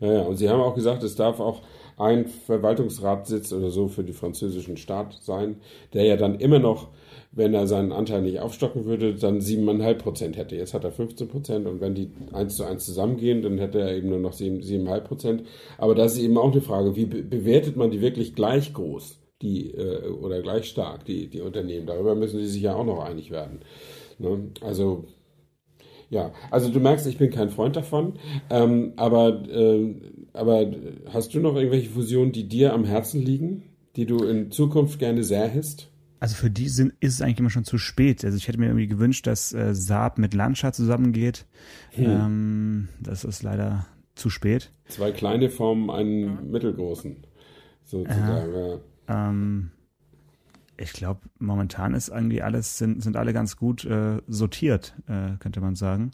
Ja, 0.00 0.12
ja, 0.12 0.20
und 0.22 0.36
sie 0.36 0.50
haben 0.50 0.60
auch 0.60 0.74
gesagt, 0.74 1.02
es 1.04 1.14
darf 1.14 1.40
auch 1.40 1.62
ein 1.96 2.26
Verwaltungsratssitz 2.26 3.52
oder 3.52 3.70
so 3.70 3.88
für 3.88 4.04
den 4.04 4.14
französischen 4.14 4.76
Staat 4.76 5.18
sein, 5.20 5.56
der 5.92 6.04
ja 6.04 6.16
dann 6.16 6.38
immer 6.40 6.58
noch, 6.58 6.88
wenn 7.32 7.54
er 7.54 7.66
seinen 7.66 7.92
Anteil 7.92 8.22
nicht 8.22 8.40
aufstocken 8.40 8.84
würde, 8.84 9.14
dann 9.14 9.40
7,5 9.40 9.94
Prozent 9.94 10.36
hätte. 10.36 10.56
Jetzt 10.56 10.74
hat 10.74 10.84
er 10.84 10.92
15 10.92 11.28
Prozent 11.28 11.66
und 11.66 11.80
wenn 11.80 11.94
die 11.94 12.10
eins 12.32 12.56
zu 12.56 12.64
eins 12.64 12.84
zusammengehen, 12.84 13.42
dann 13.42 13.58
hätte 13.58 13.80
er 13.80 13.96
eben 13.96 14.08
nur 14.08 14.20
noch 14.20 14.32
7 14.32 14.60
7,5 14.60 15.00
Prozent. 15.00 15.42
Aber 15.78 15.94
das 15.94 16.14
ist 16.14 16.22
eben 16.22 16.38
auch 16.38 16.52
eine 16.52 16.60
Frage, 16.60 16.96
wie 16.96 17.06
be 17.06 17.22
bewertet 17.22 17.76
man 17.76 17.90
die 17.90 18.00
wirklich 18.00 18.34
gleich 18.34 18.72
groß? 18.72 19.20
Die, 19.42 19.72
äh, 19.72 20.08
oder 20.08 20.40
gleich 20.42 20.66
stark, 20.66 21.04
die, 21.04 21.28
die 21.28 21.40
Unternehmen. 21.40 21.86
Darüber 21.86 22.14
müssen 22.14 22.38
sie 22.38 22.46
sich 22.46 22.62
ja 22.62 22.76
auch 22.76 22.84
noch 22.84 23.04
einig 23.04 23.30
werden. 23.30 23.60
Ne? 24.18 24.50
Also 24.60 25.04
ja, 26.10 26.32
also 26.50 26.70
du 26.70 26.80
merkst, 26.80 27.06
ich 27.06 27.18
bin 27.18 27.30
kein 27.30 27.50
Freund 27.50 27.76
davon, 27.76 28.14
ähm, 28.50 28.92
aber, 28.96 29.42
ähm, 29.48 30.02
aber 30.32 30.70
hast 31.12 31.34
du 31.34 31.40
noch 31.40 31.56
irgendwelche 31.56 31.90
Fusionen, 31.90 32.32
die 32.32 32.48
dir 32.48 32.72
am 32.72 32.84
Herzen 32.84 33.20
liegen, 33.22 33.62
die 33.96 34.06
du 34.06 34.24
in 34.24 34.50
Zukunft 34.50 34.98
gerne 34.98 35.24
sehr 35.24 35.46
hättest? 35.48 35.88
Also 36.20 36.36
für 36.36 36.50
die 36.50 36.68
sind, 36.68 36.94
ist 37.00 37.14
es 37.14 37.22
eigentlich 37.22 37.40
immer 37.40 37.50
schon 37.50 37.64
zu 37.64 37.76
spät. 37.76 38.24
Also 38.24 38.38
ich 38.38 38.48
hätte 38.48 38.58
mir 38.58 38.66
irgendwie 38.66 38.86
gewünscht, 38.86 39.26
dass 39.26 39.52
äh, 39.52 39.74
Saab 39.74 40.18
mit 40.18 40.32
Lancia 40.32 40.72
zusammengeht. 40.72 41.44
Hm. 41.90 42.04
Ähm, 42.04 42.88
das 43.00 43.24
ist 43.24 43.42
leider 43.42 43.86
zu 44.14 44.30
spät. 44.30 44.70
Zwei 44.88 45.12
kleine 45.12 45.50
formen 45.50 45.90
einen 45.90 46.50
mittelgroßen, 46.50 47.16
sozusagen. 47.84 48.54
Ja. 48.54 49.28
Ähm, 49.28 49.70
ich 50.76 50.92
glaube, 50.92 51.20
momentan 51.38 51.94
ist 51.94 52.08
irgendwie 52.08 52.42
alles, 52.42 52.78
sind, 52.78 53.02
sind 53.02 53.16
alle 53.16 53.32
ganz 53.32 53.56
gut 53.56 53.84
äh, 53.84 54.20
sortiert, 54.26 54.94
äh, 55.06 55.36
könnte 55.38 55.60
man 55.60 55.74
sagen. 55.74 56.10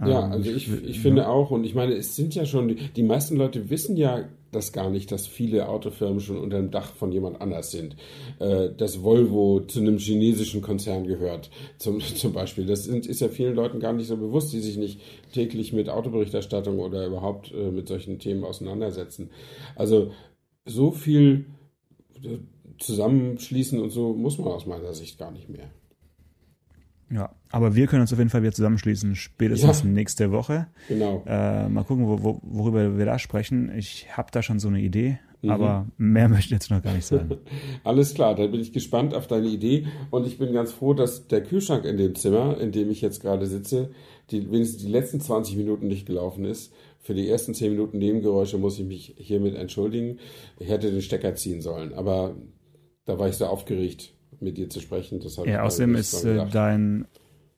Ja, 0.00 0.26
Ähm, 0.26 0.32
also 0.32 0.50
ich, 0.50 0.70
ich 0.84 1.00
finde 1.00 1.28
auch, 1.28 1.50
und 1.50 1.64
ich 1.64 1.74
meine, 1.74 1.94
es 1.94 2.16
sind 2.16 2.34
ja 2.34 2.44
schon, 2.44 2.68
die, 2.68 2.74
die 2.74 3.02
meisten 3.02 3.36
Leute 3.36 3.70
wissen 3.70 3.96
ja 3.96 4.28
das 4.50 4.72
gar 4.72 4.90
nicht, 4.90 5.10
dass 5.10 5.26
viele 5.26 5.68
Autofirmen 5.68 6.20
schon 6.20 6.36
unter 6.36 6.58
dem 6.58 6.70
Dach 6.70 6.92
von 6.92 7.10
jemand 7.10 7.40
anders 7.40 7.70
sind. 7.70 7.96
Äh, 8.38 8.68
dass 8.76 9.02
Volvo 9.02 9.60
zu 9.60 9.80
einem 9.80 9.98
chinesischen 9.98 10.60
Konzern 10.60 11.06
gehört, 11.06 11.50
zum, 11.78 12.00
zum 12.00 12.32
Beispiel. 12.32 12.66
Das 12.66 12.84
sind, 12.84 13.06
ist 13.06 13.20
ja 13.20 13.28
vielen 13.28 13.54
Leuten 13.54 13.80
gar 13.80 13.92
nicht 13.92 14.08
so 14.08 14.16
bewusst, 14.16 14.52
die 14.52 14.60
sich 14.60 14.76
nicht 14.76 15.00
täglich 15.32 15.72
mit 15.72 15.88
Autoberichterstattung 15.88 16.78
oder 16.78 17.06
überhaupt 17.06 17.52
äh, 17.52 17.70
mit 17.70 17.88
solchen 17.88 18.18
Themen 18.18 18.44
auseinandersetzen. 18.44 19.30
Also 19.74 20.12
so 20.66 20.90
viel 20.90 21.46
zusammenschließen 22.82 23.80
und 23.80 23.90
so 23.90 24.14
muss 24.14 24.38
man 24.38 24.48
aus 24.48 24.66
meiner 24.66 24.92
Sicht 24.94 25.18
gar 25.18 25.30
nicht 25.30 25.48
mehr. 25.48 25.70
Ja, 27.10 27.30
aber 27.50 27.74
wir 27.74 27.86
können 27.88 28.00
uns 28.02 28.12
auf 28.12 28.18
jeden 28.18 28.30
Fall 28.30 28.40
wieder 28.42 28.52
zusammenschließen, 28.52 29.14
spätestens 29.16 29.82
Ja. 29.82 29.88
nächste 29.88 30.32
Woche. 30.32 30.68
Genau. 30.88 31.22
Äh, 31.26 31.68
mal 31.68 31.84
gucken, 31.84 32.06
wo, 32.08 32.22
wo, 32.22 32.40
worüber 32.42 32.96
wir 32.96 33.04
da 33.04 33.18
sprechen. 33.18 33.70
Ich 33.76 34.16
habe 34.16 34.30
da 34.32 34.42
schon 34.42 34.58
so 34.58 34.68
eine 34.68 34.80
Idee, 34.80 35.18
Mhm. 35.42 35.50
aber 35.50 35.86
mehr 35.98 36.28
möchte 36.30 36.46
ich 36.46 36.50
jetzt 36.52 36.70
noch 36.70 36.82
gar 36.82 36.94
nicht 36.94 37.04
sagen. 37.04 37.36
Alles 37.84 38.14
klar, 38.14 38.34
dann 38.34 38.50
bin 38.50 38.60
ich 38.62 38.72
gespannt 38.72 39.14
auf 39.14 39.26
deine 39.26 39.48
Idee 39.48 39.86
und 40.10 40.26
ich 40.26 40.38
bin 40.38 40.54
ganz 40.54 40.72
froh, 40.72 40.94
dass 40.94 41.26
der 41.28 41.42
Kühlschrank 41.42 41.84
in 41.84 41.98
dem 41.98 42.14
Zimmer, 42.14 42.58
in 42.58 42.72
dem 42.72 42.90
ich 42.90 43.02
jetzt 43.02 43.20
gerade 43.20 43.46
sitze, 43.46 43.90
die, 44.30 44.50
wenigstens 44.50 44.82
die 44.82 44.90
letzten 44.90 45.20
20 45.20 45.56
Minuten 45.58 45.88
nicht 45.88 46.06
gelaufen 46.06 46.46
ist. 46.46 46.72
Für 47.00 47.12
die 47.12 47.28
ersten 47.28 47.52
10 47.52 47.72
Minuten 47.72 47.98
Nebengeräusche 47.98 48.56
muss 48.56 48.78
ich 48.78 48.86
mich 48.86 49.14
hiermit 49.18 49.54
entschuldigen. 49.56 50.18
Ich 50.58 50.68
hätte 50.70 50.90
den 50.90 51.02
Stecker 51.02 51.34
ziehen 51.34 51.60
sollen, 51.60 51.92
aber 51.92 52.36
da 53.04 53.18
war 53.18 53.28
ich 53.28 53.36
so 53.36 53.46
aufgeregt, 53.46 54.12
mit 54.40 54.58
dir 54.58 54.68
zu 54.68 54.80
sprechen. 54.80 55.20
Das 55.20 55.36
ja, 55.44 55.62
außerdem 55.62 55.94
ist 55.94 56.24
äh, 56.24 56.32
gedacht. 56.32 56.54
dein 56.54 57.08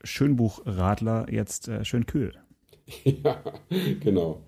Schönbuchradler 0.03 1.27
jetzt 1.31 1.69
äh, 1.69 1.85
schön 1.85 2.07
kühl. 2.07 2.35
ja, 3.05 3.43
genau. 4.01 4.43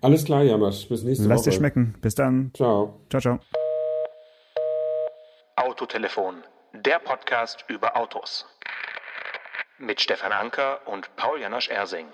Alles 0.00 0.24
klar, 0.24 0.42
Janosch. 0.42 0.88
Bis 0.88 1.04
nächste 1.04 1.28
Lass 1.28 1.40
Woche. 1.40 1.50
dir 1.50 1.56
schmecken. 1.56 1.94
Bis 2.00 2.14
dann. 2.14 2.50
Ciao. 2.54 3.00
Ciao, 3.08 3.20
ciao. 3.20 3.38
Autotelefon, 5.56 6.42
der 6.84 6.98
Podcast 6.98 7.64
über 7.68 7.96
Autos. 7.96 8.46
Mit 9.78 10.00
Stefan 10.00 10.32
Anker 10.32 10.80
und 10.86 11.14
Paul 11.16 11.40
Janosch 11.40 11.68
Ersing. 11.68 12.06